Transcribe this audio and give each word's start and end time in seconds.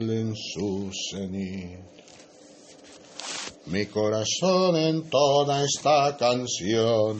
en 0.00 0.32
su 0.36 0.92
cenit. 0.92 1.80
Mi 3.66 3.86
corazón 3.86 4.76
entona 4.76 5.64
esta 5.64 6.16
canción. 6.16 7.18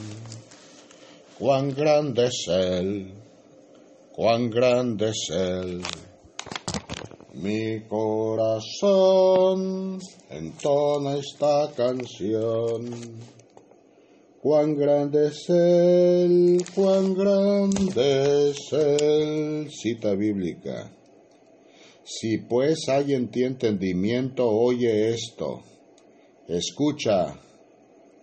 Cuán 1.41 1.75
grande 1.75 2.27
es 2.27 2.47
Él, 2.47 3.15
cuán 4.15 4.49
grande 4.49 5.09
es 5.09 5.29
Él. 5.29 5.83
Mi 7.35 7.81
corazón 7.89 8.79
entona 10.31 11.17
esta 11.17 11.73
canción. 11.77 13.19
Cuán 14.41 14.77
grande 14.77 15.27
es 15.27 15.49
Él, 15.49 16.65
cuán 16.77 17.13
grande 17.13 18.51
es 18.51 18.73
Él. 18.73 19.69
Cita 19.69 20.15
bíblica. 20.15 20.93
Si 22.11 22.39
pues 22.39 22.89
hay 22.89 23.13
en 23.13 23.29
ti 23.29 23.45
entendimiento, 23.45 24.49
oye 24.49 25.11
esto, 25.11 25.63
escucha 26.49 27.39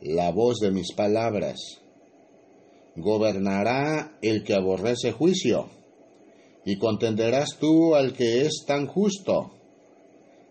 la 0.02 0.32
voz 0.32 0.58
de 0.58 0.72
mis 0.72 0.92
palabras. 0.94 1.60
Gobernará 2.96 4.18
el 4.24 4.44
que 4.44 4.56
aborrece 4.56 5.12
juicio, 5.12 5.70
y 6.66 6.78
contenderás 6.78 7.60
tú 7.60 7.94
al 7.94 8.14
que 8.14 8.42
es 8.42 8.64
tan 8.66 8.88
justo. 8.88 9.52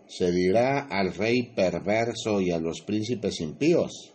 Se 0.07 0.31
dirá 0.31 0.87
al 0.89 1.13
rey 1.13 1.51
perverso 1.53 2.39
y 2.39 2.51
a 2.51 2.57
los 2.57 2.83
príncipes 2.83 3.41
impíos, 3.41 4.13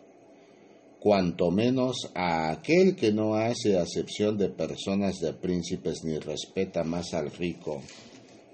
cuanto 0.99 1.51
menos 1.51 2.11
a 2.15 2.53
aquel 2.53 2.97
que 2.97 3.13
no 3.13 3.35
hace 3.35 3.77
acepción 3.77 4.39
de 4.39 4.49
personas 4.49 5.19
de 5.21 5.35
príncipes 5.35 6.05
ni 6.05 6.19
respeta 6.19 6.85
más 6.85 7.13
al 7.13 7.31
rico 7.31 7.83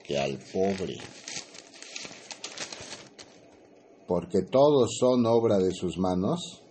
que 0.07 0.19
al 0.19 0.39
pobre, 0.53 0.97
porque 4.07 4.43
todos 4.43 4.97
son 4.99 5.27
obra 5.27 5.59
de 5.59 5.73
sus 5.73 5.99
manos. 5.99 6.63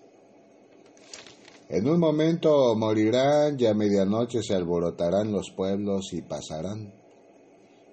En 1.67 1.89
un 1.89 1.99
momento 1.99 2.75
morirán 2.75 3.59
y 3.59 3.65
a 3.65 3.73
medianoche 3.73 4.41
se 4.41 4.53
alborotarán 4.53 5.31
los 5.31 5.51
pueblos 5.51 6.13
y 6.13 6.21
pasarán, 6.21 6.93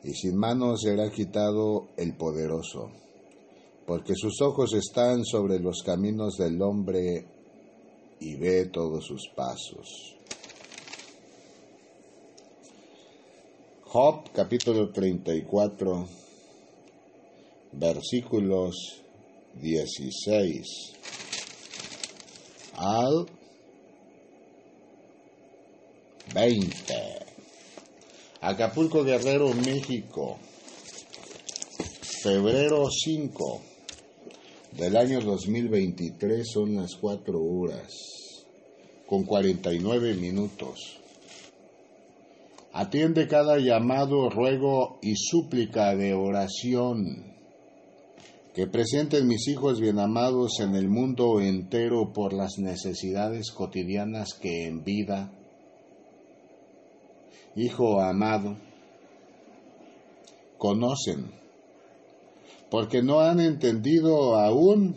y 0.05 0.13
sin 0.13 0.37
manos 0.37 0.83
será 0.83 1.11
quitado 1.11 1.89
el 1.97 2.17
poderoso, 2.17 2.91
porque 3.87 4.15
sus 4.15 4.41
ojos 4.43 4.75
están 4.75 5.25
sobre 5.25 5.59
los 5.59 5.83
caminos 5.85 6.37
del 6.37 6.61
hombre 6.63 7.27
y 8.21 8.37
ve 8.37 8.67
todos 8.67 9.05
sus 9.07 9.29
pasos. 9.35 10.22
Job 13.93 14.31
capítulo 14.33 14.91
34 14.91 16.09
versículos 17.73 19.03
16 19.61 20.67
al 22.75 23.27
20. 26.33 26.73
Acapulco 28.41 29.05
Guerrero, 29.05 29.53
México. 29.53 30.39
Febrero 32.23 32.89
5 32.91 33.61
del 34.71 34.97
año 34.97 35.21
2023 35.21 36.51
son 36.51 36.77
las 36.77 36.95
4 36.99 37.39
horas 37.39 37.93
con 39.07 39.25
49 39.25 40.15
minutos. 40.15 41.02
Atiende 42.75 43.29
cada 43.29 43.59
llamado, 43.59 44.31
ruego 44.31 44.99
y 45.03 45.15
súplica 45.17 45.95
de 45.95 46.15
oración 46.15 47.35
que 48.55 48.67
presenten 48.67 49.27
mis 49.27 49.47
hijos 49.49 49.79
bien 49.79 49.99
amados 49.99 50.59
en 50.61 50.75
el 50.75 50.89
mundo 50.89 51.39
entero 51.41 52.15
por 52.15 52.33
las 52.33 52.59
necesidades 52.59 53.51
cotidianas 53.51 54.33
que 54.41 54.67
en 54.67 54.85
vida. 54.85 55.31
Hijo 57.57 58.01
amado, 58.01 58.57
conocen, 60.57 61.31
porque 62.71 63.03
no 63.03 63.21
han 63.21 63.41
entendido 63.41 64.37
aún 64.39 64.97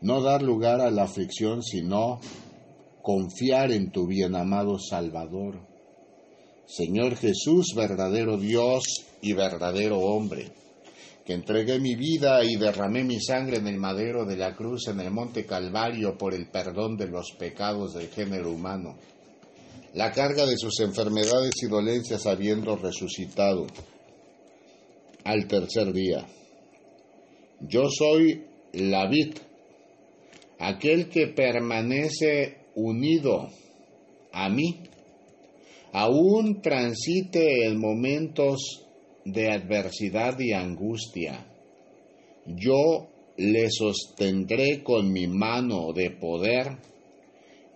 no 0.00 0.20
dar 0.22 0.42
lugar 0.42 0.80
a 0.80 0.90
la 0.90 1.04
aflicción, 1.04 1.62
sino 1.62 2.18
confiar 3.00 3.70
en 3.70 3.92
tu 3.92 4.08
bien 4.08 4.34
amado 4.34 4.80
Salvador 4.80 5.73
Señor 6.66 7.16
Jesús, 7.16 7.74
verdadero 7.76 8.38
Dios 8.38 8.84
y 9.20 9.34
verdadero 9.34 9.98
hombre, 9.98 10.50
que 11.24 11.34
entregué 11.34 11.78
mi 11.78 11.94
vida 11.94 12.42
y 12.44 12.56
derramé 12.56 13.04
mi 13.04 13.20
sangre 13.20 13.58
en 13.58 13.66
el 13.66 13.76
madero 13.76 14.24
de 14.24 14.36
la 14.36 14.54
cruz 14.54 14.88
en 14.88 15.00
el 15.00 15.10
monte 15.10 15.44
Calvario 15.44 16.16
por 16.16 16.34
el 16.34 16.48
perdón 16.48 16.96
de 16.96 17.08
los 17.08 17.32
pecados 17.38 17.94
del 17.94 18.08
género 18.08 18.50
humano, 18.50 18.96
la 19.92 20.10
carga 20.10 20.46
de 20.46 20.56
sus 20.56 20.80
enfermedades 20.80 21.52
y 21.62 21.66
dolencias 21.68 22.26
habiendo 22.26 22.76
resucitado 22.76 23.66
al 25.24 25.46
tercer 25.46 25.92
día. 25.92 26.26
Yo 27.60 27.88
soy 27.90 28.44
la 28.72 29.06
vid, 29.08 29.36
aquel 30.58 31.08
que 31.08 31.28
permanece 31.28 32.58
unido 32.74 33.48
a 34.32 34.48
mí 34.48 34.80
aún 35.94 36.60
transite 36.60 37.66
en 37.66 37.78
momentos 37.78 38.84
de 39.24 39.52
adversidad 39.52 40.36
y 40.40 40.52
angustia, 40.52 41.46
yo 42.46 43.06
le 43.36 43.70
sostendré 43.70 44.82
con 44.82 45.12
mi 45.12 45.28
mano 45.28 45.92
de 45.92 46.10
poder, 46.10 46.78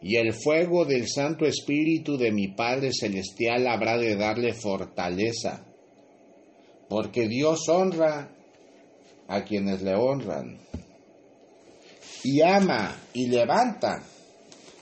y 0.02 0.16
el 0.16 0.32
fuego 0.32 0.84
del 0.84 1.06
Santo 1.08 1.46
Espíritu 1.46 2.18
de 2.18 2.32
mi 2.32 2.48
Padre 2.48 2.90
Celestial 2.92 3.68
habrá 3.68 3.96
de 3.96 4.16
darle 4.16 4.52
fortaleza, 4.52 5.64
porque 6.88 7.28
Dios 7.28 7.68
honra 7.68 8.30
a 9.28 9.44
quienes 9.44 9.80
le 9.82 9.94
honran, 9.94 10.58
y 12.24 12.40
ama 12.42 13.00
y 13.14 13.28
levanta 13.28 14.02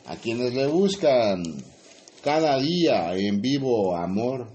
a 0.07 0.17
quienes 0.17 0.55
le 0.55 0.67
buscan 0.67 1.43
cada 2.27 2.59
día 2.59 3.15
en 3.15 3.41
vivo 3.41 3.95
amor. 3.95 4.49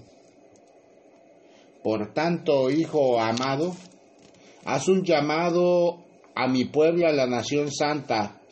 Por 1.82 2.12
tanto, 2.12 2.70
Hijo 2.70 3.18
amado, 3.18 3.74
haz 4.66 4.88
un 4.88 5.02
llamado 5.02 6.04
a 6.34 6.48
mi 6.48 6.66
pueblo, 6.66 7.08
a 7.08 7.12
la 7.12 7.26
nación 7.26 7.72
santa, 7.72 8.42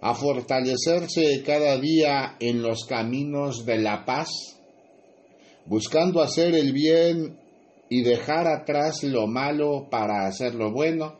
a 0.00 0.14
fortalecerse 0.14 1.42
cada 1.44 1.76
día 1.78 2.36
en 2.38 2.62
los 2.62 2.84
caminos 2.84 3.66
de 3.66 3.78
la 3.78 4.04
paz, 4.04 4.28
buscando 5.66 6.22
hacer 6.22 6.54
el 6.54 6.72
bien 6.72 7.36
y 7.88 8.04
dejar 8.04 8.46
atrás 8.46 9.02
lo 9.02 9.26
malo 9.26 9.88
para 9.90 10.28
hacer 10.28 10.54
lo 10.54 10.70
bueno, 10.70 11.18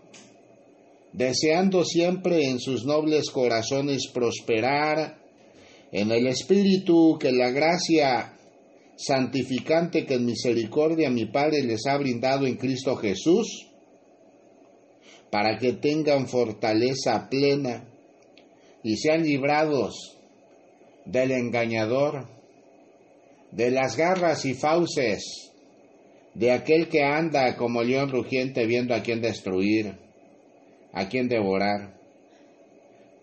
deseando 1.12 1.84
siempre 1.84 2.48
en 2.48 2.60
sus 2.60 2.84
nobles 2.84 3.28
corazones 3.30 4.08
prosperar 4.14 5.23
en 5.94 6.10
el 6.10 6.26
Espíritu 6.26 7.16
que 7.20 7.30
la 7.30 7.50
gracia 7.50 8.36
santificante 8.96 10.04
que 10.04 10.14
en 10.14 10.26
misericordia 10.26 11.08
mi 11.08 11.26
Padre 11.26 11.62
les 11.62 11.86
ha 11.86 11.96
brindado 11.96 12.48
en 12.48 12.56
Cristo 12.56 12.96
Jesús, 12.96 13.68
para 15.30 15.56
que 15.56 15.74
tengan 15.74 16.26
fortaleza 16.26 17.28
plena 17.30 17.84
y 18.82 18.96
sean 18.96 19.22
librados 19.22 20.16
del 21.04 21.30
engañador, 21.30 22.26
de 23.52 23.70
las 23.70 23.96
garras 23.96 24.44
y 24.46 24.54
fauces 24.54 25.52
de 26.34 26.50
aquel 26.50 26.88
que 26.88 27.04
anda 27.04 27.54
como 27.56 27.84
león 27.84 28.10
rugiente 28.10 28.66
viendo 28.66 28.96
a 28.96 29.02
quien 29.02 29.20
destruir, 29.20 29.94
a 30.92 31.08
quien 31.08 31.28
devorar 31.28 31.94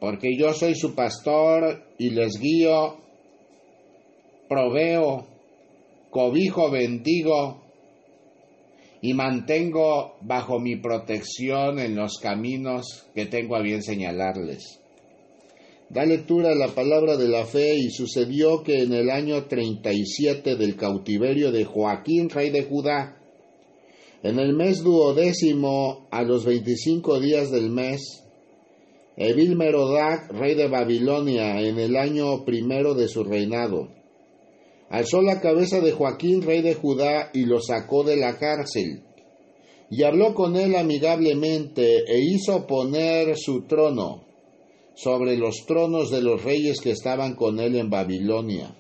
porque 0.02 0.36
yo 0.36 0.52
soy 0.52 0.74
su 0.74 0.96
pastor 0.96 1.84
y 2.00 2.10
les 2.10 2.40
guío, 2.40 2.98
proveo, 4.50 5.28
cobijo, 6.10 6.72
bendigo 6.72 7.62
y 9.04 9.14
mantengo 9.14 10.16
bajo 10.22 10.60
mi 10.60 10.76
protección 10.76 11.78
en 11.78 11.96
los 11.96 12.18
caminos 12.18 13.06
que 13.14 13.28
tengo 13.28 13.56
a 13.56 13.62
bien 13.62 13.84
señalarles. 13.84 14.80
Da 15.92 16.04
lectura 16.04 16.54
a 16.54 16.56
la 16.56 16.70
palabra 16.70 17.16
de 17.16 17.28
la 17.28 17.46
fe 17.46 17.76
y 17.76 17.92
sucedió 17.92 18.64
que 18.64 18.82
en 18.82 18.94
el 18.94 19.12
año 19.12 19.44
37 19.44 20.56
del 20.56 20.78
cautiverio 20.78 21.52
de 21.52 21.64
Joaquín, 21.64 22.32
rey 22.32 22.50
de 22.50 22.64
Judá, 22.64 23.22
en 24.24 24.40
el 24.40 24.54
mes 24.54 24.82
duodécimo, 24.82 26.08
a 26.10 26.24
los 26.24 26.44
veinticinco 26.44 27.20
días 27.20 27.52
del 27.52 27.70
mes, 27.70 28.24
Evil 29.24 29.56
rey 29.56 30.56
de 30.56 30.68
Babilonia, 30.68 31.62
en 31.62 31.78
el 31.78 31.96
año 31.96 32.44
primero 32.44 32.96
de 32.96 33.08
su 33.08 33.24
reinado. 33.24 33.90
Alzó 34.90 35.22
la 35.22 35.40
cabeza 35.40 35.80
de 35.80 35.92
Joaquín, 35.92 36.42
rey 36.42 36.64
de 36.64 36.74
Judá, 36.74 37.30
y 37.32 37.46
lo 37.46 37.62
sacó 37.62 38.04
de 38.04 38.18
la 38.18 38.40
cárcel, 38.40 39.04
y 39.92 40.02
habló 40.04 40.34
con 40.34 40.56
él 40.56 40.76
amigablemente 40.76 42.04
e 42.08 42.20
hizo 42.20 42.66
poner 42.66 43.38
su 43.38 43.68
trono 43.68 44.24
sobre 44.96 45.38
los 45.38 45.66
tronos 45.68 46.10
de 46.10 46.24
los 46.24 46.44
reyes 46.44 46.82
que 46.82 46.90
estaban 46.90 47.36
con 47.36 47.60
él 47.60 47.76
en 47.76 47.92
Babilonia. 47.92 48.76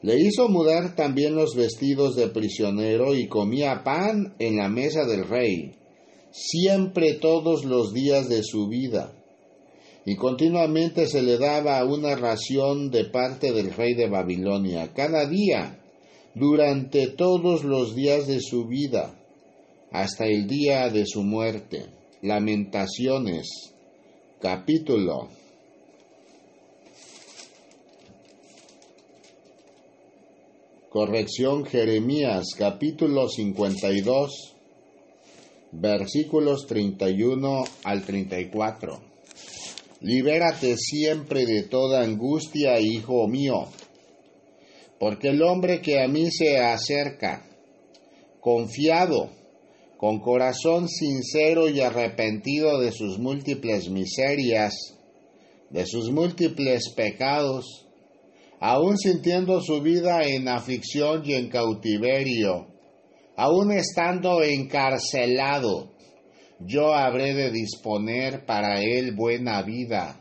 Le 0.00 0.18
hizo 0.18 0.48
mudar 0.48 0.94
también 0.96 1.34
los 1.34 1.54
vestidos 1.54 2.16
de 2.16 2.28
prisionero 2.28 3.14
y 3.14 3.28
comía 3.28 3.82
pan 3.84 4.34
en 4.38 4.56
la 4.56 4.70
mesa 4.70 5.04
del 5.04 5.28
rey, 5.28 5.72
siempre 6.30 7.14
todos 7.14 7.64
los 7.66 7.92
días 7.92 8.28
de 8.28 8.42
su 8.42 8.68
vida. 8.68 9.12
Y 10.08 10.14
continuamente 10.14 11.08
se 11.08 11.20
le 11.20 11.36
daba 11.36 11.84
una 11.84 12.14
ración 12.14 12.92
de 12.92 13.06
parte 13.06 13.50
del 13.50 13.74
rey 13.74 13.94
de 13.94 14.08
Babilonia, 14.08 14.92
cada 14.94 15.26
día, 15.26 15.80
durante 16.32 17.08
todos 17.08 17.64
los 17.64 17.96
días 17.96 18.28
de 18.28 18.40
su 18.40 18.66
vida 18.66 19.12
hasta 19.90 20.26
el 20.26 20.46
día 20.46 20.90
de 20.90 21.06
su 21.06 21.24
muerte. 21.24 21.86
Lamentaciones, 22.22 23.48
capítulo. 24.40 25.28
Corrección 30.88 31.64
Jeremías, 31.64 32.44
capítulo 32.56 33.28
52, 33.28 34.54
versículos 35.72 36.66
31 36.68 37.64
al 37.82 38.04
34. 38.04 39.15
Libérate 40.00 40.76
siempre 40.76 41.46
de 41.46 41.62
toda 41.62 42.02
angustia, 42.02 42.78
hijo 42.80 43.26
mío, 43.28 43.68
porque 44.98 45.28
el 45.28 45.42
hombre 45.42 45.80
que 45.80 46.02
a 46.02 46.06
mí 46.06 46.30
se 46.30 46.58
acerca, 46.58 47.46
confiado, 48.40 49.30
con 49.96 50.20
corazón 50.20 50.88
sincero 50.88 51.70
y 51.70 51.80
arrepentido 51.80 52.78
de 52.78 52.92
sus 52.92 53.18
múltiples 53.18 53.88
miserias, 53.88 54.74
de 55.70 55.86
sus 55.86 56.10
múltiples 56.10 56.90
pecados, 56.94 57.86
aun 58.60 58.98
sintiendo 58.98 59.62
su 59.62 59.80
vida 59.80 60.24
en 60.24 60.48
aflicción 60.48 61.22
y 61.24 61.32
en 61.32 61.48
cautiverio, 61.48 62.66
aun 63.36 63.72
estando 63.72 64.42
encarcelado, 64.42 65.95
yo 66.60 66.94
habré 66.94 67.34
de 67.34 67.50
disponer 67.50 68.46
para 68.46 68.80
él 68.80 69.14
buena 69.14 69.62
vida, 69.62 70.20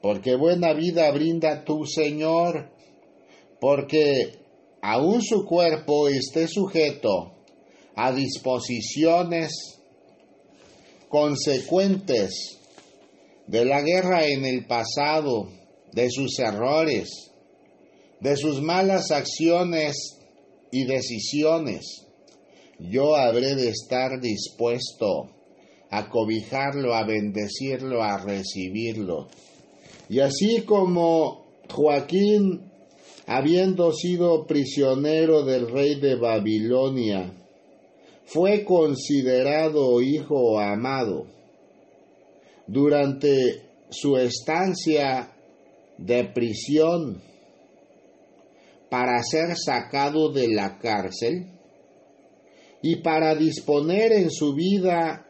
porque 0.00 0.36
buena 0.36 0.72
vida 0.72 1.10
brinda 1.10 1.64
tu 1.64 1.84
Señor, 1.84 2.70
porque 3.60 4.38
aun 4.80 5.22
su 5.22 5.44
cuerpo 5.44 6.08
esté 6.08 6.48
sujeto 6.48 7.32
a 7.94 8.12
disposiciones 8.12 9.52
consecuentes 11.08 12.58
de 13.46 13.64
la 13.64 13.82
guerra 13.82 14.26
en 14.26 14.44
el 14.44 14.66
pasado, 14.66 15.48
de 15.92 16.10
sus 16.10 16.38
errores, 16.38 17.08
de 18.20 18.36
sus 18.36 18.60
malas 18.60 19.10
acciones 19.10 20.18
y 20.70 20.84
decisiones, 20.84 22.06
yo 22.78 23.16
habré 23.16 23.54
de 23.54 23.70
estar 23.70 24.20
dispuesto 24.20 25.37
a 25.90 26.08
cobijarlo, 26.08 26.94
a 26.94 27.04
bendecirlo, 27.04 28.02
a 28.02 28.18
recibirlo. 28.18 29.28
Y 30.08 30.20
así 30.20 30.62
como 30.62 31.46
Joaquín, 31.70 32.70
habiendo 33.26 33.92
sido 33.92 34.46
prisionero 34.46 35.44
del 35.44 35.70
rey 35.70 36.00
de 36.00 36.16
Babilonia, 36.16 37.32
fue 38.24 38.64
considerado 38.64 40.00
hijo 40.02 40.58
amado. 40.58 41.26
Durante 42.66 43.62
su 43.90 44.18
estancia 44.18 45.32
de 45.96 46.24
prisión 46.24 47.22
para 48.90 49.22
ser 49.22 49.56
sacado 49.56 50.30
de 50.30 50.48
la 50.48 50.78
cárcel 50.78 51.46
y 52.82 52.96
para 52.96 53.34
disponer 53.34 54.12
en 54.12 54.30
su 54.30 54.54
vida 54.54 55.27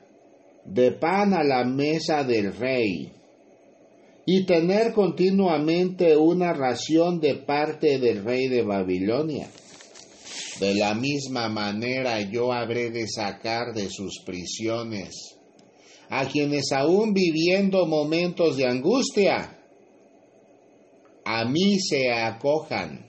de 0.72 0.92
pan 0.92 1.34
a 1.34 1.42
la 1.42 1.64
mesa 1.64 2.24
del 2.24 2.54
rey 2.54 3.12
y 4.26 4.44
tener 4.44 4.92
continuamente 4.92 6.16
una 6.16 6.52
ración 6.52 7.20
de 7.20 7.34
parte 7.34 7.98
del 7.98 8.24
rey 8.24 8.48
de 8.48 8.62
Babilonia. 8.62 9.48
De 10.60 10.74
la 10.74 10.94
misma 10.94 11.48
manera 11.48 12.20
yo 12.20 12.52
habré 12.52 12.90
de 12.90 13.06
sacar 13.08 13.72
de 13.72 13.88
sus 13.88 14.20
prisiones 14.24 15.38
a 16.10 16.26
quienes 16.26 16.72
aún 16.72 17.12
viviendo 17.12 17.86
momentos 17.86 18.56
de 18.56 18.66
angustia, 18.66 19.58
a 21.24 21.44
mí 21.44 21.78
se 21.78 22.10
acojan 22.10 23.06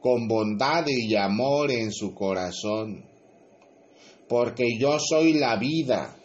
con 0.00 0.26
bondad 0.26 0.84
y 0.88 1.14
amor 1.14 1.70
en 1.70 1.92
su 1.92 2.14
corazón, 2.14 3.04
porque 4.28 4.64
yo 4.78 4.98
soy 4.98 5.34
la 5.34 5.56
vida, 5.56 6.16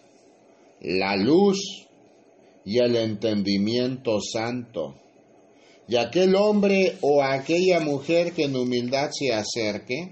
la 0.81 1.15
luz 1.15 1.87
y 2.65 2.79
el 2.79 2.95
entendimiento 2.95 4.19
santo. 4.21 4.95
Y 5.87 5.95
aquel 5.95 6.35
hombre 6.35 6.97
o 7.01 7.23
aquella 7.23 7.79
mujer 7.79 8.33
que 8.33 8.43
en 8.43 8.55
humildad 8.55 9.09
se 9.11 9.33
acerque, 9.33 10.11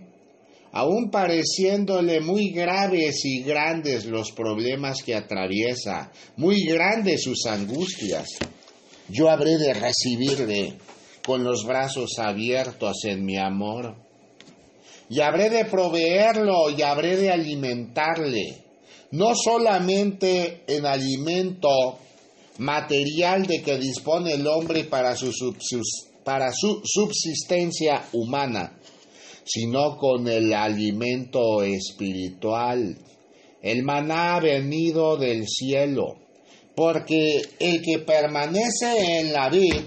aun 0.71 1.09
pareciéndole 1.09 2.21
muy 2.21 2.51
graves 2.51 3.23
y 3.25 3.44
grandes 3.44 4.06
los 4.06 4.31
problemas 4.31 5.03
que 5.03 5.15
atraviesa, 5.15 6.12
muy 6.38 6.63
grandes 6.65 7.23
sus 7.23 7.45
angustias, 7.45 8.27
yo 9.09 9.29
habré 9.29 9.57
de 9.57 9.73
recibirle 9.73 10.73
con 11.25 11.44
los 11.44 11.65
brazos 11.65 12.19
abiertos 12.19 13.06
en 13.06 13.25
mi 13.25 13.38
amor, 13.38 13.95
y 15.09 15.21
habré 15.21 15.50
de 15.50 15.65
proveerlo 15.65 16.69
y 16.69 16.81
habré 16.81 17.17
de 17.17 17.31
alimentarle, 17.31 18.64
no 19.11 19.35
solamente 19.35 20.63
en 20.67 20.85
alimento 20.85 21.99
material 22.57 23.45
de 23.45 23.61
que 23.61 23.77
dispone 23.77 24.33
el 24.33 24.47
hombre 24.47 24.85
para 24.85 25.15
su, 25.15 25.31
para 26.23 26.51
su 26.51 26.81
subsistencia 26.83 28.05
humana, 28.13 28.77
sino 29.43 29.97
con 29.97 30.27
el 30.27 30.53
alimento 30.53 31.63
espiritual. 31.63 32.97
El 33.61 33.83
maná 33.83 34.39
venido 34.39 35.17
del 35.17 35.47
cielo, 35.47 36.17
porque 36.75 37.41
el 37.59 37.81
que 37.81 38.00
permanece 38.00 39.19
en 39.19 39.33
la 39.33 39.50
vid, 39.50 39.81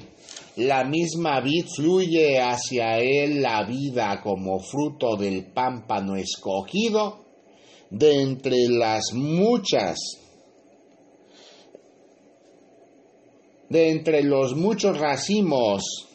la 0.57 0.83
misma 0.85 1.41
vid 1.41 1.67
fluye 1.77 2.41
hacia 2.41 2.99
él 2.99 3.41
la 3.41 3.63
vida 3.65 4.21
como 4.21 4.59
fruto 4.59 5.17
del 5.17 5.47
pámpano 5.53 6.17
escogido 6.17 7.28
de 7.91 8.23
entre 8.23 8.69
las 8.69 9.13
muchas 9.15 9.99
de 13.69 13.91
entre 13.91 14.23
los 14.23 14.57
muchos 14.57 14.99
racimos 14.99 16.09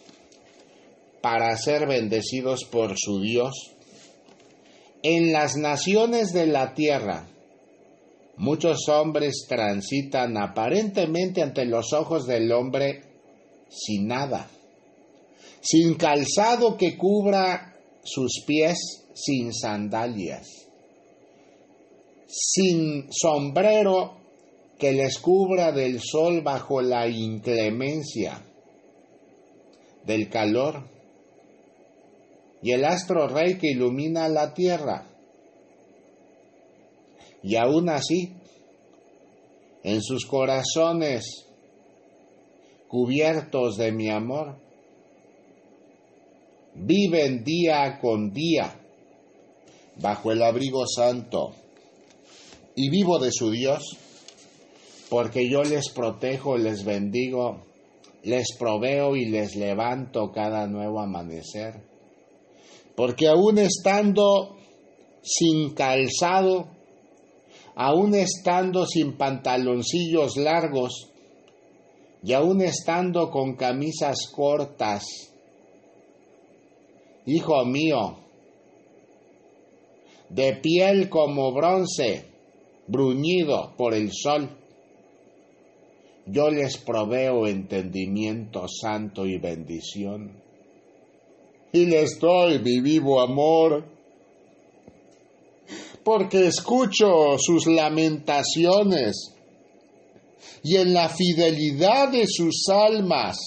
para 1.22 1.56
ser 1.58 1.88
bendecidos 1.88 2.66
por 2.66 2.96
su 2.98 3.22
Dios. 3.22 3.54
En 5.04 5.32
las 5.32 5.56
naciones 5.56 6.34
de 6.34 6.48
la 6.48 6.74
tierra, 6.74 7.28
muchos 8.38 8.88
hombres 8.90 9.46
transitan 9.48 10.38
aparentemente 10.38 11.42
ante 11.42 11.66
los 11.66 11.94
ojos 11.94 12.26
del 12.26 12.52
hombre 12.52 13.04
sin 13.70 14.08
nada, 14.08 14.50
sin 15.62 15.96
calzado 15.96 16.78
que 16.78 16.98
cubra 16.98 17.76
sus 18.04 18.44
pies, 18.46 19.06
sin 19.14 19.54
sandalias, 19.54 20.63
sin 22.36 23.12
sombrero 23.12 24.18
que 24.80 24.92
les 24.92 25.20
cubra 25.20 25.72
del 25.72 26.02
sol 26.02 26.42
bajo 26.42 26.82
la 26.82 27.08
inclemencia 27.08 28.44
del 30.04 30.30
calor, 30.30 30.90
y 32.64 32.72
el 32.72 32.86
astro 32.86 33.28
rey 33.28 33.58
que 33.58 33.72
ilumina 33.72 34.28
la 34.30 34.54
tierra. 34.54 35.06
Y 37.44 37.56
aún 37.56 37.90
así, 37.90 38.34
en 39.84 40.02
sus 40.02 40.26
corazones 40.26 41.46
cubiertos 42.88 43.78
de 43.78 43.92
mi 43.92 44.10
amor, 44.10 44.56
viven 46.74 47.44
día 47.44 48.00
con 48.02 48.32
día 48.34 48.80
bajo 49.98 50.32
el 50.32 50.42
abrigo 50.42 50.86
santo 50.88 51.54
y 52.76 52.90
vivo 52.90 53.20
de 53.20 53.32
su 53.32 53.52
Dios 53.52 53.98
porque 55.14 55.48
yo 55.48 55.62
les 55.62 55.92
protejo, 55.92 56.58
les 56.58 56.84
bendigo, 56.84 57.62
les 58.24 58.48
proveo 58.58 59.16
y 59.16 59.26
les 59.26 59.56
levanto 59.56 60.32
cada 60.32 60.66
nuevo 60.66 61.00
amanecer. 61.00 61.84
Porque 62.96 63.28
aún 63.28 63.60
estando 63.60 64.58
sin 65.22 65.76
calzado, 65.76 66.68
aún 67.76 68.16
estando 68.16 68.88
sin 68.88 69.16
pantaloncillos 69.16 70.36
largos 70.36 71.12
y 72.24 72.34
aún 72.34 72.62
estando 72.62 73.30
con 73.30 73.56
camisas 73.56 74.18
cortas. 74.36 75.04
Hijo 77.28 77.66
mío, 77.66 78.18
de 80.30 80.54
piel 80.54 81.08
como 81.10 81.52
bronce, 81.52 82.33
bruñido 82.88 83.74
por 83.78 83.94
el 83.94 84.12
sol, 84.12 84.50
yo 86.26 86.50
les 86.50 86.78
proveo 86.78 87.48
entendimiento 87.48 88.66
santo 88.68 89.26
y 89.26 89.38
bendición. 89.38 90.42
Y 91.72 91.86
les 91.86 92.20
doy 92.20 92.60
mi 92.60 92.80
vivo 92.82 93.20
amor, 93.22 93.86
porque 96.04 96.48
escucho 96.48 97.38
sus 97.38 97.68
lamentaciones. 97.68 99.34
Y 100.64 100.78
en 100.78 100.94
la 100.94 101.10
fidelidad 101.10 102.12
de 102.12 102.26
sus 102.28 102.68
almas 102.70 103.38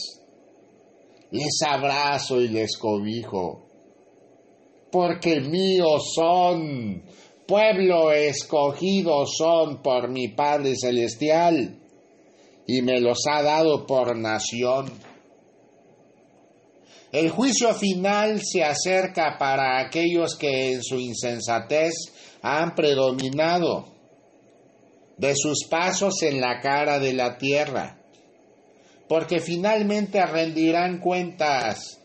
les 1.30 1.62
abrazo 1.66 2.40
y 2.40 2.48
les 2.48 2.76
cobijo, 2.76 3.62
porque 4.90 5.40
míos 5.40 6.12
son, 6.14 7.02
pueblo 7.46 8.10
escogido 8.10 9.24
son 9.26 9.82
por 9.82 10.10
mi 10.10 10.28
Padre 10.28 10.74
Celestial 10.76 11.78
y 12.66 12.82
me 12.82 13.00
los 13.00 13.20
ha 13.30 13.42
dado 13.42 13.86
por 13.86 14.16
nación. 14.16 14.92
El 17.12 17.30
juicio 17.30 17.72
final 17.72 18.40
se 18.42 18.64
acerca 18.64 19.38
para 19.38 19.78
aquellos 19.80 20.36
que 20.36 20.72
en 20.72 20.82
su 20.82 20.98
insensatez 20.98 21.94
han 22.42 22.74
predominado 22.74 23.86
de 25.16 25.34
sus 25.34 25.64
pasos 25.70 26.22
en 26.22 26.40
la 26.40 26.60
cara 26.60 26.98
de 26.98 27.14
la 27.14 27.38
tierra, 27.38 28.00
porque 29.08 29.40
finalmente 29.40 30.24
rendirán 30.26 30.98
cuentas 30.98 32.00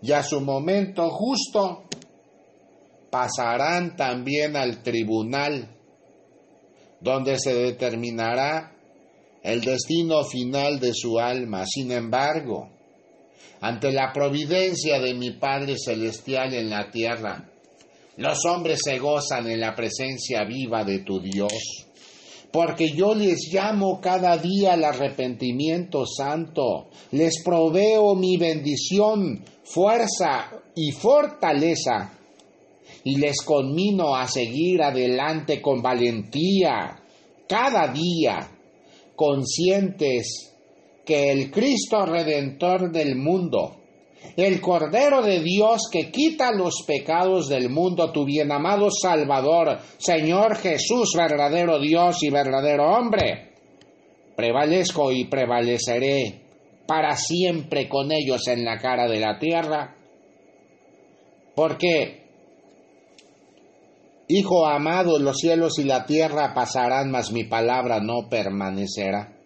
y 0.00 0.12
a 0.12 0.22
su 0.22 0.40
momento 0.40 1.10
justo 1.10 1.84
pasarán 3.10 3.96
también 3.96 4.56
al 4.56 4.82
tribunal, 4.82 5.68
donde 7.00 7.38
se 7.38 7.54
determinará 7.54 8.76
el 9.42 9.62
destino 9.62 10.24
final 10.24 10.80
de 10.80 10.92
su 10.94 11.18
alma. 11.18 11.64
Sin 11.66 11.90
embargo, 11.92 12.70
ante 13.60 13.92
la 13.92 14.12
providencia 14.12 15.00
de 15.00 15.14
mi 15.14 15.32
Padre 15.32 15.76
Celestial 15.78 16.54
en 16.54 16.70
la 16.70 16.90
tierra, 16.90 17.50
los 18.16 18.44
hombres 18.44 18.80
se 18.84 18.98
gozan 18.98 19.48
en 19.48 19.60
la 19.60 19.74
presencia 19.74 20.44
viva 20.44 20.84
de 20.84 21.00
tu 21.00 21.20
Dios, 21.20 21.86
porque 22.52 22.90
yo 22.90 23.14
les 23.14 23.50
llamo 23.52 24.00
cada 24.00 24.36
día 24.36 24.74
al 24.74 24.84
arrepentimiento 24.84 26.04
santo, 26.06 26.90
les 27.12 27.42
proveo 27.42 28.14
mi 28.14 28.36
bendición, 28.36 29.42
fuerza 29.64 30.50
y 30.74 30.90
fortaleza, 30.92 32.19
y 33.04 33.16
les 33.16 33.42
conmino 33.42 34.14
a 34.14 34.26
seguir 34.26 34.82
adelante 34.82 35.60
con 35.60 35.80
valentía 35.82 37.00
cada 37.48 37.88
día 37.88 38.50
conscientes 39.16 40.54
que 41.04 41.32
el 41.32 41.50
Cristo 41.50 42.06
Redentor 42.06 42.92
del 42.92 43.16
mundo, 43.16 43.76
el 44.36 44.60
Cordero 44.60 45.22
de 45.22 45.40
Dios 45.40 45.88
que 45.90 46.10
quita 46.10 46.52
los 46.52 46.84
pecados 46.86 47.48
del 47.48 47.68
mundo, 47.68 48.12
tu 48.12 48.24
bien 48.24 48.52
amado 48.52 48.88
Salvador, 48.90 49.78
Señor 49.98 50.56
Jesús, 50.56 51.14
verdadero 51.16 51.80
Dios 51.80 52.22
y 52.22 52.30
verdadero 52.30 52.92
hombre, 52.94 53.50
prevalezco 54.36 55.10
y 55.10 55.24
prevaleceré 55.24 56.40
para 56.86 57.16
siempre 57.16 57.88
con 57.88 58.12
ellos 58.12 58.46
en 58.48 58.64
la 58.64 58.78
cara 58.78 59.08
de 59.08 59.20
la 59.20 59.38
tierra, 59.38 59.96
porque 61.54 62.19
Hijo 64.32 64.64
amado, 64.64 65.18
los 65.18 65.38
cielos 65.38 65.80
y 65.80 65.82
la 65.82 66.06
tierra 66.06 66.54
pasarán, 66.54 67.10
mas 67.10 67.32
mi 67.32 67.42
palabra 67.42 67.98
no 67.98 68.28
permanecerá. 68.28 69.36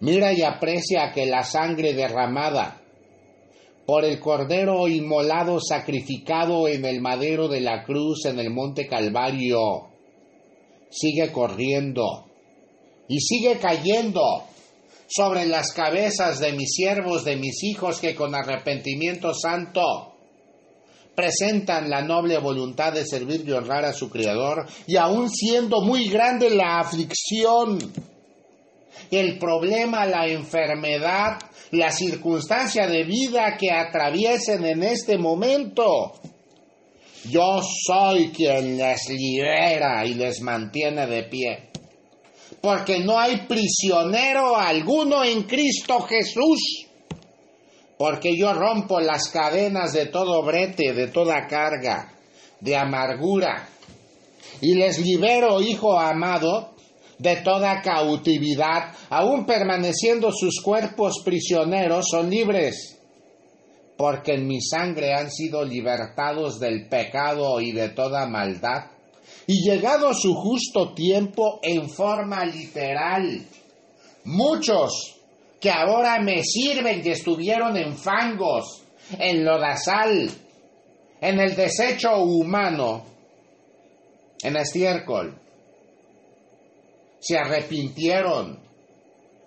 Mira 0.00 0.32
y 0.32 0.40
aprecia 0.40 1.12
que 1.12 1.26
la 1.26 1.44
sangre 1.44 1.92
derramada 1.92 2.80
por 3.84 4.06
el 4.06 4.18
cordero 4.18 4.88
inmolado 4.88 5.60
sacrificado 5.60 6.68
en 6.68 6.86
el 6.86 7.02
madero 7.02 7.48
de 7.48 7.60
la 7.60 7.84
cruz 7.84 8.24
en 8.24 8.38
el 8.38 8.48
monte 8.48 8.86
Calvario 8.86 9.88
sigue 10.88 11.30
corriendo 11.30 12.30
y 13.08 13.20
sigue 13.20 13.58
cayendo 13.58 14.22
sobre 15.06 15.44
las 15.44 15.74
cabezas 15.74 16.38
de 16.38 16.52
mis 16.52 16.70
siervos, 16.70 17.26
de 17.26 17.36
mis 17.36 17.62
hijos 17.62 18.00
que 18.00 18.14
con 18.14 18.34
arrepentimiento 18.34 19.34
santo 19.34 20.14
presentan 21.18 21.90
la 21.90 22.00
noble 22.00 22.38
voluntad 22.38 22.92
de 22.92 23.04
servir 23.04 23.42
y 23.44 23.50
honrar 23.50 23.84
a 23.84 23.92
su 23.92 24.08
Creador, 24.08 24.68
y 24.86 24.94
aun 24.94 25.28
siendo 25.28 25.80
muy 25.80 26.08
grande 26.08 26.48
la 26.48 26.78
aflicción, 26.78 27.76
el 29.10 29.36
problema, 29.36 30.06
la 30.06 30.28
enfermedad, 30.28 31.40
la 31.72 31.90
circunstancia 31.90 32.86
de 32.86 33.02
vida 33.02 33.56
que 33.58 33.72
atraviesen 33.72 34.64
en 34.64 34.84
este 34.84 35.18
momento, 35.18 36.12
yo 37.28 37.62
soy 37.84 38.28
quien 38.28 38.76
les 38.76 39.08
libera 39.08 40.06
y 40.06 40.14
les 40.14 40.40
mantiene 40.40 41.04
de 41.08 41.24
pie. 41.24 41.70
Porque 42.60 43.00
no 43.00 43.18
hay 43.18 43.38
prisionero 43.48 44.56
alguno 44.56 45.24
en 45.24 45.42
Cristo 45.42 45.98
Jesús 46.02 46.87
porque 47.98 48.36
yo 48.36 48.54
rompo 48.54 49.00
las 49.00 49.28
cadenas 49.28 49.92
de 49.92 50.06
todo 50.06 50.42
brete, 50.44 50.92
de 50.94 51.08
toda 51.08 51.48
carga, 51.48 52.12
de 52.60 52.76
amargura, 52.76 53.68
y 54.60 54.74
les 54.74 54.98
libero, 55.00 55.60
hijo 55.60 55.98
amado, 55.98 56.74
de 57.18 57.36
toda 57.36 57.82
cautividad, 57.82 58.94
aun 59.10 59.44
permaneciendo 59.44 60.30
sus 60.32 60.60
cuerpos 60.62 61.22
prisioneros, 61.24 62.06
son 62.08 62.30
libres, 62.30 62.98
porque 63.96 64.34
en 64.34 64.46
mi 64.46 64.60
sangre 64.60 65.12
han 65.12 65.30
sido 65.30 65.64
libertados 65.64 66.60
del 66.60 66.88
pecado 66.88 67.60
y 67.60 67.72
de 67.72 67.88
toda 67.88 68.26
maldad. 68.28 68.92
Y 69.48 69.68
llegado 69.68 70.14
su 70.14 70.34
justo 70.34 70.92
tiempo 70.94 71.58
en 71.62 71.90
forma 71.90 72.44
literal, 72.44 73.44
muchos 74.24 75.17
que 75.60 75.70
ahora 75.70 76.20
me 76.20 76.42
sirven 76.42 77.02
y 77.04 77.10
estuvieron 77.10 77.76
en 77.76 77.96
fangos, 77.96 78.84
en 79.18 79.44
lodazal, 79.44 80.30
en 81.20 81.40
el 81.40 81.56
desecho 81.56 82.22
humano, 82.22 83.04
en 84.42 84.56
estiércol. 84.56 85.36
Se 87.20 87.36
arrepintieron 87.36 88.60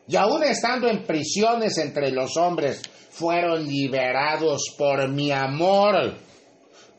y 0.08 0.15
aún 0.18 0.44
estando 0.44 0.89
en 0.89 1.06
prisiones 1.06 1.77
entre 1.77 2.12
los 2.12 2.36
hombres, 2.36 2.82
fueron 3.12 3.65
liberados 3.65 4.75
por 4.77 5.08
mi 5.10 5.32
amor 5.32 6.18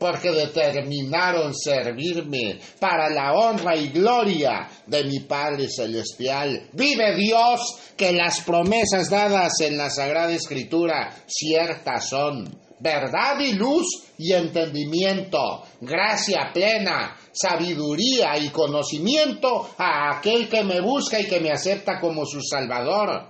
porque 0.03 0.31
determinaron 0.31 1.55
servirme 1.55 2.59
para 2.77 3.09
la 3.09 3.31
honra 3.31 3.77
y 3.77 3.87
gloria 3.87 4.69
de 4.85 5.05
mi 5.05 5.21
Padre 5.21 5.69
Celestial. 5.69 6.67
Vive 6.73 7.15
Dios, 7.15 7.61
que 7.95 8.11
las 8.11 8.41
promesas 8.41 9.09
dadas 9.09 9.61
en 9.61 9.77
la 9.77 9.89
Sagrada 9.89 10.33
Escritura 10.33 11.09
ciertas 11.25 12.09
son. 12.09 12.53
Verdad 12.81 13.39
y 13.39 13.53
luz 13.53 13.85
y 14.17 14.33
entendimiento, 14.33 15.63
gracia 15.79 16.51
plena, 16.53 17.15
sabiduría 17.31 18.37
y 18.37 18.49
conocimiento 18.49 19.69
a 19.77 20.17
aquel 20.17 20.49
que 20.49 20.65
me 20.65 20.81
busca 20.81 21.17
y 21.17 21.27
que 21.27 21.39
me 21.39 21.49
acepta 21.49 22.01
como 22.01 22.25
su 22.25 22.41
Salvador. 22.41 23.29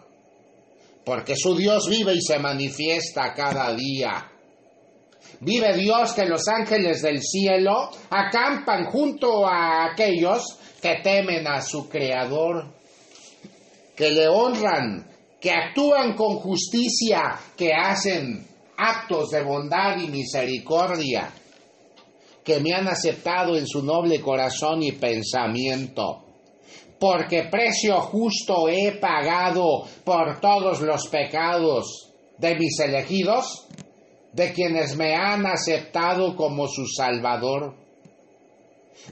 Porque 1.05 1.35
su 1.35 1.55
Dios 1.55 1.87
vive 1.87 2.15
y 2.15 2.21
se 2.23 2.39
manifiesta 2.39 3.31
cada 3.35 3.75
día 3.75 4.31
Vive 5.39 5.75
Dios 5.75 6.13
que 6.13 6.25
los 6.25 6.47
ángeles 6.47 7.01
del 7.01 7.21
cielo 7.21 7.89
acampan 8.09 8.85
junto 8.85 9.45
a 9.47 9.91
aquellos 9.91 10.57
que 10.81 10.95
temen 11.03 11.47
a 11.47 11.61
su 11.61 11.87
Creador, 11.89 12.73
que 13.95 14.11
le 14.11 14.27
honran, 14.27 15.07
que 15.39 15.51
actúan 15.51 16.13
con 16.15 16.37
justicia, 16.37 17.37
que 17.57 17.73
hacen 17.73 18.47
actos 18.77 19.29
de 19.31 19.43
bondad 19.43 19.97
y 19.97 20.07
misericordia, 20.07 21.31
que 22.43 22.59
me 22.59 22.73
han 22.73 22.87
aceptado 22.87 23.55
en 23.55 23.67
su 23.67 23.83
noble 23.83 24.19
corazón 24.21 24.83
y 24.83 24.93
pensamiento. 24.93 26.23
Porque 26.99 27.43
precio 27.51 27.99
justo 28.01 28.69
he 28.69 28.93
pagado 28.93 29.85
por 30.03 30.39
todos 30.39 30.81
los 30.81 31.07
pecados 31.07 32.11
de 32.37 32.55
mis 32.55 32.79
elegidos 32.79 33.62
de 34.33 34.51
quienes 34.51 34.95
me 34.95 35.15
han 35.15 35.45
aceptado 35.45 36.35
como 36.35 36.67
su 36.67 36.85
Salvador. 36.87 37.75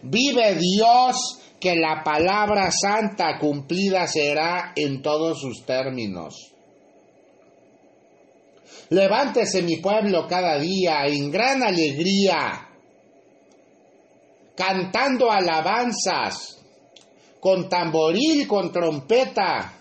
Vive 0.04 0.56
Dios 0.56 1.40
que 1.60 1.76
la 1.76 2.04
palabra 2.04 2.72
santa 2.72 3.38
cumplida 3.40 4.08
será 4.08 4.74
en 4.76 5.02
todos 5.02 5.40
sus 5.40 5.64
términos. 5.64 6.52
Levántese 8.90 9.62
mi 9.62 9.78
pueblo 9.78 10.28
cada 10.28 10.60
día 10.60 11.06
en 11.06 11.32
gran 11.32 11.64
alegría, 11.64 12.68
cantando 14.56 15.32
alabanzas, 15.32 16.58
con 17.40 17.70
tamboril, 17.70 18.48
con 18.48 18.72
trompeta, 18.72 19.74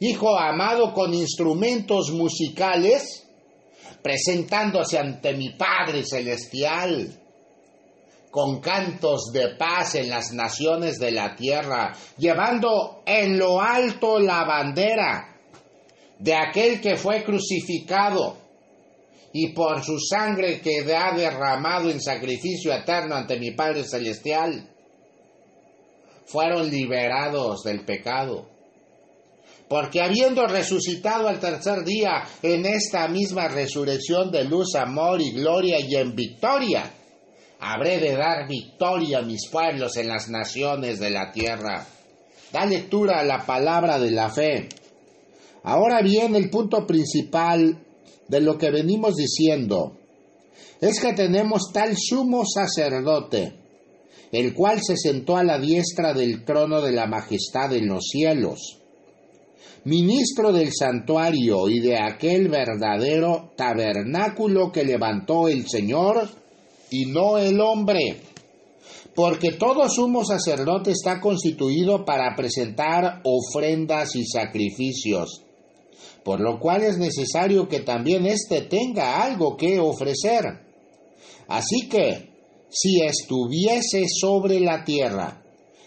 hijo 0.00 0.36
amado, 0.36 0.92
con 0.92 1.14
instrumentos 1.14 2.10
musicales, 2.12 3.23
presentándose 4.04 4.98
ante 4.98 5.32
mi 5.32 5.52
Padre 5.52 6.04
Celestial 6.04 7.10
con 8.30 8.60
cantos 8.60 9.32
de 9.32 9.54
paz 9.56 9.94
en 9.94 10.10
las 10.10 10.30
naciones 10.34 10.98
de 10.98 11.10
la 11.10 11.34
tierra, 11.34 11.96
llevando 12.18 13.02
en 13.06 13.38
lo 13.38 13.62
alto 13.62 14.18
la 14.18 14.44
bandera 14.44 15.34
de 16.18 16.34
aquel 16.34 16.82
que 16.82 16.96
fue 16.96 17.24
crucificado 17.24 18.36
y 19.32 19.54
por 19.54 19.82
su 19.82 19.98
sangre 19.98 20.60
que 20.60 20.84
ha 20.94 21.16
derramado 21.16 21.88
en 21.88 21.98
sacrificio 21.98 22.74
eterno 22.74 23.14
ante 23.14 23.38
mi 23.38 23.52
Padre 23.52 23.84
Celestial, 23.84 24.68
fueron 26.26 26.70
liberados 26.70 27.62
del 27.62 27.86
pecado. 27.86 28.53
Porque 29.68 30.02
habiendo 30.02 30.46
resucitado 30.46 31.28
al 31.28 31.40
tercer 31.40 31.84
día 31.84 32.22
en 32.42 32.66
esta 32.66 33.08
misma 33.08 33.48
resurrección 33.48 34.30
de 34.30 34.44
luz, 34.44 34.74
amor 34.74 35.20
y 35.20 35.32
gloria 35.32 35.80
y 35.80 35.94
en 35.96 36.14
victoria, 36.14 36.90
habré 37.60 37.98
de 37.98 38.14
dar 38.14 38.46
victoria 38.46 39.18
a 39.18 39.22
mis 39.22 39.48
pueblos 39.48 39.96
en 39.96 40.08
las 40.08 40.28
naciones 40.28 41.00
de 41.00 41.10
la 41.10 41.32
tierra. 41.32 41.86
Da 42.52 42.66
lectura 42.66 43.20
a 43.20 43.24
la 43.24 43.44
palabra 43.44 43.98
de 43.98 44.10
la 44.10 44.30
fe. 44.30 44.68
Ahora 45.64 46.02
bien, 46.02 46.36
el 46.36 46.50
punto 46.50 46.86
principal 46.86 47.78
de 48.28 48.40
lo 48.40 48.58
que 48.58 48.70
venimos 48.70 49.16
diciendo 49.16 49.96
es 50.80 51.00
que 51.00 51.14
tenemos 51.14 51.72
tal 51.72 51.96
sumo 51.96 52.44
sacerdote, 52.44 53.54
el 54.30 54.52
cual 54.52 54.82
se 54.82 54.96
sentó 54.96 55.36
a 55.36 55.44
la 55.44 55.58
diestra 55.58 56.12
del 56.12 56.44
trono 56.44 56.82
de 56.82 56.92
la 56.92 57.06
majestad 57.06 57.72
en 57.72 57.88
los 57.88 58.04
cielos, 58.10 58.78
ministro 59.84 60.52
del 60.52 60.72
santuario 60.72 61.68
y 61.68 61.80
de 61.80 61.98
aquel 61.98 62.48
verdadero 62.48 63.52
tabernáculo 63.56 64.72
que 64.72 64.84
levantó 64.84 65.48
el 65.48 65.68
Señor, 65.68 66.28
y 66.90 67.06
no 67.06 67.38
el 67.38 67.60
hombre. 67.60 68.20
Porque 69.14 69.52
todo 69.52 69.88
sumo 69.88 70.24
sacerdote 70.24 70.90
está 70.90 71.20
constituido 71.20 72.04
para 72.04 72.34
presentar 72.34 73.20
ofrendas 73.24 74.16
y 74.16 74.24
sacrificios, 74.24 75.42
por 76.24 76.40
lo 76.40 76.58
cual 76.58 76.82
es 76.82 76.98
necesario 76.98 77.68
que 77.68 77.80
también 77.80 78.26
éste 78.26 78.62
tenga 78.62 79.22
algo 79.22 79.56
que 79.56 79.78
ofrecer. 79.78 80.44
Así 81.46 81.88
que, 81.88 82.30
si 82.70 83.02
estuviese 83.02 84.06
sobre 84.08 84.58
la 84.58 84.84
tierra, 84.84 85.42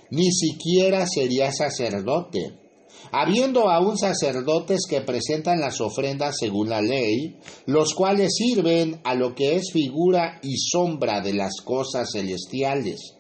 ni 0.10 0.32
siquiera 0.32 1.06
sería 1.06 1.52
sacerdote 1.52 2.67
habiendo 3.12 3.70
aún 3.70 3.98
sacerdotes 3.98 4.82
que 4.90 5.02
presentan 5.02 5.60
las 5.60 5.82
ofrendas 5.82 6.36
según 6.40 6.70
la 6.70 6.82
ley, 6.82 7.38
los 7.66 7.94
cuales 7.94 8.36
sirven 8.36 9.00
a 9.04 9.16
lo 9.16 9.34
que 9.36 9.56
es 9.56 9.72
figura 9.72 10.40
y 10.42 10.58
sombra 10.58 11.22
de 11.22 11.34
las 11.34 11.62
cosas 11.64 12.10
celestiales. 12.12 13.16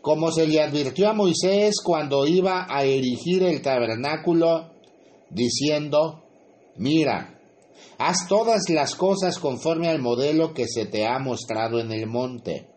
Como 0.00 0.32
se 0.32 0.46
le 0.46 0.60
advirtió 0.60 1.08
a 1.08 1.12
Moisés 1.12 1.76
cuando 1.82 2.26
iba 2.26 2.66
a 2.68 2.84
erigir 2.84 3.44
el 3.44 3.62
tabernáculo, 3.62 4.72
diciendo, 5.30 6.24
mira, 6.76 7.38
haz 7.98 8.26
todas 8.28 8.68
las 8.68 8.94
cosas 8.94 9.38
conforme 9.38 9.88
al 9.88 10.00
modelo 10.00 10.52
que 10.52 10.66
se 10.66 10.86
te 10.86 11.06
ha 11.06 11.18
mostrado 11.18 11.80
en 11.80 11.92
el 11.92 12.06
monte. 12.06 12.68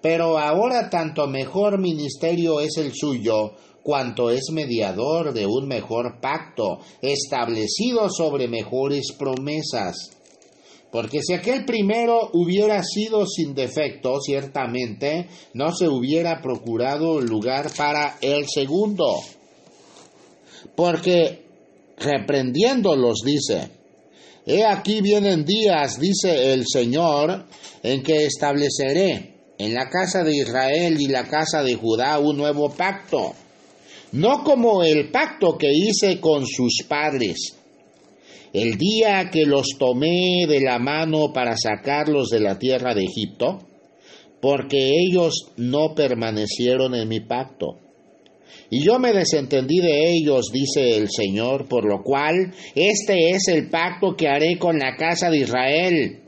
Pero 0.00 0.38
ahora 0.38 0.90
tanto 0.90 1.26
mejor 1.26 1.78
ministerio 1.78 2.60
es 2.60 2.76
el 2.76 2.92
suyo, 2.92 3.52
cuanto 3.82 4.30
es 4.30 4.50
mediador 4.52 5.32
de 5.32 5.46
un 5.46 5.66
mejor 5.66 6.20
pacto, 6.20 6.80
establecido 7.00 8.08
sobre 8.10 8.48
mejores 8.48 9.12
promesas. 9.18 10.10
Porque 10.90 11.20
si 11.22 11.32
aquel 11.32 11.64
primero 11.64 12.30
hubiera 12.34 12.82
sido 12.82 13.26
sin 13.26 13.54
defecto, 13.54 14.20
ciertamente 14.20 15.26
no 15.54 15.74
se 15.74 15.88
hubiera 15.88 16.42
procurado 16.42 17.20
lugar 17.20 17.70
para 17.76 18.18
el 18.20 18.46
segundo. 18.46 19.16
Porque 20.76 21.46
reprendiéndolos 21.96 23.20
dice, 23.24 23.70
He 24.44 24.64
aquí 24.64 25.00
vienen 25.00 25.44
días, 25.44 25.98
dice 25.98 26.52
el 26.52 26.64
Señor, 26.66 27.46
en 27.82 28.02
que 28.02 28.26
estableceré 28.26 29.34
en 29.56 29.72
la 29.72 29.88
casa 29.88 30.24
de 30.24 30.36
Israel 30.36 31.00
y 31.00 31.06
la 31.06 31.24
casa 31.24 31.62
de 31.62 31.74
Judá 31.74 32.18
un 32.18 32.36
nuevo 32.36 32.68
pacto 32.70 33.34
no 34.12 34.44
como 34.44 34.82
el 34.82 35.10
pacto 35.10 35.56
que 35.56 35.72
hice 35.72 36.20
con 36.20 36.46
sus 36.46 36.84
padres, 36.86 37.56
el 38.52 38.76
día 38.76 39.30
que 39.32 39.46
los 39.46 39.66
tomé 39.78 40.44
de 40.46 40.60
la 40.60 40.78
mano 40.78 41.32
para 41.32 41.56
sacarlos 41.56 42.28
de 42.28 42.40
la 42.40 42.58
tierra 42.58 42.94
de 42.94 43.04
Egipto, 43.04 43.60
porque 44.40 44.90
ellos 44.90 45.52
no 45.56 45.94
permanecieron 45.94 46.94
en 46.94 47.08
mi 47.08 47.20
pacto. 47.20 47.78
Y 48.68 48.84
yo 48.84 48.98
me 48.98 49.12
desentendí 49.12 49.80
de 49.80 50.12
ellos, 50.12 50.50
dice 50.52 50.96
el 50.96 51.08
Señor, 51.10 51.66
por 51.66 51.86
lo 51.86 52.02
cual 52.02 52.52
este 52.74 53.30
es 53.30 53.48
el 53.48 53.70
pacto 53.70 54.14
que 54.14 54.28
haré 54.28 54.58
con 54.58 54.78
la 54.78 54.96
casa 54.96 55.30
de 55.30 55.38
Israel. 55.38 56.20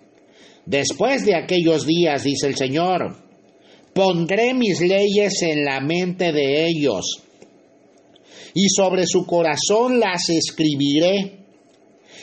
Después 0.65 1.27
de 1.27 1.37
aquellos 1.37 1.87
días, 1.87 2.25
dice 2.25 2.47
el 2.47 2.57
Señor, 2.57 3.17
pondré 3.93 4.55
mis 4.55 4.81
leyes 4.81 5.43
en 5.43 5.65
la 5.65 5.81
mente 5.81 6.33
de 6.33 6.67
ellos 6.67 7.24
y 8.55 8.69
sobre 8.69 9.05
su 9.07 9.27
corazón 9.27 9.99
las 9.99 10.29
escribiré, 10.29 11.41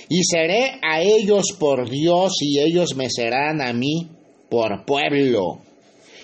y 0.07 0.23
seré 0.23 0.79
a 0.81 1.01
ellos 1.01 1.47
por 1.59 1.89
Dios, 1.89 2.33
y 2.41 2.59
ellos 2.59 2.95
me 2.95 3.09
serán 3.09 3.61
a 3.61 3.73
mí 3.73 4.07
por 4.49 4.85
pueblo. 4.85 5.59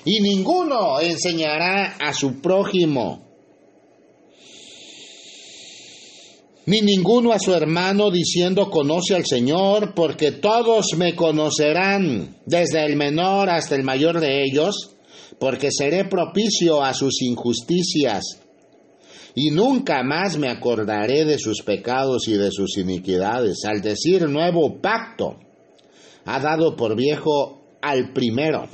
Y 0.05 0.21
ninguno 0.21 0.99
enseñará 1.01 1.97
a 1.99 2.13
su 2.13 2.41
prójimo, 2.41 3.25
ni 6.65 6.81
ninguno 6.81 7.31
a 7.31 7.39
su 7.39 7.53
hermano 7.53 8.11
diciendo 8.11 8.69
conoce 8.69 9.15
al 9.15 9.25
Señor, 9.25 9.93
porque 9.93 10.31
todos 10.31 10.87
me 10.97 11.15
conocerán, 11.15 12.37
desde 12.45 12.85
el 12.85 12.95
menor 12.95 13.49
hasta 13.49 13.75
el 13.75 13.83
mayor 13.83 14.19
de 14.21 14.43
ellos, 14.43 14.95
porque 15.39 15.69
seré 15.71 16.05
propicio 16.05 16.83
a 16.83 16.93
sus 16.93 17.21
injusticias 17.21 18.46
y 19.39 19.51
nunca 19.51 20.01
más 20.01 20.35
me 20.39 20.49
acordaré 20.49 21.23
de 21.23 21.37
sus 21.37 21.61
pecados 21.61 22.27
y 22.27 22.33
de 22.37 22.49
sus 22.49 22.75
iniquidades. 22.79 23.65
Al 23.65 23.81
decir 23.81 24.27
nuevo 24.27 24.81
pacto, 24.81 25.37
ha 26.25 26.39
dado 26.39 26.75
por 26.75 26.95
viejo 26.95 27.61
al 27.79 28.13
primero. 28.13 28.67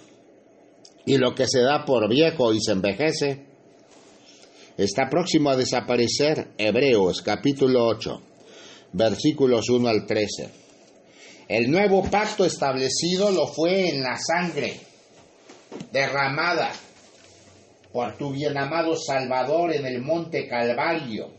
Y 1.05 1.17
lo 1.17 1.35
que 1.35 1.47
se 1.49 1.59
da 1.59 1.83
por 1.83 2.07
viejo 2.07 2.53
y 2.53 2.61
se 2.61 2.71
envejece, 2.71 3.45
está 4.77 5.09
próximo 5.09 5.49
a 5.49 5.57
desaparecer. 5.57 6.53
Hebreos 6.57 7.21
capítulo 7.21 7.85
8, 7.85 8.21
versículos 8.93 9.69
1 9.69 9.89
al 9.89 10.05
13. 10.05 10.49
El 11.49 11.69
nuevo 11.71 12.09
pacto 12.09 12.45
establecido 12.45 13.31
lo 13.31 13.47
fue 13.47 13.89
en 13.89 14.01
la 14.01 14.15
sangre 14.15 14.79
derramada 15.91 16.71
por 17.93 18.17
tu 18.17 18.31
bien 18.31 18.57
amado 18.57 18.95
Salvador 18.97 19.71
en 19.71 19.85
el 19.85 20.01
monte 20.01 20.47
Calvario, 20.47 21.31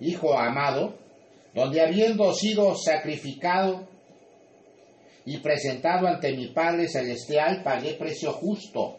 Hijo 0.00 0.36
amado, 0.36 0.98
donde 1.54 1.80
habiendo 1.80 2.34
sido 2.34 2.74
sacrificado 2.76 3.86
y 5.24 5.38
presentado 5.38 6.08
ante 6.08 6.36
mi 6.36 6.48
Padre 6.48 6.88
Celestial, 6.88 7.62
pagué 7.62 7.94
precio 7.94 8.32
justo 8.32 8.98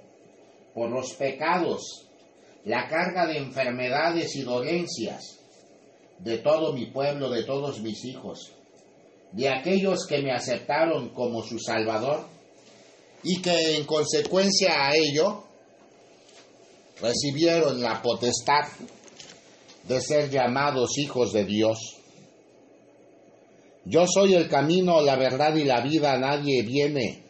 por 0.73 0.89
los 0.89 1.13
pecados, 1.15 2.07
la 2.63 2.87
carga 2.87 3.27
de 3.27 3.37
enfermedades 3.37 4.35
y 4.37 4.43
dolencias 4.43 5.39
de 6.19 6.37
todo 6.37 6.71
mi 6.71 6.85
pueblo, 6.85 7.29
de 7.29 7.43
todos 7.43 7.81
mis 7.81 8.05
hijos, 8.05 8.53
de 9.33 9.49
aquellos 9.49 10.07
que 10.07 10.21
me 10.21 10.31
aceptaron 10.31 11.09
como 11.09 11.43
su 11.43 11.59
Salvador 11.59 12.25
y 13.23 13.41
que 13.41 13.75
en 13.75 13.85
consecuencia 13.85 14.87
a 14.87 14.95
ello 14.95 15.43
recibieron 17.03 17.81
la 17.81 18.01
potestad 18.01 18.63
de 19.83 19.99
ser 19.99 20.29
llamados 20.29 20.97
hijos 20.97 21.33
de 21.33 21.43
Dios. 21.43 21.77
Yo 23.83 24.07
soy 24.07 24.35
el 24.35 24.47
camino, 24.47 25.01
la 25.01 25.17
verdad 25.17 25.53
y 25.55 25.65
la 25.65 25.81
vida. 25.81 26.17
Nadie 26.17 26.61
viene 26.61 27.25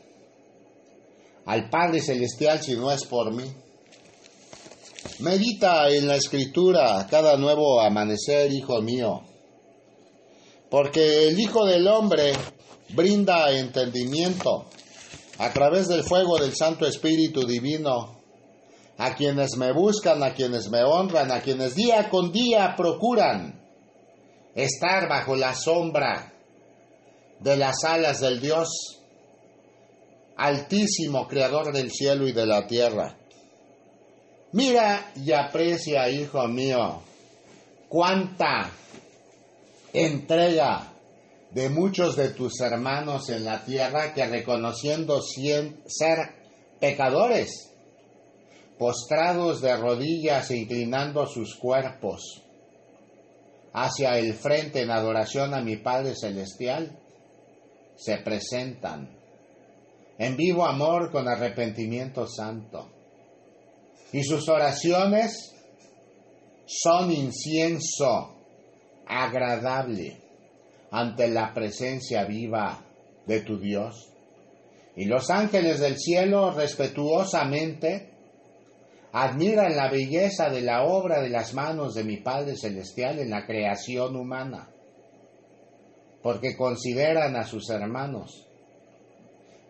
al 1.46 1.72
Padre 1.72 2.02
Celestial 2.02 2.62
si 2.62 2.76
no 2.76 2.92
es 2.92 3.04
por 3.06 3.34
mí. 3.34 3.46
Medita 5.20 5.90
en 5.90 6.08
la 6.08 6.18
escritura 6.18 7.08
cada 7.10 7.36
nuevo 7.38 7.82
amanecer, 7.82 8.54
hijo 8.54 8.80
mío, 8.82 9.24
porque 10.70 11.30
el 11.30 11.40
Hijo 11.40 11.66
del 11.66 11.88
Hombre 11.88 12.34
brinda 12.90 13.52
entendimiento 13.52 14.66
a 15.40 15.52
través 15.52 15.88
del 15.88 16.04
fuego 16.04 16.38
del 16.38 16.56
Santo 16.56 16.86
Espíritu 16.86 17.46
Divino 17.48 18.23
a 18.98 19.16
quienes 19.16 19.58
me 19.58 19.72
buscan, 19.72 20.24
a 20.24 20.34
quienes 20.34 20.70
me 20.70 20.84
honran, 20.84 21.32
a 21.32 21.42
quienes 21.42 21.76
día 21.76 22.10
con 22.10 22.32
día 22.32 22.76
procuran 22.76 23.60
estar 24.56 25.10
bajo 25.10 25.36
la 25.36 25.54
sombra 25.56 26.32
de 27.40 27.58
las 27.58 27.84
alas 27.84 28.22
del 28.22 28.40
Dios 28.40 28.70
altísimo, 30.38 31.28
creador 31.28 31.74
del 31.74 31.92
cielo 31.92 32.28
y 32.28 32.32
de 32.32 32.46
la 32.46 32.66
tierra. 32.68 33.18
Mira 34.52 35.12
y 35.16 35.32
aprecia, 35.32 36.10
hijo 36.10 36.48
mío, 36.48 37.02
cuánta 37.90 38.70
entrega 39.92 40.94
de 41.52 41.70
muchos 41.70 42.16
de 42.16 42.30
tus 42.30 42.60
hermanos 42.62 43.30
en 43.30 43.46
la 43.46 43.64
tierra 43.64 44.14
que 44.14 44.26
reconociendo 44.26 45.22
ser 45.22 46.18
pecadores, 46.80 47.73
postrados 48.78 49.62
de 49.62 49.76
rodillas 49.78 50.50
e 50.52 50.58
inclinando 50.58 51.26
sus 51.28 51.56
cuerpos 51.56 52.42
hacia 53.74 54.18
el 54.18 54.34
frente 54.34 54.82
en 54.82 54.92
adoración 54.92 55.54
a 55.54 55.62
mi 55.62 55.78
Padre 55.78 56.16
Celestial, 56.16 57.00
se 57.96 58.18
presentan 58.18 59.10
en 60.18 60.38
vivo 60.38 60.66
amor 60.66 61.12
con 61.12 61.28
arrepentimiento 61.28 62.28
santo. 62.28 62.90
Y 64.12 64.24
sus 64.24 64.48
oraciones 64.48 65.54
son 66.66 67.12
incienso 67.12 68.36
agradable 69.08 70.22
ante 70.92 71.28
la 71.28 71.54
presencia 71.54 72.26
viva 72.26 72.86
de 73.26 73.42
tu 73.42 73.60
Dios. 73.60 74.10
Y 74.96 75.06
los 75.06 75.32
ángeles 75.32 75.80
del 75.80 75.98
cielo 75.98 76.52
respetuosamente 76.52 78.13
admiran 79.14 79.76
la 79.76 79.90
belleza 79.90 80.50
de 80.50 80.62
la 80.62 80.86
obra 80.86 81.22
de 81.22 81.30
las 81.30 81.54
manos 81.54 81.94
de 81.94 82.04
mi 82.04 82.18
Padre 82.18 82.58
Celestial 82.58 83.20
en 83.20 83.30
la 83.30 83.46
creación 83.46 84.16
humana, 84.16 84.70
porque 86.24 86.58
consideran 86.58 87.36
a 87.36 87.46
sus 87.46 87.70
hermanos, 87.70 88.48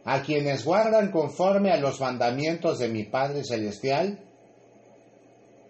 a 0.05 0.21
quienes 0.21 0.63
guardan 0.63 1.11
conforme 1.11 1.71
a 1.71 1.77
los 1.77 1.99
mandamientos 1.99 2.79
de 2.79 2.87
mi 2.87 3.03
Padre 3.03 3.43
Celestial, 3.43 4.17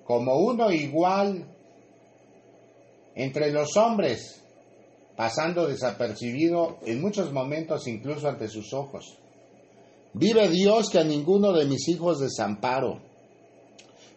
como 0.04 0.36
uno 0.36 0.72
igual 0.72 1.48
entre 3.16 3.52
los 3.52 3.76
hombres, 3.76 4.44
pasando 5.16 5.66
desapercibido 5.66 6.78
en 6.86 7.02
muchos 7.02 7.32
momentos 7.32 7.88
incluso 7.88 8.28
ante 8.28 8.50
sus 8.50 8.72
ojos. 8.72 9.18
Vive 10.14 10.48
Dios 10.50 10.92
que 10.92 11.00
a 11.00 11.04
ninguno 11.04 11.54
de 11.54 11.66
mis 11.66 11.88
hijos 11.88 12.20
desamparo 12.20 13.13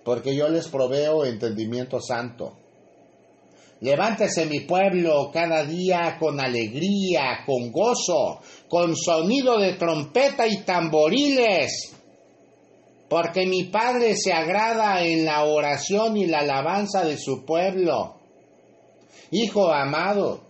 porque 0.07 0.37
yo 0.37 0.49
les 0.49 0.69
proveo 0.69 1.25
entendimiento 1.25 2.01
santo. 2.01 2.53
Levántese 3.81 4.47
mi 4.47 4.61
pueblo 4.61 5.33
cada 5.33 5.65
día 5.65 6.17
con 6.21 6.39
alegría, 6.39 7.43
con 7.45 7.73
gozo, 7.73 8.39
con 8.69 8.97
sonido 8.97 9.59
de 9.59 9.73
trompeta 9.73 10.47
y 10.47 10.59
tamboriles, 10.59 11.93
porque 13.09 13.47
mi 13.47 13.65
Padre 13.65 14.15
se 14.17 14.33
agrada 14.33 15.03
en 15.03 15.25
la 15.25 15.45
oración 15.45 16.17
y 16.17 16.27
la 16.27 16.39
alabanza 16.39 17.05
de 17.05 17.19
su 17.19 17.45
pueblo. 17.45 18.15
Hijo 19.33 19.73
amado, 19.73 20.41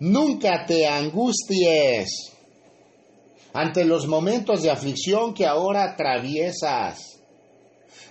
nunca 0.00 0.66
te 0.66 0.84
angusties 0.84 2.33
ante 3.54 3.84
los 3.84 4.08
momentos 4.08 4.62
de 4.62 4.70
aflicción 4.70 5.32
que 5.32 5.46
ahora 5.46 5.84
atraviesas. 5.84 7.20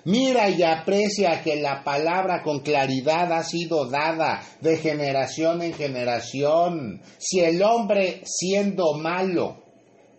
Mira 0.05 0.49
y 0.49 0.63
aprecia 0.63 1.41
que 1.43 1.57
la 1.57 1.83
palabra 1.83 2.41
con 2.43 2.61
claridad 2.61 3.31
ha 3.31 3.43
sido 3.43 3.85
dada 3.89 4.41
de 4.61 4.77
generación 4.77 5.61
en 5.61 5.73
generación. 5.73 7.01
Si 7.17 7.41
el 7.41 7.61
hombre 7.61 8.21
siendo 8.25 8.93
malo 8.93 9.63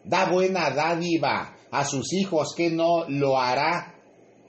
da 0.04 0.26
buena 0.26 0.70
dádiva 0.70 1.56
a 1.70 1.84
sus 1.84 2.12
hijos, 2.12 2.54
que 2.54 2.70
no 2.70 3.08
lo 3.08 3.38
hará 3.38 3.94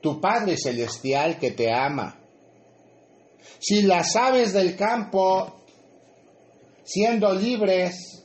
tu 0.02 0.20
Padre 0.20 0.58
Celestial 0.58 1.40
que 1.40 1.52
te 1.52 1.72
ama? 1.72 2.20
Si 3.60 3.82
las 3.82 4.16
aves 4.18 4.52
del 4.52 4.76
campo, 4.76 5.56
siendo 6.84 7.34
libres, 7.34 8.25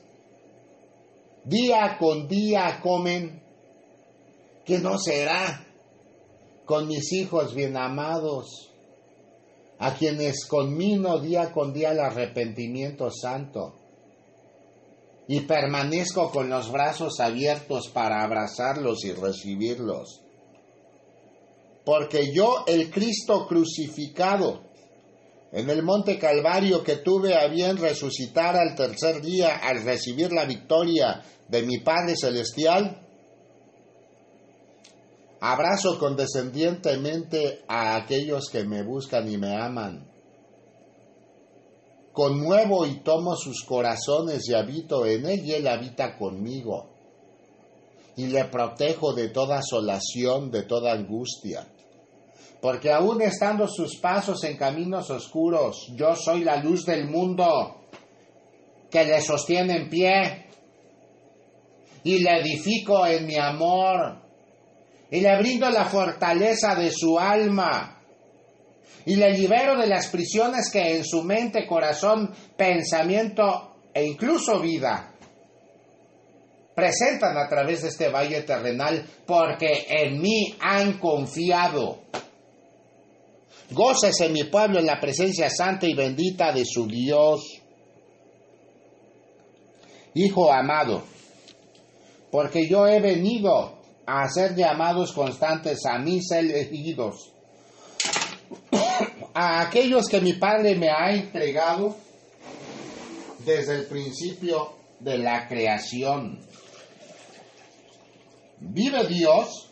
día 1.45 1.97
con 1.99 2.29
día 2.29 2.81
comen, 2.83 3.43
que 4.65 4.79
no 4.79 4.99
será 4.99 5.67
con 6.65 6.87
mis 6.87 7.13
hijos 7.13 7.55
bien 7.55 7.77
amados, 7.77 8.71
a 9.79 9.95
quienes 9.95 10.45
conmino 10.47 11.19
día 11.19 11.53
con 11.53 11.73
día 11.73 11.93
el 11.93 12.01
arrepentimiento 12.01 13.11
santo, 13.11 13.75
y 15.27 15.41
permanezco 15.41 16.31
con 16.31 16.51
los 16.51 16.71
brazos 16.71 17.21
abiertos 17.21 17.89
para 17.89 18.23
abrazarlos 18.23 19.05
y 19.05 19.13
recibirlos. 19.13 20.21
Porque 21.85 22.33
yo, 22.33 22.65
el 22.67 22.91
Cristo 22.91 23.47
crucificado, 23.47 24.70
en 25.53 25.69
el 25.69 25.83
monte 25.83 26.19
Calvario 26.19 26.85
que 26.85 26.97
tuve 26.97 27.35
a 27.37 27.49
bien 27.49 27.77
resucitar 27.77 28.57
al 28.57 28.75
tercer 28.77 29.21
día 29.21 29.57
al 29.57 29.83
recibir 29.85 30.33
la 30.33 30.45
victoria 30.45 31.23
de 31.49 31.63
mi 31.63 31.79
Padre 31.79 32.15
Celestial, 32.17 33.05
abrazo 35.41 35.99
condescendientemente 35.99 37.65
a 37.67 37.97
aquellos 37.97 38.49
que 38.51 38.65
me 38.65 38.85
buscan 38.85 39.29
y 39.29 39.39
me 39.39 39.57
aman. 39.57 40.09
Conmuevo 42.13 42.87
y 42.87 43.01
tomo 43.01 43.35
sus 43.37 43.65
corazones 43.65 44.49
y 44.49 44.55
habito 44.55 45.07
en 45.07 45.27
él 45.27 45.41
y 45.45 45.53
él 45.53 45.67
habita 45.67 46.17
conmigo. 46.17 46.91
Y 48.17 48.27
le 48.27 48.45
protejo 48.47 49.15
de 49.15 49.29
toda 49.31 49.59
asolación, 49.59 50.51
de 50.51 50.65
toda 50.65 50.93
angustia 50.93 51.67
porque 52.61 52.93
aún 52.93 53.23
estando 53.23 53.67
sus 53.67 53.97
pasos 53.97 54.45
en 54.45 54.57
caminos 54.57 55.11
oscuros, 55.11 55.93
yo 55.95 56.15
soy 56.15 56.45
la 56.45 56.57
luz 56.57 56.85
del 56.85 57.09
mundo 57.09 57.87
que 58.91 59.05
le 59.05 59.21
sostiene 59.21 59.77
en 59.77 59.89
pie 59.89 60.47
y 62.05 62.19
le 62.19 62.41
edifico 62.41 63.07
en 63.07 63.27
mi 63.27 63.37
amor 63.37 64.19
y 65.11 65.21
le 65.21 65.39
brindo 65.39 65.71
la 65.71 65.87
fortaleza 65.87 66.75
de 66.75 66.91
su 66.91 67.19
alma 67.19 67.99
y 69.07 69.17
le 69.17 69.31
libero 69.33 69.79
de 69.79 69.87
las 69.87 70.09
prisiones 70.09 70.71
que 70.71 70.97
en 70.97 71.05
su 71.05 71.23
mente, 71.23 71.67
corazón, 71.67 72.35
pensamiento 72.57 73.77
e 73.95 74.05
incluso 74.05 74.61
vida 74.61 75.15
presentan 76.75 77.37
a 77.37 77.49
través 77.49 77.83
de 77.83 77.89
este 77.89 78.09
valle 78.09 78.43
terrenal 78.43 79.05
porque 79.27 79.87
en 79.89 80.21
mí 80.21 80.55
han 80.61 80.99
confiado. 80.99 82.01
Gócese 83.71 84.29
mi 84.29 84.45
pueblo 84.45 84.81
en 84.81 84.87
la 84.87 84.99
presencia 84.99 85.49
santa 85.49 85.87
y 85.87 85.95
bendita 85.95 86.53
de 86.53 86.65
su 86.65 86.87
Dios. 86.87 87.41
Hijo 90.15 90.53
amado, 90.53 91.05
porque 92.33 92.69
yo 92.69 92.87
he 92.89 93.01
venido 93.01 93.79
a 94.07 94.23
hacer 94.23 94.57
llamados 94.57 95.13
constantes 95.13 95.87
a 95.87 95.99
mis 95.99 96.33
elegidos, 96.33 97.33
a 99.35 99.61
aquellos 99.61 100.09
que 100.09 100.21
mi 100.21 100.33
Padre 100.33 100.75
me 100.75 100.89
ha 100.91 101.13
entregado 101.13 101.97
desde 103.45 103.77
el 103.77 103.87
principio 103.87 104.73
de 104.99 105.19
la 105.19 105.47
creación. 105.47 106.41
Vive 108.59 109.07
Dios 109.07 109.70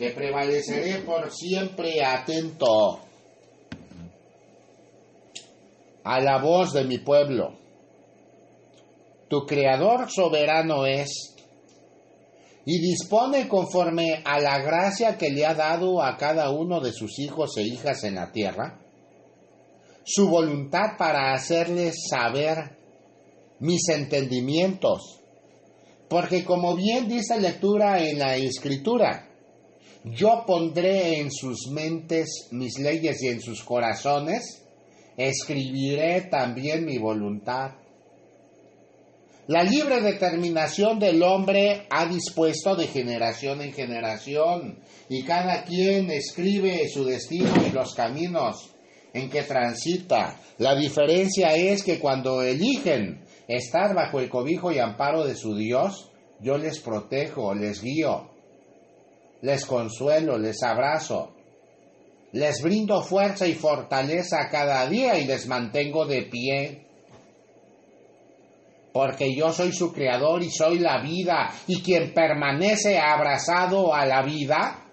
que 0.00 0.12
prevaleceré 0.12 1.02
por 1.02 1.30
siempre 1.30 2.02
atento 2.02 3.00
a 6.02 6.20
la 6.20 6.38
voz 6.38 6.72
de 6.72 6.84
mi 6.84 6.96
pueblo. 6.96 7.52
Tu 9.28 9.44
creador 9.44 10.10
soberano 10.10 10.86
es 10.86 11.36
y 12.64 12.78
dispone 12.80 13.46
conforme 13.46 14.22
a 14.24 14.40
la 14.40 14.62
gracia 14.62 15.18
que 15.18 15.28
le 15.28 15.44
ha 15.44 15.52
dado 15.52 16.02
a 16.02 16.16
cada 16.16 16.48
uno 16.50 16.80
de 16.80 16.92
sus 16.92 17.18
hijos 17.18 17.58
e 17.58 17.62
hijas 17.64 18.02
en 18.02 18.14
la 18.14 18.32
tierra, 18.32 18.80
su 20.02 20.30
voluntad 20.30 20.96
para 20.96 21.34
hacerles 21.34 22.06
saber 22.08 22.56
mis 23.58 23.86
entendimientos, 23.90 25.20
Porque 26.08 26.42
como 26.42 26.74
bien 26.74 27.06
dice 27.06 27.38
lectura 27.38 28.02
en 28.02 28.18
la 28.18 28.34
escritura, 28.36 29.29
yo 30.04 30.44
pondré 30.46 31.20
en 31.20 31.30
sus 31.30 31.68
mentes 31.70 32.48
mis 32.52 32.78
leyes 32.78 33.22
y 33.22 33.28
en 33.28 33.40
sus 33.40 33.62
corazones 33.62 34.62
escribiré 35.16 36.22
también 36.22 36.84
mi 36.84 36.98
voluntad. 36.98 37.72
La 39.46 39.62
libre 39.64 40.00
determinación 40.00 40.98
del 40.98 41.22
hombre 41.22 41.86
ha 41.90 42.06
dispuesto 42.06 42.76
de 42.76 42.86
generación 42.86 43.60
en 43.60 43.72
generación 43.72 44.78
y 45.08 45.24
cada 45.24 45.64
quien 45.64 46.10
escribe 46.10 46.88
su 46.88 47.04
destino 47.04 47.52
y 47.66 47.72
los 47.72 47.94
caminos 47.94 48.70
en 49.12 49.28
que 49.28 49.42
transita. 49.42 50.40
La 50.58 50.76
diferencia 50.76 51.54
es 51.56 51.82
que 51.82 51.98
cuando 51.98 52.42
eligen 52.42 53.24
estar 53.48 53.94
bajo 53.94 54.20
el 54.20 54.30
cobijo 54.30 54.70
y 54.70 54.78
amparo 54.78 55.24
de 55.24 55.34
su 55.34 55.56
Dios, 55.56 56.10
yo 56.40 56.56
les 56.56 56.78
protejo, 56.78 57.52
les 57.54 57.82
guío, 57.82 58.29
les 59.42 59.64
consuelo, 59.64 60.38
les 60.38 60.62
abrazo, 60.62 61.32
les 62.32 62.62
brindo 62.62 63.02
fuerza 63.02 63.46
y 63.46 63.54
fortaleza 63.54 64.48
cada 64.50 64.86
día 64.86 65.18
y 65.18 65.24
les 65.24 65.46
mantengo 65.46 66.06
de 66.06 66.22
pie. 66.22 66.86
Porque 68.92 69.34
yo 69.34 69.52
soy 69.52 69.72
su 69.72 69.92
creador 69.92 70.42
y 70.42 70.50
soy 70.50 70.80
la 70.80 71.00
vida, 71.00 71.52
y 71.68 71.80
quien 71.80 72.12
permanece 72.12 72.98
abrazado 72.98 73.94
a 73.94 74.04
la 74.04 74.22
vida, 74.22 74.84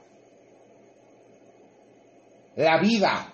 la 2.56 2.80
vida 2.80 3.34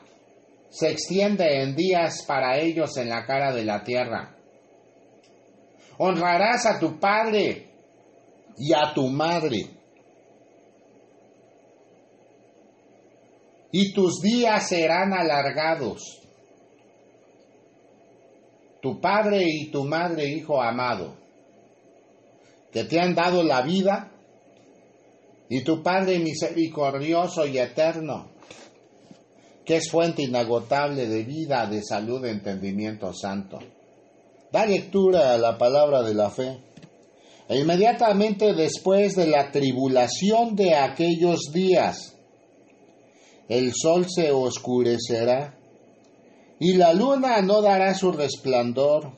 se 0.70 0.90
extiende 0.90 1.62
en 1.62 1.76
días 1.76 2.24
para 2.26 2.58
ellos 2.58 2.96
en 2.98 3.10
la 3.10 3.26
cara 3.26 3.54
de 3.54 3.64
la 3.64 3.84
tierra. 3.84 4.36
Honrarás 5.98 6.66
a 6.66 6.80
tu 6.80 7.00
padre 7.00 7.70
y 8.58 8.74
a 8.74 8.94
tu 8.94 9.08
madre 9.10 9.73
y 13.74 13.92
tus 13.92 14.22
días 14.22 14.70
serán 14.70 15.14
alargados. 15.14 16.22
Tu 18.82 19.02
padre 19.02 19.44
y 19.46 19.72
tu 19.72 19.84
madre, 19.84 20.28
hijo 20.30 20.62
amado, 20.62 21.16
que 22.72 22.84
te 22.84 23.00
han 23.00 23.16
dado 23.16 23.44
la 23.44 23.64
vida, 23.64 24.12
y 25.50 25.62
tu 25.62 25.84
Padre 25.84 26.20
misericordioso 26.20 27.46
y 27.46 27.60
eterno, 27.60 28.30
que 29.66 29.78
es 29.78 29.90
fuente 29.90 30.24
inagotable 30.24 31.08
de 31.08 31.24
vida, 31.24 31.68
de 31.68 31.84
salud, 31.84 32.22
de 32.22 32.32
entendimiento 32.32 33.14
santo. 33.14 33.60
Da 34.52 34.66
lectura 34.66 35.34
a 35.34 35.38
la 35.38 35.58
palabra 35.58 36.02
de 36.02 36.14
la 36.14 36.30
fe. 36.30 36.58
E 37.48 37.60
inmediatamente 37.60 38.54
después 38.54 39.16
de 39.16 39.28
la 39.28 39.52
tribulación 39.52 40.56
de 40.56 40.76
aquellos 40.76 41.52
días, 41.52 42.13
el 43.50 43.74
sol 43.74 44.06
se 44.10 44.32
oscurecerá 44.32 45.58
y 46.60 46.74
la 46.74 46.94
luna 46.94 47.42
no 47.42 47.62
dará 47.62 47.94
su 47.94 48.12
resplandor 48.12 49.12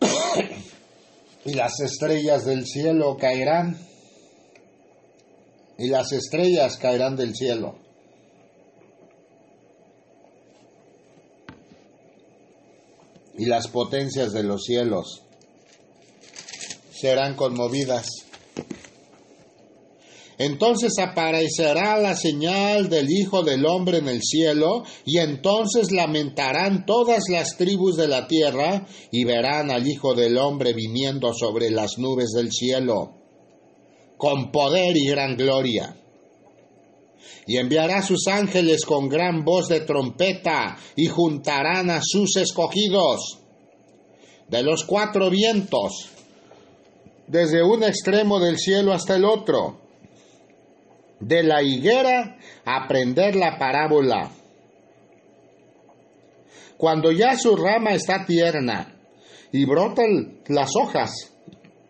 y 1.44 1.54
las 1.54 1.80
estrellas 1.80 2.44
del 2.44 2.66
cielo 2.66 3.16
caerán 3.16 3.78
y 5.82 5.88
las 5.88 6.12
estrellas 6.12 6.76
caerán 6.76 7.16
del 7.16 7.34
cielo. 7.34 7.76
Y 13.36 13.46
las 13.46 13.66
potencias 13.66 14.32
de 14.32 14.44
los 14.44 14.62
cielos 14.62 15.22
serán 16.92 17.34
conmovidas. 17.34 18.06
Entonces 20.38 20.98
aparecerá 20.98 21.98
la 21.98 22.16
señal 22.16 22.88
del 22.88 23.10
Hijo 23.10 23.42
del 23.42 23.66
Hombre 23.66 23.98
en 23.98 24.08
el 24.08 24.22
cielo, 24.22 24.84
y 25.04 25.18
entonces 25.18 25.92
lamentarán 25.92 26.86
todas 26.86 27.24
las 27.28 27.56
tribus 27.56 27.96
de 27.96 28.08
la 28.08 28.26
tierra, 28.26 28.86
y 29.10 29.24
verán 29.24 29.70
al 29.70 29.86
Hijo 29.86 30.14
del 30.14 30.38
Hombre 30.38 30.72
viniendo 30.72 31.34
sobre 31.34 31.70
las 31.70 31.98
nubes 31.98 32.30
del 32.30 32.50
cielo, 32.50 33.12
con 34.16 34.50
poder 34.50 34.96
y 34.96 35.06
gran 35.06 35.36
gloria. 35.36 35.96
Y 37.46 37.58
enviará 37.58 38.02
sus 38.02 38.26
ángeles 38.28 38.86
con 38.86 39.08
gran 39.08 39.44
voz 39.44 39.68
de 39.68 39.80
trompeta, 39.80 40.78
y 40.96 41.06
juntarán 41.06 41.90
a 41.90 42.00
sus 42.02 42.36
escogidos 42.36 43.38
de 44.48 44.62
los 44.62 44.84
cuatro 44.84 45.28
vientos, 45.28 46.08
desde 47.26 47.62
un 47.62 47.82
extremo 47.84 48.40
del 48.40 48.58
cielo 48.58 48.92
hasta 48.92 49.16
el 49.16 49.24
otro 49.24 49.81
de 51.22 51.42
la 51.44 51.62
higuera 51.62 52.36
aprender 52.64 53.36
la 53.36 53.56
parábola. 53.58 54.30
Cuando 56.76 57.12
ya 57.12 57.36
su 57.38 57.54
rama 57.54 57.92
está 57.92 58.26
tierna 58.26 58.96
y 59.52 59.64
brotan 59.64 60.40
las 60.48 60.74
hojas, 60.74 61.32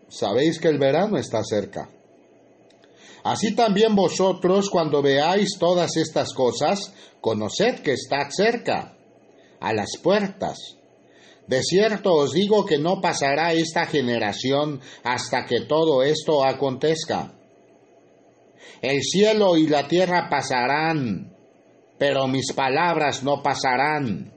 sabéis 0.07 0.59
que 0.59 0.67
el 0.67 0.77
verano 0.77 1.17
está 1.17 1.43
cerca. 1.43 1.89
Así 3.23 3.55
también 3.55 3.95
vosotros, 3.95 4.69
cuando 4.69 5.01
veáis 5.01 5.57
todas 5.57 5.97
estas 5.97 6.33
cosas, 6.33 6.93
conoced 7.21 7.79
que 7.79 7.93
está 7.93 8.29
cerca, 8.29 8.95
a 9.59 9.73
las 9.73 9.97
puertas. 10.01 10.57
De 11.47 11.63
cierto 11.63 12.13
os 12.13 12.33
digo 12.33 12.65
que 12.65 12.77
no 12.77 13.01
pasará 13.01 13.53
esta 13.53 13.85
generación 13.85 14.79
hasta 15.03 15.45
que 15.45 15.61
todo 15.61 16.03
esto 16.03 16.45
acontezca. 16.45 17.33
El 18.83 19.01
cielo 19.01 19.55
y 19.55 19.65
la 19.65 19.87
tierra 19.87 20.27
pasarán, 20.29 21.33
pero 21.97 22.27
mis 22.27 22.51
palabras 22.51 23.23
no 23.23 23.41
pasarán. 23.41 24.33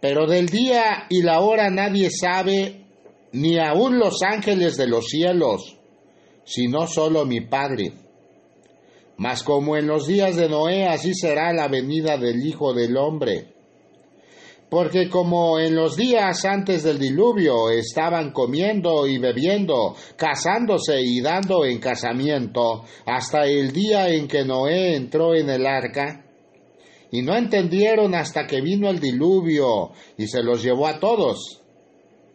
Pero 0.00 0.26
del 0.26 0.46
día 0.46 1.06
y 1.08 1.22
la 1.22 1.38
hora 1.38 1.70
nadie 1.70 2.10
sabe, 2.10 2.86
ni 3.30 3.56
aun 3.56 4.00
los 4.00 4.20
ángeles 4.24 4.76
de 4.76 4.88
los 4.88 5.06
cielos, 5.06 5.78
sino 6.42 6.88
solo 6.88 7.24
mi 7.24 7.40
Padre. 7.40 7.92
Mas 9.16 9.44
como 9.44 9.76
en 9.76 9.86
los 9.86 10.08
días 10.08 10.34
de 10.34 10.48
Noé, 10.48 10.88
así 10.88 11.14
será 11.14 11.52
la 11.52 11.68
venida 11.68 12.16
del 12.16 12.44
Hijo 12.44 12.74
del 12.74 12.96
Hombre. 12.96 13.49
Porque 14.70 15.08
como 15.08 15.58
en 15.58 15.74
los 15.74 15.96
días 15.96 16.44
antes 16.44 16.84
del 16.84 16.98
diluvio 16.98 17.70
estaban 17.70 18.30
comiendo 18.30 19.06
y 19.08 19.18
bebiendo, 19.18 19.96
casándose 20.16 21.02
y 21.02 21.20
dando 21.20 21.64
en 21.64 21.80
casamiento, 21.80 22.84
hasta 23.04 23.46
el 23.46 23.72
día 23.72 24.08
en 24.08 24.28
que 24.28 24.44
Noé 24.44 24.94
entró 24.94 25.34
en 25.34 25.50
el 25.50 25.66
arca, 25.66 26.24
y 27.10 27.22
no 27.22 27.36
entendieron 27.36 28.14
hasta 28.14 28.46
que 28.46 28.60
vino 28.60 28.88
el 28.88 29.00
diluvio 29.00 29.90
y 30.16 30.28
se 30.28 30.44
los 30.44 30.62
llevó 30.62 30.86
a 30.86 31.00
todos. 31.00 31.60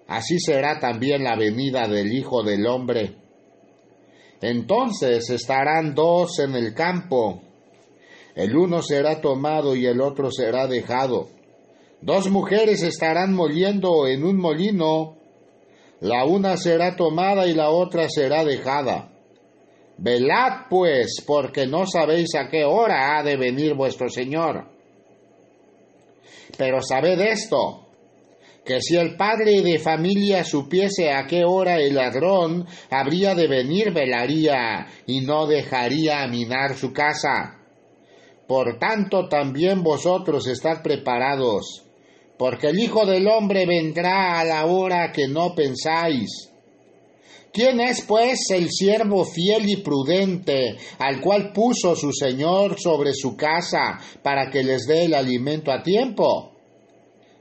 Así 0.07 0.37
será 0.37 0.77
también 0.79 1.23
la 1.23 1.37
venida 1.37 1.87
del 1.87 2.11
Hijo 2.11 2.43
del 2.43 2.67
Hombre. 2.67 3.15
Entonces 4.41 5.29
estarán 5.29 5.95
dos 5.95 6.39
en 6.39 6.55
el 6.55 6.73
campo, 6.73 7.41
el 8.35 8.57
uno 8.57 8.81
será 8.81 9.21
tomado 9.21 9.77
y 9.77 9.85
el 9.85 10.01
otro 10.01 10.29
será 10.29 10.67
dejado. 10.67 11.34
Dos 12.05 12.29
mujeres 12.29 12.83
estarán 12.83 13.33
moliendo 13.33 14.05
en 14.05 14.23
un 14.23 14.39
molino, 14.39 15.17
la 16.01 16.23
una 16.23 16.55
será 16.55 16.95
tomada 16.95 17.47
y 17.47 17.55
la 17.55 17.71
otra 17.71 18.07
será 18.09 18.45
dejada. 18.45 19.11
Velad 19.97 20.67
pues, 20.69 21.23
porque 21.25 21.65
no 21.65 21.87
sabéis 21.87 22.35
a 22.35 22.47
qué 22.47 22.63
hora 22.63 23.17
ha 23.17 23.23
de 23.23 23.37
venir 23.37 23.73
vuestro 23.73 24.07
Señor. 24.07 24.67
Pero 26.55 26.79
sabed 26.83 27.19
esto, 27.21 27.87
que 28.63 28.81
si 28.81 28.97
el 28.97 29.15
padre 29.15 29.63
de 29.63 29.79
familia 29.79 30.43
supiese 30.43 31.11
a 31.11 31.25
qué 31.25 31.43
hora 31.43 31.77
el 31.77 31.95
ladrón 31.95 32.67
habría 32.91 33.33
de 33.33 33.47
venir, 33.47 33.91
velaría 33.91 34.85
y 35.07 35.21
no 35.21 35.47
dejaría 35.47 36.27
minar 36.27 36.75
su 36.75 36.93
casa. 36.93 37.61
Por 38.47 38.77
tanto, 38.77 39.27
también 39.27 39.81
vosotros 39.81 40.45
estad 40.45 40.83
preparados 40.83 41.84
porque 42.37 42.67
el 42.67 42.79
Hijo 42.79 43.05
del 43.05 43.27
Hombre 43.27 43.65
vendrá 43.65 44.39
a 44.39 44.43
la 44.43 44.65
hora 44.65 45.11
que 45.11 45.27
no 45.27 45.55
pensáis. 45.55 46.51
¿Quién 47.51 47.79
es, 47.79 48.01
pues, 48.01 48.49
el 48.49 48.69
siervo 48.69 49.23
fiel 49.23 49.69
y 49.69 49.77
prudente, 49.77 50.75
al 50.99 51.21
cual 51.21 51.53
puso 51.53 51.95
su 51.95 52.11
Señor 52.11 52.77
sobre 52.77 53.13
su 53.13 53.37
casa 53.37 53.97
para 54.21 54.49
que 54.49 54.61
les 54.61 54.85
dé 54.85 55.05
el 55.05 55.13
alimento 55.13 55.71
a 55.71 55.81
tiempo? 55.81 56.51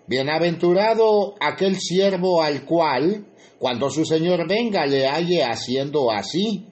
Bienaventurado 0.06 1.34
aquel 1.40 1.80
siervo 1.80 2.42
al 2.42 2.64
cual, 2.64 3.26
cuando 3.58 3.90
su 3.90 4.04
Señor 4.04 4.46
venga, 4.46 4.86
le 4.86 5.08
halle 5.08 5.42
haciendo 5.42 6.12
así. 6.12 6.64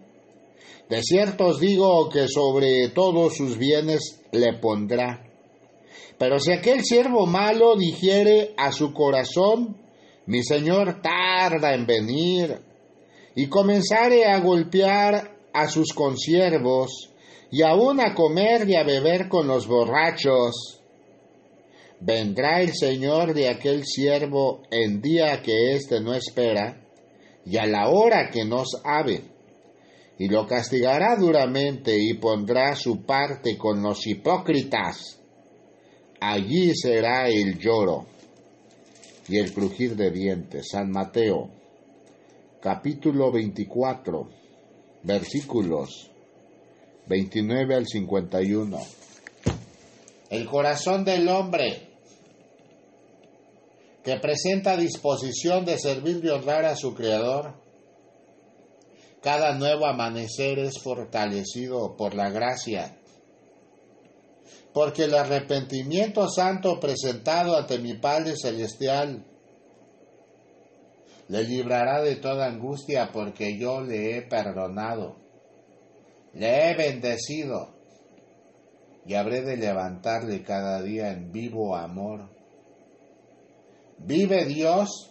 De 0.88 1.02
cierto 1.02 1.46
os 1.46 1.58
digo 1.58 2.08
que 2.10 2.28
sobre 2.28 2.90
todos 2.90 3.36
sus 3.36 3.58
bienes 3.58 4.22
le 4.30 4.52
pondrá. 4.52 5.31
Pero 6.18 6.38
si 6.38 6.52
aquel 6.52 6.82
siervo 6.84 7.26
malo 7.26 7.76
dijere 7.76 8.54
a 8.56 8.72
su 8.72 8.92
corazón, 8.92 9.76
mi 10.26 10.42
señor 10.42 11.00
tarda 11.02 11.74
en 11.74 11.86
venir, 11.86 12.60
y 13.34 13.48
comenzare 13.48 14.26
a 14.26 14.38
golpear 14.40 15.36
a 15.52 15.68
sus 15.68 15.92
consiervos, 15.92 17.12
y 17.50 17.62
aun 17.62 18.00
a 18.00 18.14
comer 18.14 18.68
y 18.68 18.76
a 18.76 18.82
beber 18.82 19.28
con 19.28 19.46
los 19.46 19.66
borrachos, 19.66 20.80
vendrá 22.00 22.60
el 22.60 22.74
Señor 22.74 23.34
de 23.34 23.48
aquel 23.48 23.84
siervo 23.84 24.62
en 24.70 25.00
día 25.00 25.42
que 25.42 25.74
éste 25.74 26.00
no 26.00 26.14
espera, 26.14 26.80
y 27.44 27.56
a 27.58 27.66
la 27.66 27.90
hora 27.90 28.30
que 28.30 28.44
no 28.44 28.64
sabe, 28.64 29.22
y 30.18 30.28
lo 30.28 30.46
castigará 30.46 31.16
duramente 31.16 31.96
y 31.98 32.14
pondrá 32.14 32.74
su 32.74 33.04
parte 33.04 33.56
con 33.58 33.82
los 33.82 34.06
hipócritas. 34.06 35.21
Allí 36.24 36.72
será 36.76 37.28
el 37.28 37.58
lloro 37.58 38.06
y 39.28 39.38
el 39.38 39.52
crujir 39.52 39.96
de 39.96 40.12
dientes. 40.12 40.68
San 40.70 40.88
Mateo, 40.88 41.50
capítulo 42.60 43.32
24, 43.32 44.28
versículos 45.02 46.12
29 47.08 47.74
al 47.74 47.86
51. 47.88 48.78
El 50.30 50.46
corazón 50.46 51.04
del 51.04 51.28
hombre 51.28 51.88
que 54.04 54.16
presenta 54.18 54.76
disposición 54.76 55.64
de 55.64 55.76
servir 55.76 56.20
y 56.22 56.28
honrar 56.28 56.66
a 56.66 56.76
su 56.76 56.94
Creador, 56.94 57.60
cada 59.20 59.58
nuevo 59.58 59.86
amanecer 59.86 60.60
es 60.60 60.78
fortalecido 60.80 61.96
por 61.96 62.14
la 62.14 62.30
gracia, 62.30 62.96
porque 64.72 65.04
el 65.04 65.14
arrepentimiento 65.14 66.28
santo 66.28 66.80
presentado 66.80 67.56
ante 67.56 67.78
mi 67.78 67.94
Padre 67.94 68.34
Celestial 68.36 69.24
le 71.28 71.44
librará 71.44 72.02
de 72.02 72.16
toda 72.16 72.46
angustia 72.46 73.10
porque 73.12 73.58
yo 73.58 73.80
le 73.80 74.16
he 74.16 74.22
perdonado, 74.22 75.16
le 76.34 76.70
he 76.70 76.76
bendecido 76.76 77.74
y 79.04 79.14
habré 79.14 79.42
de 79.42 79.56
levantarle 79.56 80.42
cada 80.42 80.80
día 80.80 81.10
en 81.10 81.32
vivo 81.32 81.76
amor. 81.76 82.28
Vive 83.98 84.44
Dios, 84.46 85.10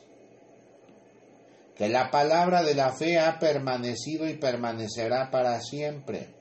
que 1.76 1.90
la 1.90 2.10
palabra 2.12 2.64
de 2.64 2.76
la 2.76 2.94
fe 2.94 3.20
ha 3.20 3.40
permanecido 3.40 4.28
y 4.28 4.36
permanecerá 4.36 5.30
para 5.32 5.60
siempre. 5.62 6.41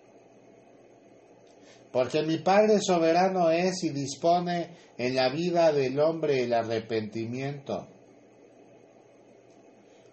Porque 1.93 2.23
mi 2.23 2.39
Padre 2.39 2.81
soberano 2.81 3.51
es 3.51 3.83
y 3.83 3.91
dispone 3.91 4.77
en 4.97 5.17
la 5.17 5.29
vida 5.29 5.73
del 5.73 5.99
hombre 5.99 6.45
el 6.45 6.53
arrepentimiento, 6.53 7.89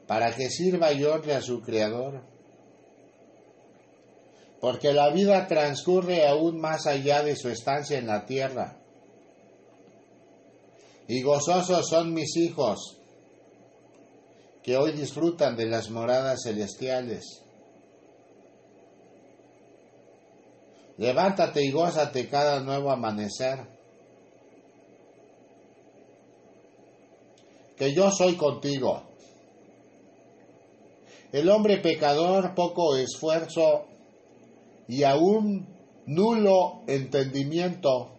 para 0.08 0.34
que 0.34 0.50
sirva 0.50 0.92
y 0.92 1.04
honre 1.04 1.36
a 1.36 1.42
su 1.42 1.62
Creador. 1.62 2.24
Porque 4.60 4.92
la 4.92 5.12
vida 5.12 5.46
transcurre 5.46 6.28
aún 6.28 6.60
más 6.60 6.88
allá 6.88 7.22
de 7.22 7.36
su 7.36 7.50
estancia 7.50 8.00
en 8.00 8.08
la 8.08 8.26
tierra. 8.26 8.80
Y 11.08 11.22
gozosos 11.22 11.88
son 11.88 12.12
mis 12.12 12.36
hijos, 12.38 12.98
que 14.64 14.78
hoy 14.78 14.94
disfrutan 14.94 15.56
de 15.56 15.68
las 15.68 15.92
moradas 15.92 16.42
celestiales. 16.44 17.44
Levántate 20.98 21.64
y 21.64 21.72
gózate 21.72 22.28
cada 22.28 22.60
nuevo 22.60 22.92
amanecer. 22.92 23.60
Que 27.78 27.94
yo 27.94 28.10
soy 28.10 28.36
contigo. 28.36 29.04
El 31.32 31.50
hombre 31.50 31.78
pecador, 31.78 32.56
poco 32.56 32.96
esfuerzo 32.96 33.86
y 34.88 35.04
aún 35.04 35.68
nulo 36.08 36.82
entendimiento, 36.88 38.14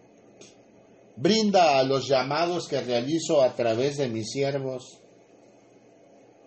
brinda 1.16 1.78
a 1.78 1.82
los 1.82 2.06
llamados 2.06 2.68
que 2.68 2.80
realizo 2.80 3.42
a 3.42 3.56
través 3.56 3.96
de 3.96 4.08
mis 4.08 4.30
siervos 4.30 5.00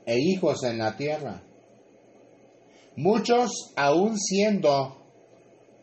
e 0.05 0.17
hijos 0.17 0.63
en 0.63 0.77
la 0.77 0.95
tierra. 0.95 1.43
Muchos, 2.95 3.73
aun 3.75 4.17
siendo 4.17 5.00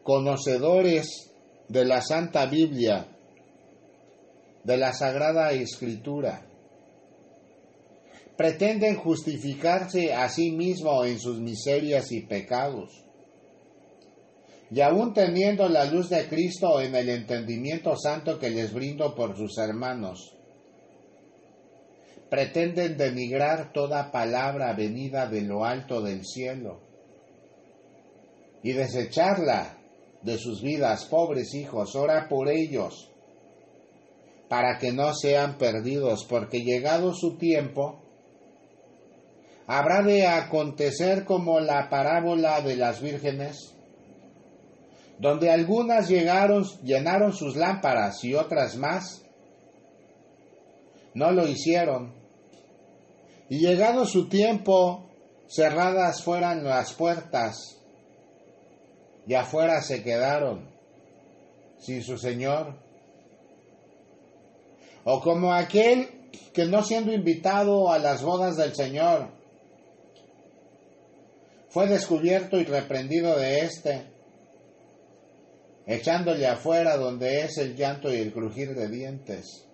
conocedores 0.08 1.30
de 1.68 1.84
la 1.84 2.00
Santa 2.00 2.46
Biblia, 2.46 3.08
de 4.64 4.78
la 4.78 4.94
Sagrada 4.94 5.52
Escritura, 5.52 6.46
pretenden 8.34 8.96
justificarse 8.96 10.14
a 10.14 10.30
sí 10.30 10.52
mismos 10.52 11.06
en 11.06 11.18
sus 11.18 11.38
miserias 11.40 12.10
y 12.10 12.22
pecados. 12.22 13.04
Y 14.70 14.80
aun 14.80 15.12
teniendo 15.12 15.68
la 15.68 15.84
luz 15.84 16.08
de 16.08 16.26
Cristo 16.26 16.80
en 16.80 16.94
el 16.94 17.10
entendimiento 17.10 17.94
santo 17.94 18.38
que 18.38 18.48
les 18.48 18.72
brindo 18.72 19.14
por 19.14 19.36
sus 19.36 19.58
hermanos, 19.58 20.34
pretenden 22.30 22.96
denigrar 22.96 23.74
toda 23.74 24.10
palabra 24.10 24.72
venida 24.72 25.26
de 25.26 25.42
lo 25.42 25.66
alto 25.66 26.00
del 26.00 26.24
cielo 26.24 26.80
y 28.62 28.72
desecharla 28.72 29.77
de 30.22 30.38
sus 30.38 30.62
vidas, 30.62 31.04
pobres 31.06 31.54
hijos, 31.54 31.94
ora 31.94 32.28
por 32.28 32.48
ellos, 32.48 33.10
para 34.48 34.78
que 34.78 34.92
no 34.92 35.14
sean 35.14 35.58
perdidos, 35.58 36.24
porque 36.24 36.62
llegado 36.62 37.14
su 37.14 37.36
tiempo, 37.36 38.02
habrá 39.66 40.02
de 40.02 40.26
acontecer 40.26 41.24
como 41.24 41.60
la 41.60 41.88
parábola 41.88 42.60
de 42.60 42.76
las 42.76 43.00
vírgenes, 43.00 43.74
donde 45.18 45.50
algunas 45.50 46.08
llegaron, 46.08 46.64
llenaron 46.82 47.32
sus 47.32 47.56
lámparas 47.56 48.24
y 48.24 48.34
otras 48.34 48.76
más 48.76 49.22
no 51.14 51.32
lo 51.32 51.46
hicieron. 51.48 52.14
Y 53.48 53.58
llegado 53.58 54.04
su 54.04 54.28
tiempo, 54.28 55.10
cerradas 55.48 56.22
fueran 56.22 56.64
las 56.64 56.92
puertas 56.92 57.77
y 59.28 59.34
afuera 59.34 59.82
se 59.82 60.02
quedaron 60.02 60.70
sin 61.78 62.02
su 62.02 62.16
Señor. 62.16 62.74
O 65.04 65.20
como 65.20 65.52
aquel 65.52 66.30
que 66.54 66.64
no 66.64 66.82
siendo 66.82 67.12
invitado 67.12 67.92
a 67.92 67.98
las 67.98 68.22
bodas 68.22 68.56
del 68.56 68.74
Señor, 68.74 69.28
fue 71.68 71.86
descubierto 71.86 72.58
y 72.58 72.64
reprendido 72.64 73.38
de 73.38 73.60
éste, 73.60 74.06
echándole 75.86 76.46
afuera 76.46 76.96
donde 76.96 77.42
es 77.42 77.58
el 77.58 77.76
llanto 77.76 78.12
y 78.12 78.16
el 78.16 78.32
crujir 78.32 78.74
de 78.74 78.88
dientes, 78.88 79.66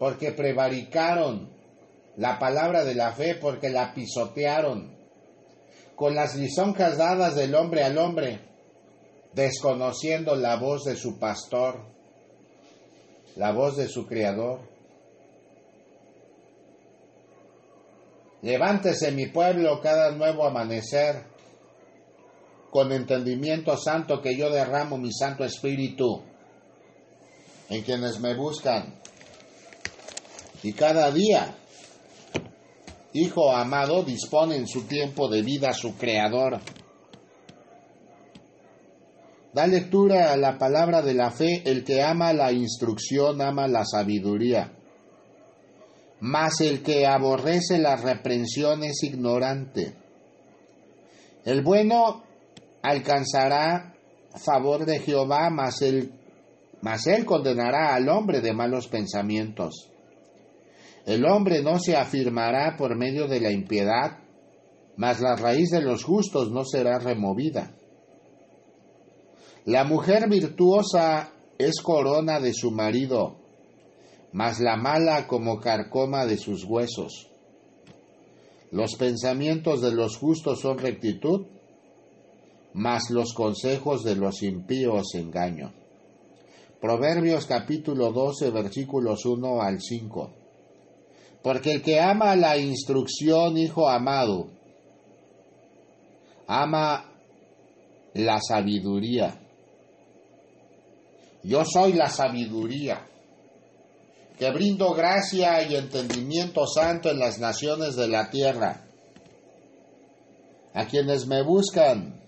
porque 0.00 0.32
prevaricaron 0.32 1.48
la 2.16 2.40
palabra 2.40 2.84
de 2.84 2.96
la 2.96 3.12
fe, 3.12 3.36
porque 3.36 3.68
la 3.68 3.94
pisotearon 3.94 4.97
con 5.98 6.14
las 6.14 6.36
lisonjas 6.36 6.96
dadas 6.96 7.34
del 7.34 7.56
hombre 7.56 7.82
al 7.82 7.98
hombre, 7.98 8.40
desconociendo 9.32 10.36
la 10.36 10.54
voz 10.54 10.84
de 10.84 10.94
su 10.94 11.18
pastor, 11.18 11.80
la 13.34 13.50
voz 13.50 13.76
de 13.76 13.88
su 13.88 14.06
criador. 14.06 14.60
Levántese 18.42 19.10
mi 19.10 19.26
pueblo 19.26 19.80
cada 19.80 20.12
nuevo 20.12 20.46
amanecer, 20.46 21.24
con 22.70 22.92
entendimiento 22.92 23.76
santo 23.76 24.22
que 24.22 24.36
yo 24.36 24.50
derramo 24.50 24.98
mi 24.98 25.12
Santo 25.12 25.44
Espíritu 25.44 26.22
en 27.70 27.82
quienes 27.82 28.20
me 28.20 28.36
buscan. 28.36 29.00
Y 30.62 30.74
cada 30.74 31.10
día 31.10 31.56
Hijo 33.12 33.50
amado, 33.52 34.02
dispone 34.02 34.56
en 34.56 34.66
su 34.66 34.82
tiempo 34.82 35.28
de 35.28 35.42
vida 35.42 35.70
a 35.70 35.74
su 35.74 35.96
Creador. 35.96 36.60
Da 39.54 39.66
lectura 39.66 40.32
a 40.32 40.36
la 40.36 40.58
palabra 40.58 41.00
de 41.00 41.14
la 41.14 41.30
fe, 41.30 41.62
el 41.64 41.84
que 41.84 42.02
ama 42.02 42.32
la 42.32 42.52
instrucción 42.52 43.40
ama 43.40 43.66
la 43.66 43.84
sabiduría. 43.84 44.72
Mas 46.20 46.60
el 46.60 46.82
que 46.82 47.06
aborrece 47.06 47.78
la 47.78 47.96
reprensión 47.96 48.84
es 48.84 49.02
ignorante. 49.02 49.94
El 51.44 51.62
bueno 51.62 52.22
alcanzará 52.82 53.94
favor 54.36 54.84
de 54.84 54.98
Jehová, 55.00 55.48
mas 55.50 55.80
él, 55.80 56.12
mas 56.82 57.06
él 57.06 57.24
condenará 57.24 57.94
al 57.94 58.08
hombre 58.10 58.40
de 58.40 58.52
malos 58.52 58.88
pensamientos. 58.88 59.90
El 61.06 61.24
hombre 61.24 61.62
no 61.62 61.78
se 61.78 61.96
afirmará 61.96 62.76
por 62.76 62.96
medio 62.96 63.26
de 63.26 63.40
la 63.40 63.50
impiedad, 63.50 64.18
mas 64.96 65.20
la 65.20 65.36
raíz 65.36 65.70
de 65.70 65.80
los 65.80 66.04
justos 66.04 66.50
no 66.50 66.64
será 66.64 66.98
removida. 66.98 67.74
La 69.64 69.84
mujer 69.84 70.28
virtuosa 70.28 71.32
es 71.58 71.80
corona 71.80 72.40
de 72.40 72.52
su 72.54 72.70
marido, 72.70 73.36
mas 74.32 74.60
la 74.60 74.76
mala 74.76 75.26
como 75.26 75.60
carcoma 75.60 76.26
de 76.26 76.36
sus 76.36 76.64
huesos. 76.64 77.28
Los 78.70 78.96
pensamientos 78.96 79.80
de 79.80 79.92
los 79.92 80.16
justos 80.16 80.60
son 80.60 80.78
rectitud, 80.78 81.46
mas 82.74 83.10
los 83.10 83.32
consejos 83.32 84.04
de 84.04 84.16
los 84.16 84.42
impíos 84.42 85.14
engaño. 85.14 85.72
Proverbios 86.80 87.46
capítulo 87.46 88.12
12 88.12 88.50
versículos 88.50 89.26
1 89.26 89.62
al 89.62 89.80
5. 89.80 90.30
Porque 91.42 91.72
el 91.72 91.82
que 91.82 92.00
ama 92.00 92.34
la 92.36 92.56
instrucción, 92.56 93.56
hijo 93.56 93.88
amado, 93.88 94.50
ama 96.46 97.12
la 98.14 98.40
sabiduría. 98.40 99.40
Yo 101.42 101.64
soy 101.64 101.92
la 101.92 102.08
sabiduría, 102.08 103.06
que 104.38 104.50
brindo 104.50 104.92
gracia 104.92 105.62
y 105.62 105.76
entendimiento 105.76 106.66
santo 106.66 107.10
en 107.10 107.18
las 107.18 107.38
naciones 107.38 107.94
de 107.96 108.08
la 108.08 108.30
tierra. 108.30 108.84
A 110.74 110.86
quienes 110.86 111.26
me 111.26 111.42
buscan, 111.42 112.20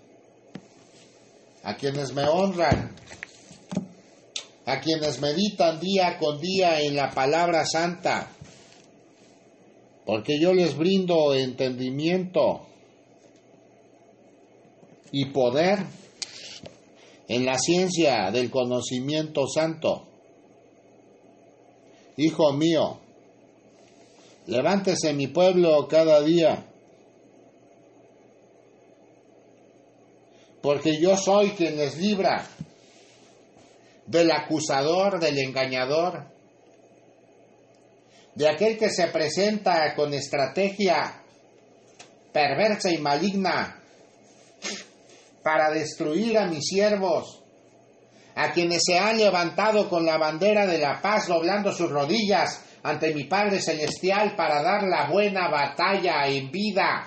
a 1.63 1.75
quienes 1.77 2.13
me 2.13 2.25
honran, 2.27 2.95
a 4.67 4.81
quienes 4.81 5.21
meditan 5.21 5.81
día 5.81 6.19
con 6.19 6.41
día 6.41 6.81
en 6.81 6.97
la 6.97 7.11
palabra 7.11 7.65
santa, 7.65 8.29
porque 10.11 10.41
yo 10.41 10.53
les 10.53 10.77
brindo 10.77 11.35
entendimiento 11.35 12.67
y 15.13 15.27
poder 15.27 15.79
en 17.29 17.47
la 17.47 17.57
ciencia 17.57 18.33
del 18.33 18.51
conocimiento 18.51 19.47
santo. 19.47 20.09
Hijo 22.17 22.53
mío, 22.55 22.99
levántese 24.49 25.13
mi 25.13 25.29
pueblo 25.29 25.87
cada 25.87 26.21
día, 26.23 26.67
porque 30.61 31.01
yo 31.01 31.17
soy 31.17 31.51
quien 31.51 31.77
les 31.77 31.97
libra 31.99 32.49
del 34.07 34.33
acusador, 34.33 35.21
del 35.21 35.39
engañador, 35.39 36.40
de 38.35 38.49
aquel 38.49 38.79
que 38.79 38.91
se 38.91 39.09
presenta 39.09 39.95
con 39.95 40.15
estrategia 40.15 41.23
perversa 42.33 42.91
y 42.91 42.99
maligna 42.99 43.81
para 45.43 45.71
destruir 45.71 46.39
a 46.39 46.47
mis 46.47 46.65
siervos, 46.67 47.43
a 48.35 48.53
quienes 48.53 48.83
se 48.85 48.99
han 48.99 49.19
levantado 49.19 49.89
con 49.89 50.07
la 50.07 50.17
bandera 50.17 50.67
de 50.67 50.79
la 50.79 51.01
paz 51.01 51.27
doblando 51.27 51.73
sus 51.73 51.91
rodillas 51.91 52.65
ante 52.83 53.15
mi 53.15 53.25
Padre 53.25 53.61
Celestial 53.61 54.37
para 54.37 54.63
dar 54.63 54.85
la 54.85 55.11
buena 55.11 55.49
batalla 55.51 56.27
en 56.27 56.51
vida, 56.51 57.07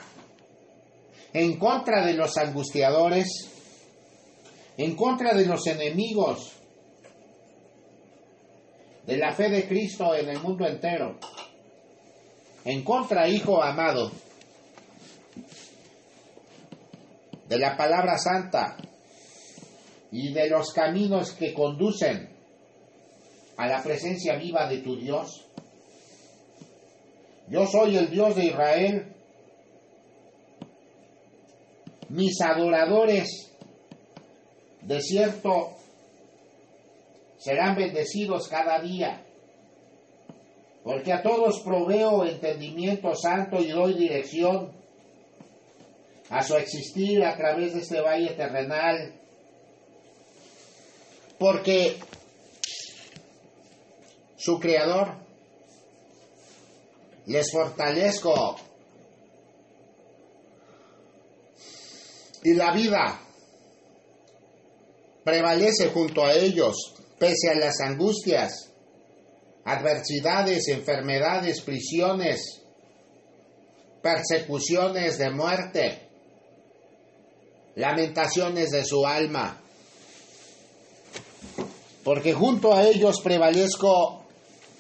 en 1.32 1.57
contra 1.57 2.05
de 2.05 2.13
los 2.13 2.38
angustiadores, 2.38 3.49
en 4.78 4.95
contra 4.95 5.34
de 5.34 5.45
los 5.45 5.65
enemigos 5.67 6.62
de 9.05 9.17
la 9.17 9.33
fe 9.33 9.49
de 9.49 9.67
Cristo 9.67 10.15
en 10.15 10.29
el 10.29 10.39
mundo 10.39 10.65
entero, 10.65 11.17
en 12.65 12.83
contra, 12.83 13.27
Hijo 13.27 13.61
amado, 13.61 14.11
de 17.47 17.59
la 17.59 17.75
palabra 17.75 18.17
santa 18.17 18.77
y 20.11 20.31
de 20.31 20.49
los 20.49 20.71
caminos 20.71 21.31
que 21.31 21.53
conducen 21.53 22.29
a 23.57 23.67
la 23.67 23.83
presencia 23.83 24.37
viva 24.37 24.67
de 24.67 24.77
tu 24.79 24.95
Dios. 24.95 25.45
Yo 27.49 27.67
soy 27.67 27.97
el 27.97 28.09
Dios 28.09 28.35
de 28.35 28.45
Israel. 28.45 29.13
Mis 32.09 32.39
adoradores, 32.41 33.51
de 34.81 35.01
cierto, 35.01 35.75
serán 37.43 37.75
bendecidos 37.75 38.47
cada 38.47 38.79
día, 38.79 39.21
porque 40.81 41.11
a 41.11 41.21
todos 41.21 41.59
proveo 41.61 42.23
entendimiento 42.23 43.13
santo 43.15 43.59
y 43.59 43.69
doy 43.69 43.95
dirección 43.95 44.71
a 46.29 46.41
su 46.41 46.55
existir 46.55 47.21
a 47.23 47.35
través 47.35 47.73
de 47.73 47.81
este 47.81 47.99
valle 47.99 48.29
terrenal, 48.31 49.13
porque 51.37 51.97
su 54.37 54.57
creador 54.57 55.15
les 57.25 57.51
fortalezco 57.51 58.55
y 62.43 62.53
la 62.53 62.71
vida 62.73 63.19
prevalece 65.25 65.89
junto 65.89 66.23
a 66.23 66.33
ellos, 66.33 66.75
pese 67.24 67.51
a 67.51 67.55
las 67.55 67.80
angustias, 67.80 68.74
adversidades, 69.63 70.67
enfermedades, 70.67 71.61
prisiones, 71.61 72.61
persecuciones 74.01 75.17
de 75.17 75.30
muerte 75.30 76.09
lamentaciones 77.76 78.71
de 78.71 78.84
su 78.84 79.07
alma. 79.07 79.61
Porque 82.03 82.34
junto 82.34 82.74
a 82.74 82.84
ellos 82.84 83.21
prevalezco, 83.21 84.26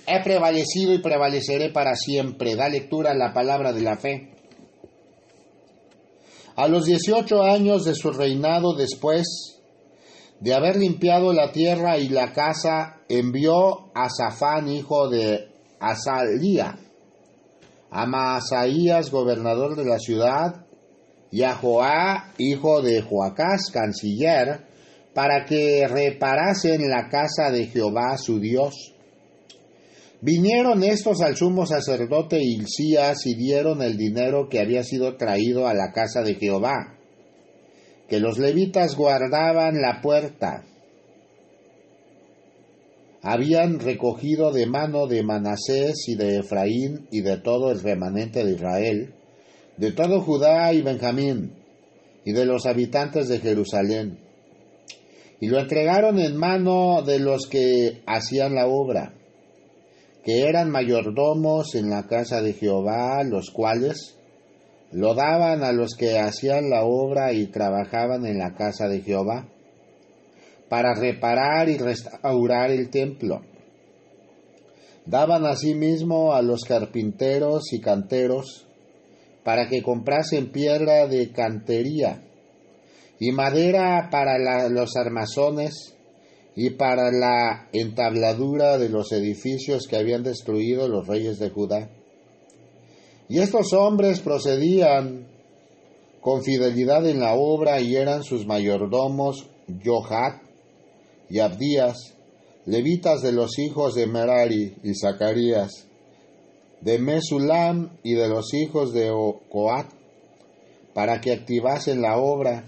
he 0.05 0.21
prevalecido 0.21 0.93
y 0.93 1.01
prevaleceré 1.01 1.69
para 1.69 1.95
siempre. 1.95 2.57
Da 2.57 2.67
lectura 2.67 3.11
a 3.11 3.15
la 3.15 3.33
palabra 3.33 3.71
de 3.71 3.81
la 3.81 3.95
fe. 3.95 4.33
A 6.57 6.67
los 6.67 6.83
18 6.83 7.41
años 7.41 7.85
de 7.85 7.95
su 7.95 8.11
reinado 8.11 8.75
después 8.75 9.52
de 10.43 10.53
haber 10.53 10.75
limpiado 10.75 11.31
la 11.31 11.53
tierra 11.53 11.97
y 11.97 12.09
la 12.09 12.33
casa, 12.33 12.97
envió 13.07 13.91
a 13.95 14.09
Safán, 14.09 14.67
hijo 14.67 15.07
de 15.07 15.47
Azalía, 15.79 16.77
a 17.89 18.05
Maasaías, 18.05 19.09
gobernador 19.09 19.77
de 19.77 19.85
la 19.85 19.99
ciudad, 19.99 20.65
y 21.31 21.43
a 21.43 21.55
Joá, 21.55 22.33
hijo 22.37 22.81
de 22.81 23.01
Joacás, 23.01 23.71
canciller, 23.71 24.65
para 25.13 25.45
que 25.45 25.87
reparasen 25.87 26.89
la 26.89 27.07
casa 27.07 27.49
de 27.49 27.67
Jehová 27.67 28.17
su 28.17 28.41
Dios. 28.41 28.93
Vinieron 30.19 30.83
estos 30.83 31.21
al 31.21 31.37
sumo 31.37 31.65
sacerdote 31.65 32.43
Hilcías 32.43 33.25
y 33.27 33.35
dieron 33.35 33.81
el 33.81 33.95
dinero 33.95 34.49
que 34.49 34.59
había 34.59 34.83
sido 34.83 35.15
traído 35.15 35.67
a 35.69 35.73
la 35.73 35.93
casa 35.93 36.21
de 36.21 36.35
Jehová, 36.35 36.97
que 38.13 38.19
los 38.19 38.37
levitas 38.37 38.95
guardaban 38.95 39.81
la 39.81 39.99
puerta. 39.99 40.63
Habían 43.23 43.79
recogido 43.79 44.51
de 44.51 44.67
mano 44.67 45.07
de 45.07 45.23
Manasés 45.23 45.95
y 46.05 46.15
de 46.15 46.37
Efraín 46.37 47.07
y 47.09 47.21
de 47.21 47.37
todo 47.37 47.71
el 47.71 47.81
remanente 47.81 48.45
de 48.45 48.51
Israel, 48.51 49.15
de 49.77 49.93
todo 49.93 50.21
Judá 50.21 50.71
y 50.73 50.83
Benjamín, 50.83 51.55
y 52.23 52.33
de 52.33 52.45
los 52.45 52.67
habitantes 52.67 53.29
de 53.29 53.39
Jerusalén, 53.39 54.19
y 55.39 55.47
lo 55.47 55.57
entregaron 55.57 56.19
en 56.19 56.37
mano 56.37 57.01
de 57.01 57.17
los 57.17 57.47
que 57.47 58.03
hacían 58.05 58.53
la 58.53 58.67
obra, 58.67 59.15
que 60.23 60.47
eran 60.47 60.69
mayordomos 60.69 61.73
en 61.73 61.89
la 61.89 62.05
casa 62.05 62.43
de 62.43 62.53
Jehová, 62.53 63.23
los 63.23 63.49
cuales 63.49 64.19
lo 64.93 65.15
daban 65.15 65.63
a 65.63 65.71
los 65.71 65.95
que 65.95 66.19
hacían 66.19 66.69
la 66.69 66.83
obra 66.83 67.33
y 67.33 67.47
trabajaban 67.47 68.25
en 68.25 68.37
la 68.37 68.53
casa 68.53 68.87
de 68.87 69.01
Jehová, 69.01 69.47
para 70.69 70.93
reparar 70.93 71.69
y 71.69 71.77
restaurar 71.77 72.71
el 72.71 72.89
templo. 72.89 73.41
Daban 75.05 75.45
asimismo 75.45 76.33
a 76.33 76.41
los 76.41 76.63
carpinteros 76.63 77.73
y 77.73 77.79
canteros, 77.79 78.67
para 79.43 79.67
que 79.67 79.83
comprasen 79.83 80.51
piedra 80.51 81.07
de 81.07 81.31
cantería 81.31 82.21
y 83.19 83.31
madera 83.31 84.09
para 84.09 84.69
los 84.69 84.95
armazones 84.95 85.95
y 86.55 86.71
para 86.71 87.11
la 87.11 87.67
entabladura 87.73 88.77
de 88.77 88.89
los 88.89 89.11
edificios 89.11 89.87
que 89.87 89.97
habían 89.97 90.23
destruido 90.23 90.87
los 90.87 91.07
reyes 91.07 91.39
de 91.39 91.49
Judá. 91.49 91.89
Y 93.29 93.39
estos 93.39 93.73
hombres 93.73 94.19
procedían 94.19 95.27
con 96.21 96.43
fidelidad 96.43 97.07
en 97.07 97.19
la 97.19 97.35
obra 97.35 97.81
y 97.81 97.95
eran 97.95 98.23
sus 98.23 98.45
mayordomos 98.45 99.47
Johat 99.83 100.41
y 101.29 101.39
Abdías, 101.39 102.13
levitas 102.65 103.21
de 103.21 103.31
los 103.31 103.57
hijos 103.59 103.95
de 103.95 104.07
Merari 104.07 104.75
y 104.83 104.93
Zacarías, 104.95 105.87
de 106.81 106.99
Mesulam 106.99 107.97
y 108.03 108.13
de 108.13 108.27
los 108.27 108.53
hijos 108.53 108.93
de 108.93 109.09
Coat, 109.49 109.87
para 110.93 111.19
que 111.21 111.31
activasen 111.31 112.01
la 112.01 112.17
obra, 112.17 112.65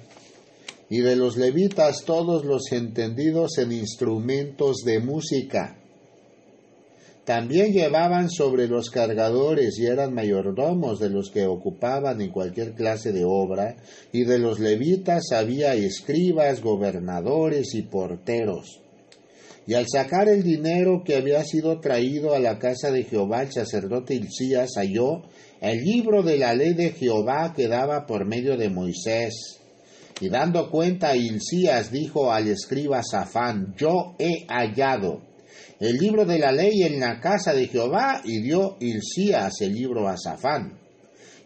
y 0.90 1.00
de 1.00 1.16
los 1.16 1.36
levitas 1.38 2.04
todos 2.06 2.46
los 2.46 2.72
entendidos 2.72 3.58
en 3.58 3.72
instrumentos 3.72 4.78
de 4.86 5.00
música, 5.00 5.78
También 7.26 7.74
llevaban 7.74 8.30
sobre 8.30 8.68
los 8.68 8.92
cargadores 8.92 9.80
y 9.80 9.88
eran 9.88 10.14
mayordomos 10.14 11.00
de 11.00 11.10
los 11.10 11.32
que 11.32 11.48
ocupaban 11.48 12.22
en 12.22 12.30
cualquier 12.30 12.74
clase 12.74 13.12
de 13.12 13.26
obra, 13.26 13.78
y 14.12 14.26
de 14.26 14.38
los 14.38 14.60
levitas 14.60 15.32
había 15.32 15.74
escribas, 15.74 16.62
gobernadores 16.62 17.74
y 17.74 17.82
porteros. 17.82 18.80
Y 19.66 19.74
al 19.74 19.88
sacar 19.92 20.30
el 20.30 20.44
dinero 20.44 21.02
que 21.04 21.16
había 21.16 21.44
sido 21.44 21.80
traído 21.80 22.36
a 22.36 22.40
la 22.40 22.60
casa 22.60 22.92
de 22.92 23.04
Jehová, 23.04 23.42
el 23.42 23.52
sacerdote 23.52 24.14
Hilcías 24.14 24.76
halló 24.78 25.24
el 25.62 25.84
libro 25.84 26.22
de 26.22 26.38
la 26.38 26.54
ley 26.54 26.76
de 26.76 26.92
Jehová 26.92 27.54
que 27.56 27.68
daba 27.68 28.06
por 28.06 28.26
medio 28.26 28.56
de 28.56 28.70
Moisés. 28.70 29.60
Y 30.22 30.30
dando 30.30 30.70
cuenta 30.70 31.16
Hilcías 31.16 31.92
dijo 31.92 32.32
al 32.32 32.48
escriba 32.50 33.02
Safán, 33.02 33.74
yo 33.76 34.16
he 34.20 34.46
hallado 34.48 35.35
el 35.80 35.98
libro 35.98 36.26
de 36.26 36.40
la 36.40 36.52
ley 36.52 36.84
en 36.84 37.00
la 37.00 37.20
casa 37.20 37.54
de 37.54 37.68
Jehová 37.68 38.22
y 38.24 38.42
dio 38.42 38.78
Hilcías 38.80 39.62
el 39.62 39.74
libro 39.74 40.08
a 40.08 40.18
Safán. 40.18 40.80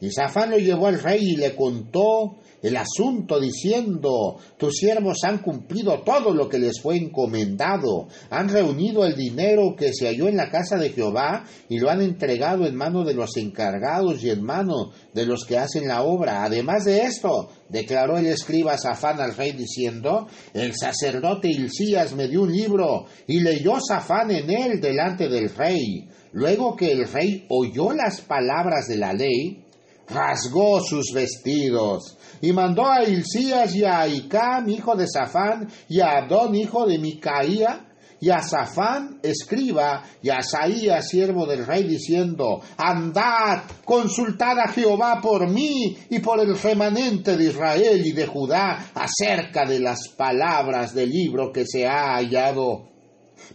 Y 0.01 0.11
Safán 0.11 0.51
lo 0.51 0.57
llevó 0.57 0.87
al 0.87 1.01
rey 1.01 1.31
y 1.31 1.35
le 1.35 1.55
contó 1.55 2.37
el 2.61 2.77
asunto 2.77 3.39
diciendo, 3.39 4.37
tus 4.57 4.75
siervos 4.77 5.23
han 5.23 5.39
cumplido 5.39 6.01
todo 6.03 6.33
lo 6.33 6.49
que 6.49 6.59
les 6.59 6.81
fue 6.81 6.97
encomendado, 6.97 8.07
han 8.29 8.49
reunido 8.49 9.05
el 9.05 9.15
dinero 9.15 9.75
que 9.77 9.93
se 9.93 10.07
halló 10.07 10.27
en 10.27 10.37
la 10.37 10.49
casa 10.49 10.77
de 10.77 10.89
Jehová 10.89 11.45
y 11.69 11.79
lo 11.79 11.89
han 11.89 12.01
entregado 12.01 12.65
en 12.65 12.75
mano 12.75 13.03
de 13.03 13.13
los 13.13 13.37
encargados 13.37 14.23
y 14.23 14.29
en 14.29 14.43
mano 14.43 14.91
de 15.13 15.25
los 15.25 15.45
que 15.45 15.57
hacen 15.57 15.87
la 15.87 16.03
obra. 16.03 16.43
Además 16.43 16.85
de 16.85 17.03
esto, 17.03 17.49
declaró 17.69 18.17
el 18.17 18.27
escriba 18.27 18.77
Safán 18.77 19.21
al 19.21 19.35
rey 19.35 19.53
diciendo, 19.53 20.27
el 20.53 20.73
sacerdote 20.75 21.49
Hilcías 21.49 22.13
me 22.13 22.27
dio 22.27 22.43
un 22.43 22.51
libro 22.51 23.05
y 23.27 23.39
leyó 23.39 23.79
Safán 23.79 24.31
en 24.31 24.49
él 24.49 24.81
delante 24.81 25.29
del 25.29 25.49
rey. 25.49 26.07
Luego 26.31 26.75
que 26.75 26.91
el 26.91 27.07
rey 27.07 27.45
oyó 27.49 27.91
las 27.91 28.21
palabras 28.21 28.87
de 28.87 28.97
la 28.97 29.13
ley, 29.13 29.63
rasgó 30.09 30.81
sus 30.81 31.11
vestidos 31.13 32.17
y 32.41 32.53
mandó 32.53 32.85
a 32.87 33.03
Hilcías 33.03 33.75
y 33.75 33.83
a 33.83 34.07
Icam, 34.07 34.69
hijo 34.69 34.95
de 34.95 35.07
Safán, 35.07 35.67
y 35.87 35.99
a 35.99 36.19
Adón, 36.19 36.55
hijo 36.55 36.85
de 36.85 36.97
Micaía, 36.97 37.85
y 38.21 38.29
a 38.29 38.41
Safán, 38.41 39.19
escriba, 39.23 40.03
y 40.21 40.29
a 40.29 40.41
Saías, 40.41 41.07
siervo 41.07 41.45
del 41.45 41.65
rey, 41.65 41.83
diciendo, 41.83 42.61
Andad, 42.77 43.63
consultad 43.85 44.59
a 44.59 44.67
Jehová 44.69 45.19
por 45.21 45.49
mí 45.49 45.97
y 46.09 46.19
por 46.19 46.39
el 46.39 46.57
remanente 46.57 47.37
de 47.37 47.45
Israel 47.45 48.05
y 48.05 48.11
de 48.11 48.27
Judá 48.27 48.91
acerca 48.93 49.65
de 49.65 49.79
las 49.79 50.09
palabras 50.09 50.93
del 50.93 51.09
libro 51.09 51.51
que 51.51 51.65
se 51.65 51.87
ha 51.87 52.15
hallado. 52.15 52.89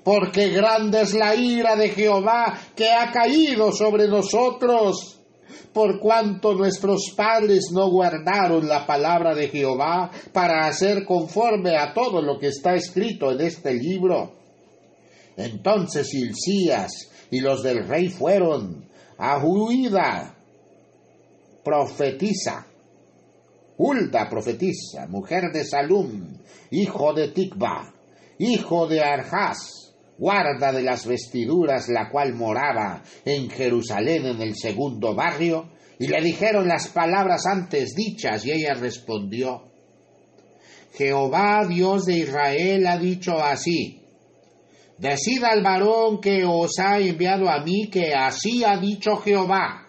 Porque 0.03 0.49
grande 0.49 1.03
es 1.03 1.13
la 1.13 1.35
ira 1.35 1.77
de 1.77 1.91
Jehová 1.91 2.59
que 2.75 2.91
ha 2.91 3.13
caído 3.13 3.71
sobre 3.71 4.09
nosotros 4.09 5.21
por 5.73 5.99
cuanto 5.99 6.55
nuestros 6.55 7.13
padres 7.17 7.71
no 7.73 7.91
guardaron 7.91 8.67
la 8.69 8.87
palabra 8.87 9.35
de 9.35 9.49
Jehová 9.49 10.11
para 10.33 10.67
hacer 10.67 11.05
conforme 11.05 11.77
a 11.77 11.93
todo 11.93 12.23
lo 12.23 12.39
que 12.39 12.49
está 12.49 12.75
escrito 12.75 13.33
en 13.33 13.41
este 13.41 13.75
libro. 13.75 14.33
Entonces 15.37 16.13
Hilcías 16.15 17.11
y 17.31 17.41
los 17.41 17.63
del 17.63 17.87
rey 17.87 18.09
fueron 18.09 18.89
a 19.19 19.45
Huida, 19.45 20.37
profetiza, 21.65 22.67
Hulda 23.77 24.29
profetiza, 24.31 25.09
mujer 25.09 25.51
de 25.53 25.65
Salum, 25.65 26.39
hijo 26.71 27.13
de 27.13 27.29
Tikba, 27.29 27.93
hijo 28.39 28.87
de 28.87 29.03
Arjas, 29.03 29.84
guarda 30.19 30.73
de 30.73 30.83
las 30.83 31.07
vestiduras, 31.07 31.89
la 31.89 32.09
cual 32.09 32.35
moraba 32.35 33.03
en 33.25 33.51
Jerusalén 33.51 34.27
en 34.27 34.41
el 34.41 34.55
segundo 34.57 35.15
barrio, 35.15 35.71
y 35.99 36.07
le 36.07 36.21
dijeron 36.21 36.69
las 36.69 36.89
palabras 36.89 37.47
antes 37.47 37.95
dichas, 37.95 38.45
y 38.45 38.53
ella 38.53 38.75
respondió, 38.75 39.63
Jehová 40.95 41.67
Dios 41.69 42.05
de 42.07 42.19
Israel 42.19 42.87
ha 42.87 42.99
dicho 42.99 43.43
así, 43.43 44.01
decida 44.99 45.51
al 45.51 45.63
varón 45.63 46.21
que 46.21 46.45
os 46.45 46.79
ha 46.79 46.99
enviado 46.99 47.49
a 47.49 47.61
mí 47.65 47.89
que 47.91 48.15
así 48.15 48.65
ha 48.65 48.77
dicho 48.77 49.17
Jehová. 49.17 49.84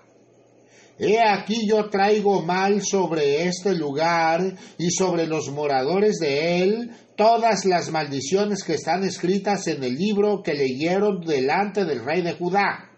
He 0.98 1.20
aquí 1.20 1.68
yo 1.68 1.89
traigo 1.89 2.41
mal 2.41 2.82
sobre 2.82 3.48
este 3.48 3.76
lugar 3.76 4.41
y 4.78 4.91
sobre 4.91 5.28
los 5.28 5.50
moradores 5.52 6.20
de 6.20 6.62
él 6.62 6.91
todas 7.18 7.66
las 7.66 7.91
maldiciones 7.91 8.64
que 8.64 8.76
están 8.76 9.04
escritas 9.04 9.68
en 9.68 9.84
el 9.84 9.96
libro 9.96 10.41
que 10.41 10.54
leyeron 10.54 11.22
delante 11.22 11.84
del 11.84 12.04
rey 12.04 12.22
de 12.22 12.34
Judá, 12.34 12.91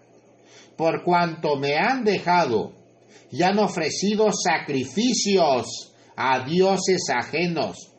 por 0.76 1.04
cuanto 1.04 1.56
me 1.56 1.76
han 1.76 2.04
dejado 2.04 2.74
y 3.32 3.42
han 3.42 3.58
ofrecido 3.58 4.28
sacrificios 4.32 5.94
a 6.16 6.46
dioses 6.46 7.02
ajenos, 7.10 7.92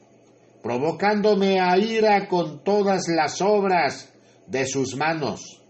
provocándome 0.62 1.61
a 1.61 1.76
ira 1.76 2.28
con 2.28 2.62
todas 2.62 3.09
las 3.09 3.40
obras 3.42 4.12
de 4.46 4.64
sus 4.66 4.96
manos. 4.96 5.61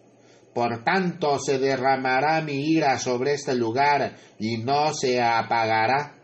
Por 0.59 0.83
tanto 0.83 1.39
se 1.39 1.57
derramará 1.57 2.41
mi 2.41 2.55
ira 2.55 2.99
sobre 2.99 3.35
este 3.35 3.55
lugar 3.55 4.17
y 4.41 4.57
no 4.57 4.93
se 4.93 5.23
apagará. 5.23 6.17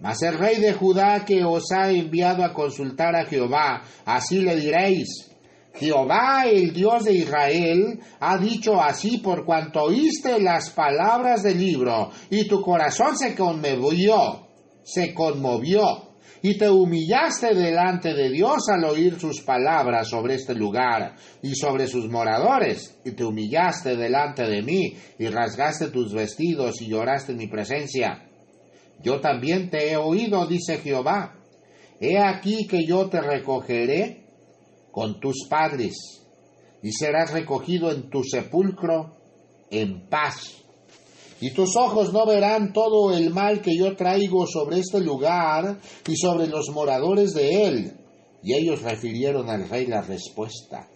Mas 0.00 0.22
el 0.22 0.38
rey 0.38 0.58
de 0.58 0.72
Judá 0.72 1.26
que 1.26 1.44
os 1.44 1.70
ha 1.70 1.90
enviado 1.90 2.44
a 2.44 2.54
consultar 2.54 3.14
a 3.14 3.26
Jehová, 3.26 3.82
así 4.06 4.40
le 4.40 4.56
diréis, 4.56 5.30
Jehová, 5.74 6.46
el 6.46 6.72
Dios 6.72 7.04
de 7.04 7.12
Israel, 7.12 8.00
ha 8.20 8.38
dicho 8.38 8.80
así 8.80 9.18
por 9.18 9.44
cuanto 9.44 9.82
oíste 9.82 10.40
las 10.40 10.70
palabras 10.70 11.42
del 11.42 11.58
libro, 11.58 12.10
y 12.30 12.48
tu 12.48 12.62
corazón 12.62 13.18
se 13.18 13.34
conmovió, 13.34 14.46
se 14.82 15.12
conmovió, 15.12 16.11
y 16.42 16.58
te 16.58 16.68
humillaste 16.68 17.54
delante 17.54 18.14
de 18.14 18.28
Dios 18.28 18.68
al 18.68 18.84
oír 18.84 19.18
sus 19.18 19.42
palabras 19.42 20.08
sobre 20.08 20.34
este 20.34 20.54
lugar 20.54 21.14
y 21.40 21.54
sobre 21.54 21.86
sus 21.86 22.08
moradores, 22.08 22.98
y 23.04 23.12
te 23.12 23.24
humillaste 23.24 23.96
delante 23.96 24.42
de 24.42 24.60
mí, 24.62 24.96
y 25.18 25.28
rasgaste 25.28 25.90
tus 25.90 26.12
vestidos 26.12 26.82
y 26.82 26.88
lloraste 26.88 27.32
en 27.32 27.38
mi 27.38 27.46
presencia. 27.46 28.28
Yo 29.02 29.20
también 29.20 29.70
te 29.70 29.92
he 29.92 29.96
oído, 29.96 30.46
dice 30.46 30.78
Jehová. 30.78 31.36
He 32.00 32.18
aquí 32.18 32.66
que 32.66 32.84
yo 32.84 33.08
te 33.08 33.20
recogeré 33.20 34.24
con 34.90 35.20
tus 35.20 35.46
padres, 35.48 35.94
y 36.82 36.90
serás 36.90 37.32
recogido 37.32 37.92
en 37.92 38.10
tu 38.10 38.24
sepulcro 38.24 39.16
en 39.70 40.08
paz. 40.08 40.61
Y 41.42 41.50
tus 41.50 41.74
ojos 41.76 42.12
no 42.12 42.24
verán 42.24 42.72
todo 42.72 43.12
el 43.12 43.30
mal 43.30 43.60
que 43.60 43.76
yo 43.76 43.96
traigo 43.96 44.46
sobre 44.46 44.78
este 44.78 45.00
lugar 45.00 45.80
y 46.06 46.16
sobre 46.16 46.46
los 46.46 46.70
moradores 46.70 47.34
de 47.34 47.64
él. 47.64 47.92
Y 48.44 48.54
ellos 48.54 48.80
refirieron 48.80 49.50
al 49.50 49.68
rey 49.68 49.86
la 49.86 50.02
respuesta. 50.02 50.88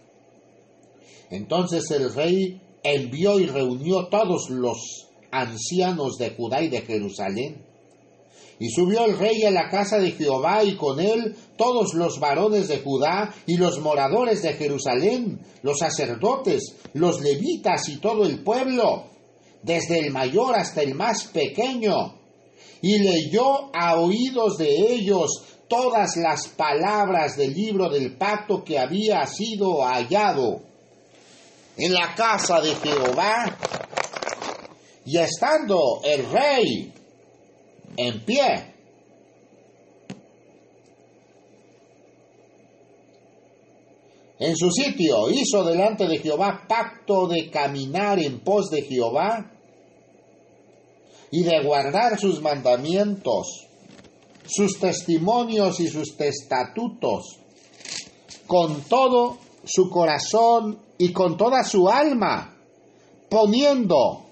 Entonces 1.29 1.91
el 1.91 2.13
rey 2.13 2.61
envió 2.81 3.41
y 3.41 3.45
reunió 3.45 4.07
todos 4.07 4.49
los 4.49 5.09
ancianos 5.31 6.15
de 6.17 6.29
Judá 6.29 6.61
y 6.61 6.69
de 6.69 6.81
Jerusalén 6.81 7.65
y 8.57 8.69
subió 8.69 9.03
el 9.03 9.19
rey 9.19 9.43
a 9.43 9.51
la 9.51 9.69
casa 9.69 9.99
de 9.99 10.11
Jehová 10.11 10.63
y 10.63 10.77
con 10.77 11.01
él 11.01 11.35
todos 11.57 11.93
los 11.93 12.21
varones 12.21 12.69
de 12.69 12.79
Judá 12.79 13.33
y 13.45 13.57
los 13.57 13.79
moradores 13.79 14.41
de 14.41 14.53
Jerusalén, 14.53 15.41
los 15.61 15.79
sacerdotes, 15.79 16.75
los 16.93 17.19
levitas 17.19 17.89
y 17.89 17.97
todo 17.97 18.25
el 18.25 18.43
pueblo, 18.43 19.16
desde 19.67 19.99
el 19.99 20.11
mayor 20.11 20.55
hasta 20.55 20.81
el 20.81 20.95
más 20.95 21.25
pequeño. 21.25 22.15
Y 22.81 22.99
leyó 22.99 23.69
a 23.75 23.99
oídos 23.99 24.57
de 24.57 24.69
ellos 24.69 25.43
todas 25.67 26.15
las 26.15 26.47
palabras 26.47 27.35
del 27.35 27.53
libro 27.53 27.89
del 27.89 28.15
pacto 28.15 28.63
que 28.63 28.79
había 28.79 29.25
sido 29.27 29.83
hallado 29.83 30.61
en 31.75 31.93
la 31.93 32.15
casa 32.15 32.61
de 32.61 32.73
Jehová. 32.75 33.57
Y 35.05 35.17
estando 35.17 36.01
el 36.03 36.25
rey 36.31 36.93
en 37.97 38.25
pie. 38.25 38.73
En 44.39 44.55
su 44.55 44.69
sitio 44.69 45.31
hizo 45.31 45.63
delante 45.63 46.07
de 46.07 46.19
Jehová 46.19 46.65
pacto 46.67 47.27
de 47.27 47.49
caminar 47.49 48.19
en 48.19 48.39
pos 48.41 48.69
de 48.69 48.83
Jehová 48.83 49.56
y 51.31 51.43
de 51.43 51.63
guardar 51.63 52.19
sus 52.19 52.41
mandamientos, 52.41 53.67
sus 54.45 54.79
testimonios 54.79 55.79
y 55.79 55.87
sus 55.87 56.19
estatutos, 56.19 57.39
con 58.45 58.81
todo 58.83 59.37
su 59.65 59.89
corazón 59.89 60.79
y 60.97 61.11
con 61.11 61.37
toda 61.37 61.63
su 61.63 61.89
alma, 61.89 62.55
poniendo 63.29 64.25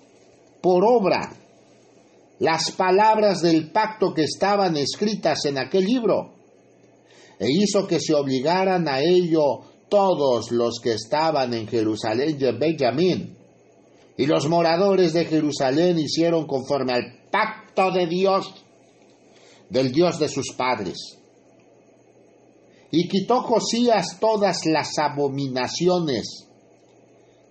por 0.62 0.84
obra 0.86 1.34
las 2.40 2.72
palabras 2.72 3.42
del 3.42 3.72
pacto 3.72 4.14
que 4.14 4.24
estaban 4.24 4.76
escritas 4.78 5.46
en 5.46 5.58
aquel 5.58 5.86
libro, 5.86 6.34
e 7.40 7.48
hizo 7.50 7.86
que 7.86 8.00
se 8.00 8.14
obligaran 8.14 8.88
a 8.88 9.00
ello 9.02 9.62
todos 9.90 10.52
los 10.52 10.80
que 10.82 10.94
estaban 10.94 11.54
en 11.54 11.68
Jerusalén 11.68 12.38
y 12.40 12.46
en 12.46 12.60
Benjamín. 12.60 13.38
Y 14.18 14.26
los 14.26 14.48
moradores 14.48 15.14
de 15.14 15.26
Jerusalén 15.26 16.00
hicieron 16.00 16.48
conforme 16.48 16.94
al 16.94 17.28
pacto 17.30 17.92
de 17.92 18.08
Dios, 18.08 18.54
del 19.70 19.92
Dios 19.92 20.20
de 20.20 20.30
sus 20.30 20.54
padres. 20.54 21.18
Y 22.92 23.08
quitó 23.10 23.42
Josías 23.42 24.20
todas 24.20 24.66
las 24.66 24.98
abominaciones 24.98 26.48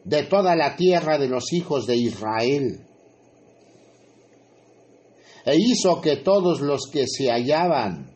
de 0.04 0.22
toda 0.24 0.54
la 0.54 0.76
tierra 0.76 1.18
de 1.18 1.28
los 1.28 1.52
hijos 1.52 1.86
de 1.86 1.96
Israel. 1.96 2.86
E 5.44 5.56
hizo 5.56 6.00
que 6.00 6.16
todos 6.16 6.60
los 6.60 6.86
que 6.90 7.06
se 7.06 7.30
hallaban 7.30 8.14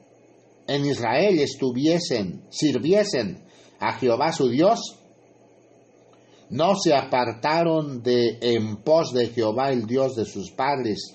en 0.67 0.87
Israel 0.87 1.39
estuviesen, 1.39 2.47
sirviesen 2.51 3.45
a 3.81 3.95
Jehová 3.95 4.33
su 4.33 4.49
Dios, 4.49 4.98
no 6.51 6.75
se 6.77 6.95
apartaron 6.95 8.03
de 8.03 8.39
en 8.41 8.77
pos 8.77 9.13
de 9.13 9.29
Jehová 9.29 9.71
el 9.71 9.87
Dios 9.87 10.17
de 10.17 10.25
sus 10.25 10.51
padres 10.51 11.15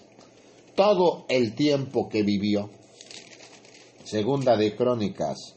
todo 0.75 1.25
el 1.29 1.55
tiempo 1.55 2.07
que 2.09 2.23
vivió. 2.23 2.69
Segunda 4.03 4.55
de 4.57 4.75
Crónicas, 4.75 5.55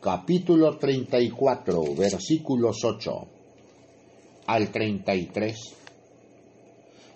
capítulo 0.00 0.76
34, 0.76 1.94
versículos 1.96 2.84
8 2.84 3.10
al 4.46 4.70
33. 4.70 5.56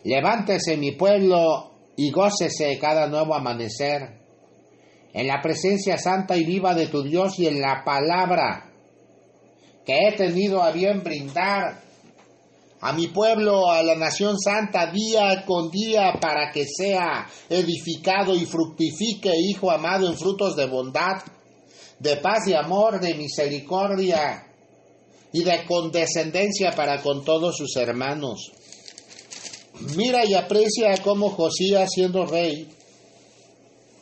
Levántese 0.04 0.76
mi 0.76 0.92
pueblo 0.92 1.70
y 1.96 2.10
gócese 2.10 2.78
cada 2.78 3.08
nuevo 3.08 3.34
amanecer 3.34 4.18
en 5.12 5.26
la 5.26 5.40
presencia 5.42 5.98
santa 5.98 6.36
y 6.36 6.44
viva 6.44 6.74
de 6.74 6.86
tu 6.86 7.02
Dios 7.02 7.38
y 7.38 7.46
en 7.46 7.60
la 7.60 7.82
palabra 7.84 8.67
que 9.88 9.94
he 10.06 10.12
tenido 10.12 10.62
a 10.62 10.70
bien 10.70 11.02
brindar 11.02 11.80
a 12.82 12.92
mi 12.92 13.06
pueblo, 13.06 13.70
a 13.70 13.82
la 13.82 13.94
nación 13.94 14.38
santa, 14.38 14.92
día 14.92 15.46
con 15.46 15.70
día, 15.70 16.12
para 16.20 16.52
que 16.52 16.66
sea 16.66 17.26
edificado 17.48 18.34
y 18.34 18.44
fructifique, 18.44 19.32
Hijo 19.34 19.70
amado, 19.70 20.06
en 20.06 20.18
frutos 20.18 20.56
de 20.56 20.66
bondad, 20.66 21.22
de 21.98 22.16
paz 22.18 22.46
y 22.48 22.52
amor, 22.52 23.00
de 23.00 23.14
misericordia 23.14 24.46
y 25.32 25.42
de 25.42 25.64
condescendencia 25.64 26.72
para 26.72 27.00
con 27.00 27.24
todos 27.24 27.56
sus 27.56 27.74
hermanos. 27.76 28.52
Mira 29.96 30.26
y 30.26 30.34
aprecia 30.34 31.02
cómo 31.02 31.30
Josías, 31.30 31.88
siendo 31.94 32.26
rey, 32.26 32.68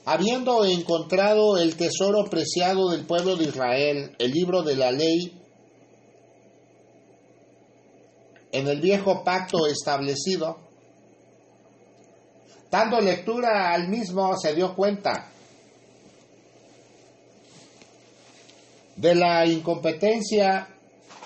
habiendo 0.04 0.64
encontrado 0.64 1.56
el 1.58 1.76
tesoro 1.76 2.24
preciado 2.28 2.90
del 2.90 3.06
pueblo 3.06 3.36
de 3.36 3.44
Israel, 3.44 4.16
el 4.18 4.32
libro 4.32 4.64
de 4.64 4.74
la 4.74 4.90
ley, 4.90 5.45
en 8.52 8.68
el 8.68 8.80
viejo 8.80 9.22
pacto 9.24 9.66
establecido, 9.66 10.58
dando 12.70 13.00
lectura 13.00 13.72
al 13.72 13.88
mismo 13.88 14.36
se 14.36 14.54
dio 14.54 14.74
cuenta 14.74 15.30
de 18.96 19.14
la 19.14 19.46
incompetencia, 19.46 20.68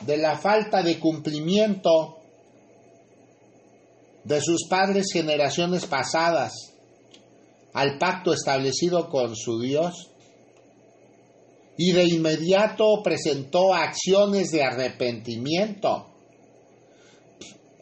de 0.01 0.17
la 0.17 0.39
falta 0.39 0.83
de 0.83 0.99
cumplimiento 0.99 2.19
de 4.25 4.41
sus 4.41 4.67
padres 4.69 5.07
generaciones 5.13 5.87
pasadas 5.87 6.53
al 7.73 7.99
pacto 7.99 8.33
establecido 8.33 9.09
con 9.09 9.37
su 9.37 9.61
Dios 9.61 10.11
y 11.77 11.93
de 11.93 12.05
inmediato 12.05 13.03
presentó 13.03 13.73
acciones 13.73 14.51
de 14.51 14.63
arrepentimiento 14.63 16.10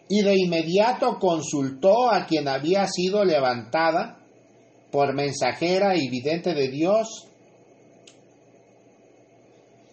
y 0.09 0.23
de 0.23 0.35
inmediato 0.39 1.19
consultó 1.19 2.11
a 2.11 2.27
quien 2.27 2.49
había 2.49 2.87
sido 2.87 3.25
levantada 3.25 4.19
por 4.91 5.15
mensajera 5.15 5.97
y 5.97 6.09
vidente 6.09 6.55
de 6.55 6.69
Dios. 6.69 7.27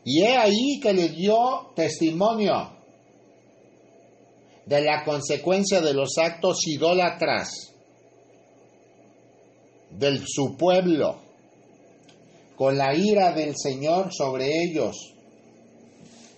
Y 0.05 0.21
he 0.21 0.37
ahí 0.37 0.79
que 0.81 0.93
le 0.93 1.09
dio 1.09 1.71
testimonio 1.75 2.71
de 4.65 4.81
la 4.81 5.03
consecuencia 5.03 5.81
de 5.81 5.93
los 5.93 6.17
actos 6.17 6.59
idólatras 6.65 7.73
de 9.91 10.21
su 10.25 10.55
pueblo, 10.57 11.19
con 12.55 12.77
la 12.77 12.95
ira 12.95 13.31
del 13.33 13.53
Señor 13.55 14.09
sobre 14.13 14.47
ellos. 14.63 15.13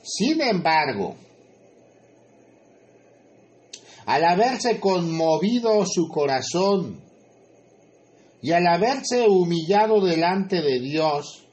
Sin 0.04 0.42
embargo, 0.42 1.16
al 4.08 4.24
haberse 4.24 4.80
conmovido 4.80 5.86
su 5.86 6.08
corazón 6.08 7.04
y 8.42 8.54
al 8.54 8.66
haberse 8.66 9.28
humillado 9.28 10.00
delante 10.00 10.62
de 10.62 10.80
Dios 10.80 11.46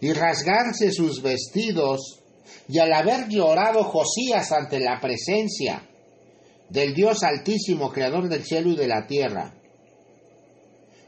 y 0.00 0.12
rasgarse 0.12 0.92
sus 0.92 1.20
vestidos, 1.20 2.20
y 2.68 2.78
al 2.78 2.92
haber 2.92 3.28
llorado 3.28 3.82
Josías 3.82 4.52
ante 4.52 4.78
la 4.78 5.00
presencia 5.00 5.86
del 6.68 6.94
Dios 6.94 7.24
altísimo, 7.24 7.90
creador 7.90 8.28
del 8.28 8.44
cielo 8.44 8.70
y 8.70 8.76
de 8.76 8.86
la 8.86 9.06
tierra, 9.08 9.54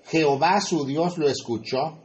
Jehová 0.09 0.61
su 0.61 0.85
Dios 0.85 1.17
lo 1.17 1.29
escuchó 1.29 2.02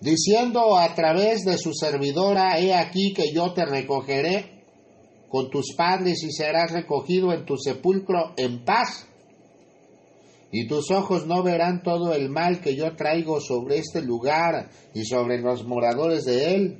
diciendo 0.00 0.76
a 0.76 0.94
través 0.94 1.44
de 1.44 1.58
su 1.58 1.72
servidora, 1.74 2.58
he 2.58 2.74
aquí 2.74 3.12
que 3.12 3.32
yo 3.32 3.52
te 3.52 3.64
recogeré 3.64 4.60
con 5.28 5.50
tus 5.50 5.74
padres 5.76 6.22
y 6.24 6.32
serás 6.32 6.72
recogido 6.72 7.32
en 7.32 7.46
tu 7.46 7.56
sepulcro 7.56 8.34
en 8.36 8.64
paz. 8.64 9.06
Y 10.52 10.66
tus 10.66 10.90
ojos 10.90 11.26
no 11.26 11.44
verán 11.44 11.82
todo 11.84 12.12
el 12.12 12.28
mal 12.28 12.60
que 12.60 12.74
yo 12.74 12.96
traigo 12.96 13.40
sobre 13.40 13.78
este 13.78 14.02
lugar 14.02 14.68
y 14.94 15.04
sobre 15.04 15.40
los 15.40 15.64
moradores 15.64 16.24
de 16.24 16.54
él. 16.54 16.78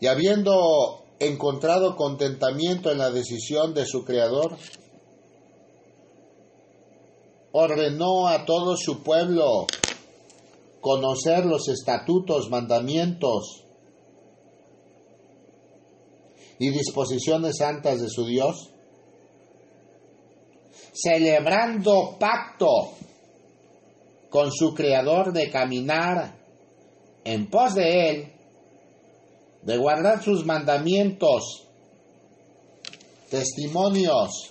Y 0.00 0.06
habiendo 0.06 1.04
encontrado 1.18 1.96
contentamiento 1.96 2.92
en 2.92 2.98
la 2.98 3.10
decisión 3.10 3.74
de 3.74 3.86
su 3.86 4.04
Creador, 4.04 4.56
ordenó 7.56 8.26
a 8.26 8.44
todo 8.44 8.76
su 8.76 9.04
pueblo 9.04 9.68
conocer 10.80 11.46
los 11.46 11.68
estatutos, 11.68 12.50
mandamientos 12.50 13.62
y 16.58 16.70
disposiciones 16.70 17.58
santas 17.58 18.00
de 18.00 18.08
su 18.10 18.26
Dios, 18.26 18.70
celebrando 20.92 22.16
pacto 22.18 22.90
con 24.30 24.50
su 24.50 24.74
Creador 24.74 25.32
de 25.32 25.48
caminar 25.48 26.36
en 27.22 27.48
pos 27.48 27.76
de 27.76 28.10
Él, 28.10 28.32
de 29.62 29.76
guardar 29.76 30.24
sus 30.24 30.44
mandamientos, 30.44 31.68
testimonios 33.30 34.50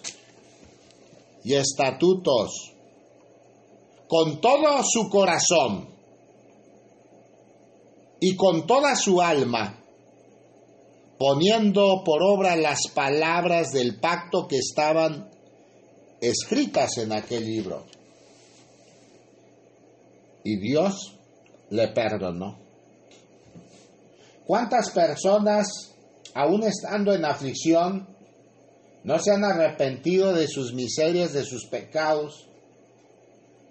y 1.43 1.55
estatutos 1.55 2.72
con 4.13 4.39
todo 4.39 4.83
su 4.83 5.09
corazón 5.09 5.87
y 8.19 8.35
con 8.35 8.67
toda 8.67 8.95
su 8.95 9.19
alma, 9.19 9.83
poniendo 11.17 12.03
por 12.05 12.21
obra 12.21 12.55
las 12.55 12.89
palabras 12.93 13.71
del 13.71 13.99
pacto 13.99 14.47
que 14.47 14.57
estaban 14.57 15.31
escritas 16.21 16.99
en 16.99 17.11
aquel 17.11 17.43
libro. 17.43 17.87
Y 20.43 20.59
Dios 20.59 21.15
le 21.71 21.87
perdonó. 21.87 22.59
¿Cuántas 24.45 24.91
personas, 24.91 25.65
aún 26.35 26.61
estando 26.61 27.15
en 27.15 27.25
aflicción, 27.25 28.07
no 29.03 29.17
se 29.17 29.31
han 29.31 29.43
arrepentido 29.43 30.33
de 30.33 30.47
sus 30.47 30.71
miserias, 30.71 31.33
de 31.33 31.43
sus 31.43 31.65
pecados, 31.65 32.47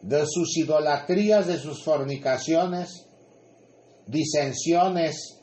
de 0.02 0.24
sus 0.26 0.56
idolatrías, 0.56 1.46
de 1.46 1.58
sus 1.58 1.84
fornicaciones, 1.84 3.06
disensiones, 4.06 5.38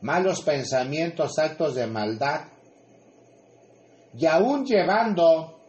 malos 0.00 0.40
pensamientos, 0.42 1.38
actos 1.38 1.74
de 1.74 1.86
maldad, 1.86 2.48
y 4.16 4.26
aún 4.26 4.64
llevando 4.64 5.60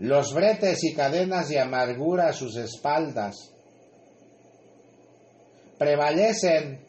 los 0.00 0.32
bretes 0.32 0.82
y 0.84 0.94
cadenas 0.94 1.48
de 1.48 1.60
amargura 1.60 2.28
a 2.28 2.32
sus 2.32 2.56
espaldas, 2.56 3.36
prevalecen 5.78 6.84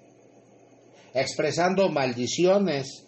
expresando 1.13 1.89
maldiciones, 1.89 3.05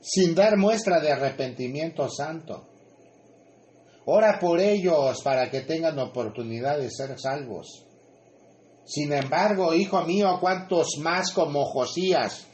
sin 0.00 0.34
dar 0.34 0.56
muestra 0.56 1.00
de 1.00 1.12
arrepentimiento 1.12 2.08
santo. 2.08 2.77
Ora 4.10 4.38
por 4.40 4.58
ellos 4.58 5.20
para 5.22 5.50
que 5.50 5.60
tengan 5.60 5.98
oportunidad 5.98 6.78
de 6.78 6.90
ser 6.90 7.20
salvos. 7.20 7.84
Sin 8.86 9.12
embargo, 9.12 9.74
hijo 9.74 10.00
mío, 10.00 10.38
cuántos 10.40 10.96
más 11.00 11.30
como 11.30 11.66
Josías, 11.66 12.46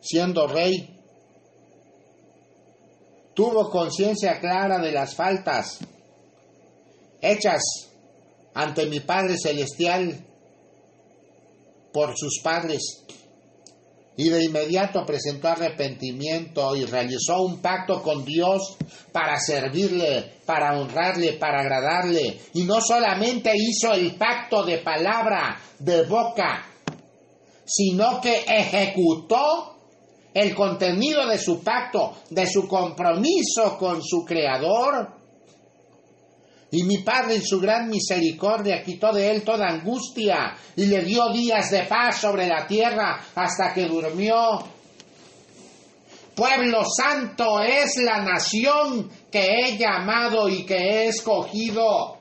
siendo 0.00 0.46
rey, 0.46 0.98
tuvo 3.34 3.68
conciencia 3.68 4.40
clara 4.40 4.78
de 4.78 4.92
las 4.92 5.14
faltas 5.14 5.80
hechas 7.20 7.60
ante 8.54 8.86
mi 8.86 9.00
Padre 9.00 9.36
Celestial 9.36 10.24
por 11.92 12.16
sus 12.16 12.40
padres 12.42 13.04
y 14.16 14.28
de 14.28 14.44
inmediato 14.44 15.04
presentó 15.04 15.48
arrepentimiento 15.48 16.76
y 16.76 16.84
realizó 16.84 17.42
un 17.42 17.60
pacto 17.60 18.00
con 18.02 18.24
Dios 18.24 18.76
para 19.10 19.38
servirle, 19.38 20.34
para 20.46 20.78
honrarle, 20.78 21.32
para 21.32 21.60
agradarle. 21.60 22.38
Y 22.54 22.62
no 22.62 22.80
solamente 22.80 23.52
hizo 23.56 23.92
el 23.92 24.14
pacto 24.14 24.64
de 24.64 24.78
palabra, 24.78 25.60
de 25.78 26.04
boca, 26.04 26.64
sino 27.64 28.20
que 28.20 28.44
ejecutó 28.46 29.74
el 30.32 30.54
contenido 30.54 31.26
de 31.26 31.38
su 31.38 31.62
pacto, 31.62 32.14
de 32.30 32.46
su 32.46 32.68
compromiso 32.68 33.76
con 33.78 34.02
su 34.02 34.24
Creador 34.24 35.23
y 36.74 36.82
mi 36.82 36.98
Padre 36.98 37.36
en 37.36 37.44
su 37.44 37.60
gran 37.60 37.88
misericordia 37.88 38.82
quitó 38.82 39.12
de 39.12 39.30
él 39.30 39.42
toda 39.44 39.68
angustia 39.68 40.56
y 40.74 40.86
le 40.86 41.02
dio 41.02 41.32
días 41.32 41.70
de 41.70 41.84
paz 41.84 42.20
sobre 42.20 42.48
la 42.48 42.66
tierra 42.66 43.20
hasta 43.34 43.72
que 43.72 43.86
durmió. 43.86 44.64
Pueblo 46.34 46.82
santo 46.84 47.60
es 47.60 47.96
la 47.98 48.22
nación 48.22 49.08
que 49.30 49.46
he 49.46 49.76
llamado 49.78 50.48
y 50.48 50.66
que 50.66 50.74
he 50.74 51.06
escogido 51.06 52.18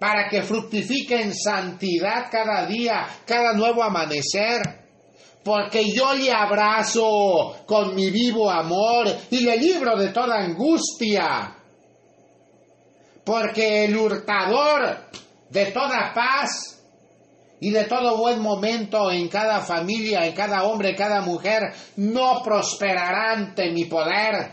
para 0.00 0.28
que 0.28 0.42
fructifique 0.42 1.22
en 1.22 1.32
santidad 1.32 2.26
cada 2.28 2.66
día, 2.66 3.06
cada 3.24 3.52
nuevo 3.52 3.84
amanecer 3.84 4.82
porque 5.44 5.92
yo 5.92 6.14
le 6.14 6.32
abrazo 6.32 7.54
con 7.66 7.94
mi 7.94 8.10
vivo 8.10 8.50
amor 8.50 9.06
y 9.30 9.40
le 9.40 9.58
libro 9.58 9.96
de 9.96 10.08
toda 10.08 10.38
angustia 10.38 11.54
porque 13.24 13.84
el 13.84 13.96
hurtador 13.96 15.08
de 15.48 15.66
toda 15.66 16.12
paz 16.14 16.82
y 17.60 17.70
de 17.70 17.84
todo 17.84 18.18
buen 18.18 18.40
momento 18.40 19.10
en 19.10 19.28
cada 19.28 19.60
familia, 19.60 20.26
en 20.26 20.34
cada 20.34 20.64
hombre, 20.64 20.90
en 20.90 20.96
cada 20.96 21.22
mujer, 21.22 21.62
no 21.96 22.42
prosperará 22.42 23.32
ante 23.32 23.70
mi 23.70 23.86
poder. 23.86 24.50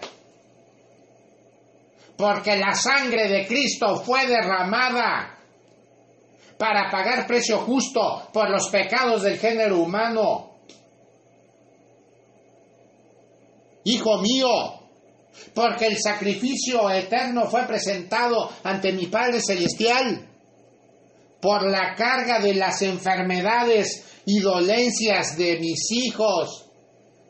Porque 2.15 2.55
la 2.55 2.73
sangre 2.73 3.27
de 3.27 3.47
Cristo 3.47 3.97
fue 3.97 4.27
derramada 4.27 5.37
para 6.57 6.89
pagar 6.89 7.25
precio 7.25 7.57
justo 7.59 8.29
por 8.31 8.49
los 8.49 8.69
pecados 8.69 9.23
del 9.23 9.39
género 9.39 9.79
humano. 9.79 10.51
Hijo 13.83 14.19
mío, 14.19 14.80
porque 15.53 15.87
el 15.87 15.97
sacrificio 15.97 16.89
eterno 16.89 17.49
fue 17.49 17.63
presentado 17.63 18.49
ante 18.63 18.91
mi 18.93 19.07
Padre 19.07 19.41
Celestial 19.41 20.27
por 21.41 21.69
la 21.69 21.95
carga 21.95 22.39
de 22.39 22.53
las 22.53 22.81
enfermedades 22.81 24.03
y 24.25 24.39
dolencias 24.39 25.37
de 25.37 25.59
mis 25.59 25.91
hijos, 25.91 26.65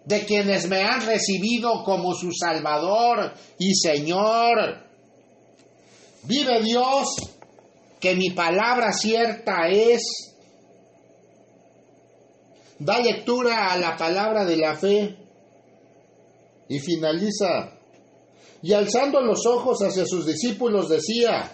de 0.05 0.25
quienes 0.25 0.67
me 0.67 0.83
han 0.83 1.05
recibido 1.05 1.83
como 1.83 2.13
su 2.13 2.31
Salvador 2.31 3.33
y 3.57 3.73
Señor. 3.75 4.85
Vive 6.23 6.61
Dios, 6.61 7.07
que 7.99 8.15
mi 8.15 8.31
palabra 8.31 8.91
cierta 8.91 9.67
es. 9.69 10.01
Da 12.77 12.99
lectura 12.99 13.71
a 13.71 13.77
la 13.77 13.95
palabra 13.95 14.43
de 14.43 14.57
la 14.57 14.75
fe 14.75 15.15
y 16.67 16.79
finaliza 16.79 17.80
y 18.63 18.73
alzando 18.73 19.21
los 19.21 19.45
ojos 19.45 19.79
hacia 19.81 20.05
sus 20.05 20.25
discípulos 20.25 20.89
decía, 20.89 21.51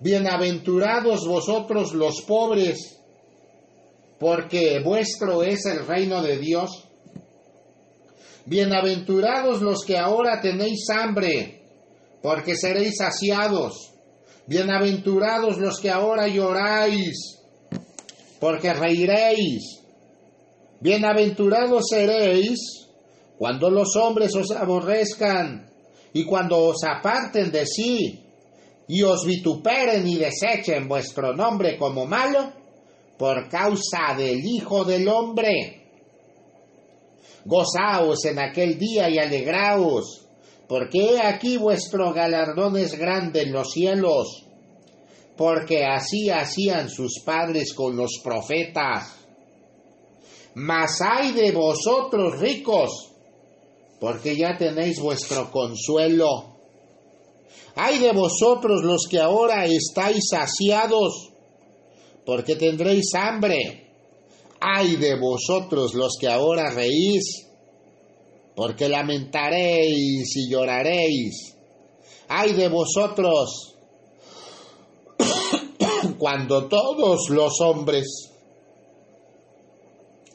Bienaventurados 0.00 1.26
vosotros 1.26 1.92
los 1.92 2.22
pobres, 2.22 3.00
porque 4.20 4.80
vuestro 4.84 5.42
es 5.42 5.66
el 5.66 5.86
reino 5.86 6.22
de 6.22 6.38
Dios. 6.38 6.84
Bienaventurados 8.46 9.60
los 9.60 9.84
que 9.84 9.98
ahora 9.98 10.40
tenéis 10.40 10.88
hambre, 10.90 11.62
porque 12.22 12.56
seréis 12.56 12.98
saciados. 12.98 13.92
Bienaventurados 14.46 15.58
los 15.58 15.80
que 15.80 15.90
ahora 15.90 16.28
lloráis, 16.28 17.40
porque 18.38 18.72
reiréis. 18.72 19.80
Bienaventurados 20.80 21.86
seréis 21.90 22.86
cuando 23.36 23.68
los 23.68 23.96
hombres 23.96 24.34
os 24.36 24.52
aborrezcan 24.52 25.67
y 26.18 26.24
cuando 26.24 26.58
os 26.64 26.82
aparten 26.82 27.52
de 27.52 27.64
sí 27.64 28.24
y 28.88 29.02
os 29.04 29.24
vituperen 29.24 30.04
y 30.04 30.16
desechen 30.16 30.88
vuestro 30.88 31.32
nombre 31.32 31.78
como 31.78 32.06
malo, 32.06 32.52
por 33.16 33.48
causa 33.48 34.16
del 34.16 34.44
Hijo 34.44 34.84
del 34.84 35.06
Hombre. 35.06 35.84
Gozaos 37.44 38.24
en 38.24 38.40
aquel 38.40 38.76
día 38.76 39.08
y 39.08 39.18
alegraos, 39.18 40.26
porque 40.66 40.98
he 40.98 41.22
aquí 41.22 41.56
vuestro 41.56 42.12
galardón 42.12 42.76
es 42.76 42.98
grande 42.98 43.42
en 43.42 43.52
los 43.52 43.70
cielos, 43.70 44.44
porque 45.36 45.84
así 45.84 46.30
hacían 46.30 46.90
sus 46.90 47.20
padres 47.24 47.72
con 47.74 47.96
los 47.96 48.18
profetas. 48.24 49.24
Mas 50.54 51.00
hay 51.00 51.30
de 51.30 51.52
vosotros 51.52 52.40
ricos, 52.40 53.12
porque 54.00 54.36
ya 54.36 54.56
tenéis 54.56 55.00
vuestro 55.00 55.50
consuelo. 55.50 56.56
Ay 57.74 57.98
de 57.98 58.12
vosotros 58.12 58.82
los 58.82 59.06
que 59.08 59.20
ahora 59.20 59.64
estáis 59.66 60.28
saciados, 60.30 61.30
porque 62.24 62.56
tendréis 62.56 63.14
hambre. 63.14 63.86
Ay 64.60 64.96
de 64.96 65.18
vosotros 65.18 65.94
los 65.94 66.16
que 66.20 66.28
ahora 66.28 66.70
reís, 66.70 67.46
porque 68.56 68.88
lamentaréis 68.88 70.36
y 70.36 70.50
lloraréis. 70.50 71.54
Ay 72.28 72.52
de 72.52 72.68
vosotros 72.68 73.76
cuando 76.18 76.66
todos 76.66 77.30
los 77.30 77.60
hombres 77.60 78.32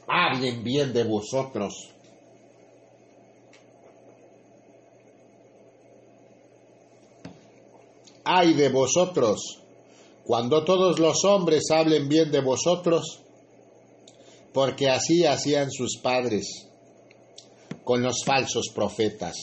hablen 0.07 0.63
bien 0.63 0.93
de 0.93 1.03
vosotros. 1.03 1.92
Ay 8.23 8.53
de 8.53 8.69
vosotros, 8.69 9.59
cuando 10.25 10.63
todos 10.63 10.99
los 10.99 11.23
hombres 11.25 11.63
hablen 11.71 12.07
bien 12.07 12.31
de 12.31 12.41
vosotros, 12.41 13.21
porque 14.53 14.89
así 14.89 15.25
hacían 15.25 15.71
sus 15.71 15.97
padres 16.01 16.67
con 17.83 18.01
los 18.01 18.23
falsos 18.25 18.69
profetas. 18.73 19.35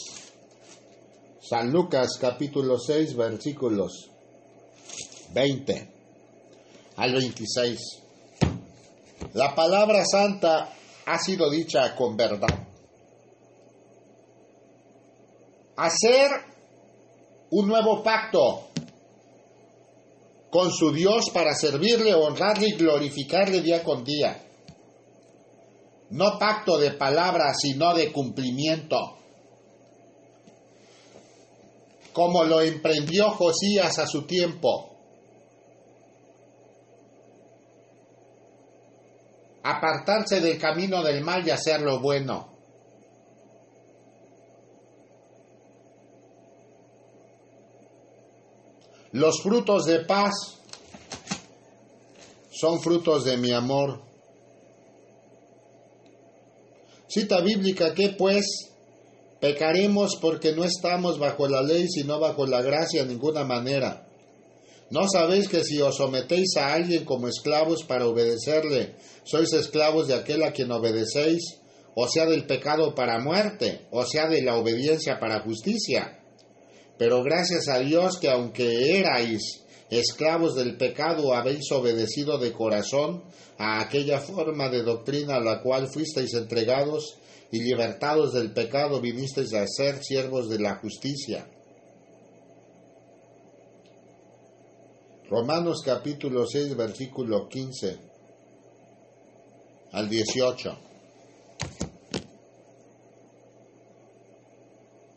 San 1.43 1.71
Lucas 1.73 2.17
capítulo 2.21 2.79
6 2.79 3.17
versículos 3.17 4.09
20 5.33 5.93
al 6.97 7.13
26. 7.13 7.81
La 9.35 9.55
palabra 9.55 10.05
santa 10.05 10.73
ha 11.07 11.19
sido 11.19 11.51
dicha 11.51 11.95
con 11.97 12.17
verdad. 12.17 12.67
Hacer 15.77 16.31
un 17.51 17.67
nuevo 17.67 18.03
pacto 18.03 18.70
con 20.51 20.73
su 20.73 20.93
Dios 20.93 21.31
para 21.33 21.55
servirle, 21.55 22.13
honrarle 22.15 22.69
y 22.69 22.77
glorificarle 22.77 23.63
día 23.63 23.85
con 23.85 24.05
día. 24.05 24.43
No 26.11 26.39
pacto 26.39 26.77
de 26.77 26.91
palabras, 26.91 27.59
sino 27.61 27.95
de 27.95 28.13
cumplimiento. 28.13 28.99
Como 32.13 32.43
lo 32.43 32.61
emprendió 32.61 33.31
Josías 33.31 33.97
a 34.01 34.07
su 34.09 34.27
tiempo. 34.27 34.89
Apartarse 39.63 40.41
del 40.41 40.59
camino 40.59 41.03
del 41.05 41.23
mal 41.23 41.47
y 41.47 41.51
hacer 41.51 41.81
lo 41.81 42.01
bueno. 42.01 42.50
Los 49.13 49.43
frutos 49.43 49.87
de 49.87 50.01
paz 50.01 50.35
son 52.51 52.81
frutos 52.81 53.25
de 53.25 53.37
mi 53.37 53.53
amor. 53.53 54.01
Cita 57.09 57.41
bíblica 57.41 57.93
que 57.95 58.11
pues 58.11 58.71
Pecaremos 59.41 60.17
porque 60.21 60.53
no 60.53 60.65
estamos 60.65 61.19
bajo 61.19 61.49
la 61.49 61.63
ley, 61.63 61.89
sino 61.89 62.21
bajo 62.21 62.47
la 62.47 62.61
gracia 62.61 63.03
en 63.03 63.09
ninguna 63.09 63.43
manera. 63.43 64.07
¿No 64.91 65.09
sabéis 65.09 65.49
que 65.49 65.65
si 65.65 65.81
os 65.81 65.97
sometéis 65.97 66.57
a 66.59 66.75
alguien 66.75 67.07
como 67.07 67.27
esclavos 67.27 67.85
para 67.85 68.07
obedecerle, 68.07 68.97
sois 69.25 69.53
esclavos 69.55 70.09
de 70.09 70.15
aquel 70.15 70.43
a 70.43 70.53
quien 70.53 70.71
obedecéis, 70.71 71.59
o 71.95 72.07
sea 72.07 72.27
del 72.27 72.47
pecado 72.47 72.95
para 72.95 73.19
muerte, 73.19 73.87
o 73.91 74.05
sea 74.05 74.29
de 74.29 74.43
la 74.43 74.57
obediencia 74.57 75.19
para 75.19 75.41
justicia? 75.41 76.20
Pero 77.01 77.23
gracias 77.23 77.67
a 77.69 77.79
Dios 77.79 78.19
que 78.19 78.29
aunque 78.29 78.99
erais 78.99 79.65
esclavos 79.89 80.55
del 80.55 80.77
pecado, 80.77 81.33
habéis 81.33 81.73
obedecido 81.73 82.37
de 82.37 82.53
corazón 82.53 83.25
a 83.57 83.81
aquella 83.81 84.21
forma 84.21 84.69
de 84.69 84.83
doctrina 84.83 85.37
a 85.37 85.41
la 85.41 85.63
cual 85.63 85.89
fuisteis 85.89 86.35
entregados 86.35 87.17
y 87.51 87.63
libertados 87.63 88.35
del 88.35 88.53
pecado 88.53 89.01
vinisteis 89.01 89.55
a 89.55 89.67
ser 89.67 90.05
siervos 90.05 90.51
de 90.51 90.59
la 90.59 90.75
justicia. 90.75 91.49
Romanos 95.31 95.81
capítulo 95.83 96.47
6, 96.47 96.77
versículo 96.77 97.49
15 97.49 97.97
al 99.93 100.07
18. 100.07 100.90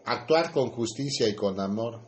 Actuar 0.05 0.51
con 0.51 0.71
justicia 0.71 1.27
y 1.27 1.35
con 1.35 1.59
amor. 1.59 2.01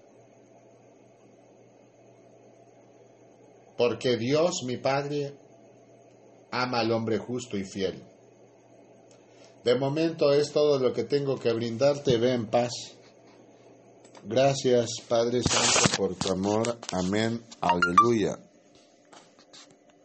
Porque 3.78 4.18
Dios, 4.18 4.64
mi 4.66 4.78
Padre, 4.78 5.38
ama 6.52 6.80
al 6.80 6.92
hombre 6.92 7.18
justo 7.18 7.58
y 7.58 7.64
fiel. 7.64 8.04
De 9.64 9.76
momento 9.76 10.32
es 10.32 10.52
todo 10.52 10.80
lo 10.80 10.94
que 10.94 11.04
tengo 11.04 11.38
que 11.38 11.52
brindarte. 11.52 12.18
Ve 12.18 12.34
en 12.34 12.46
paz. 12.46 12.72
Gracias, 14.24 14.88
Padre 15.08 15.42
Santo, 15.42 15.98
por 15.98 16.16
tu 16.16 16.32
amor. 16.32 16.78
Amén. 16.92 17.42
Aleluya. 17.62 18.45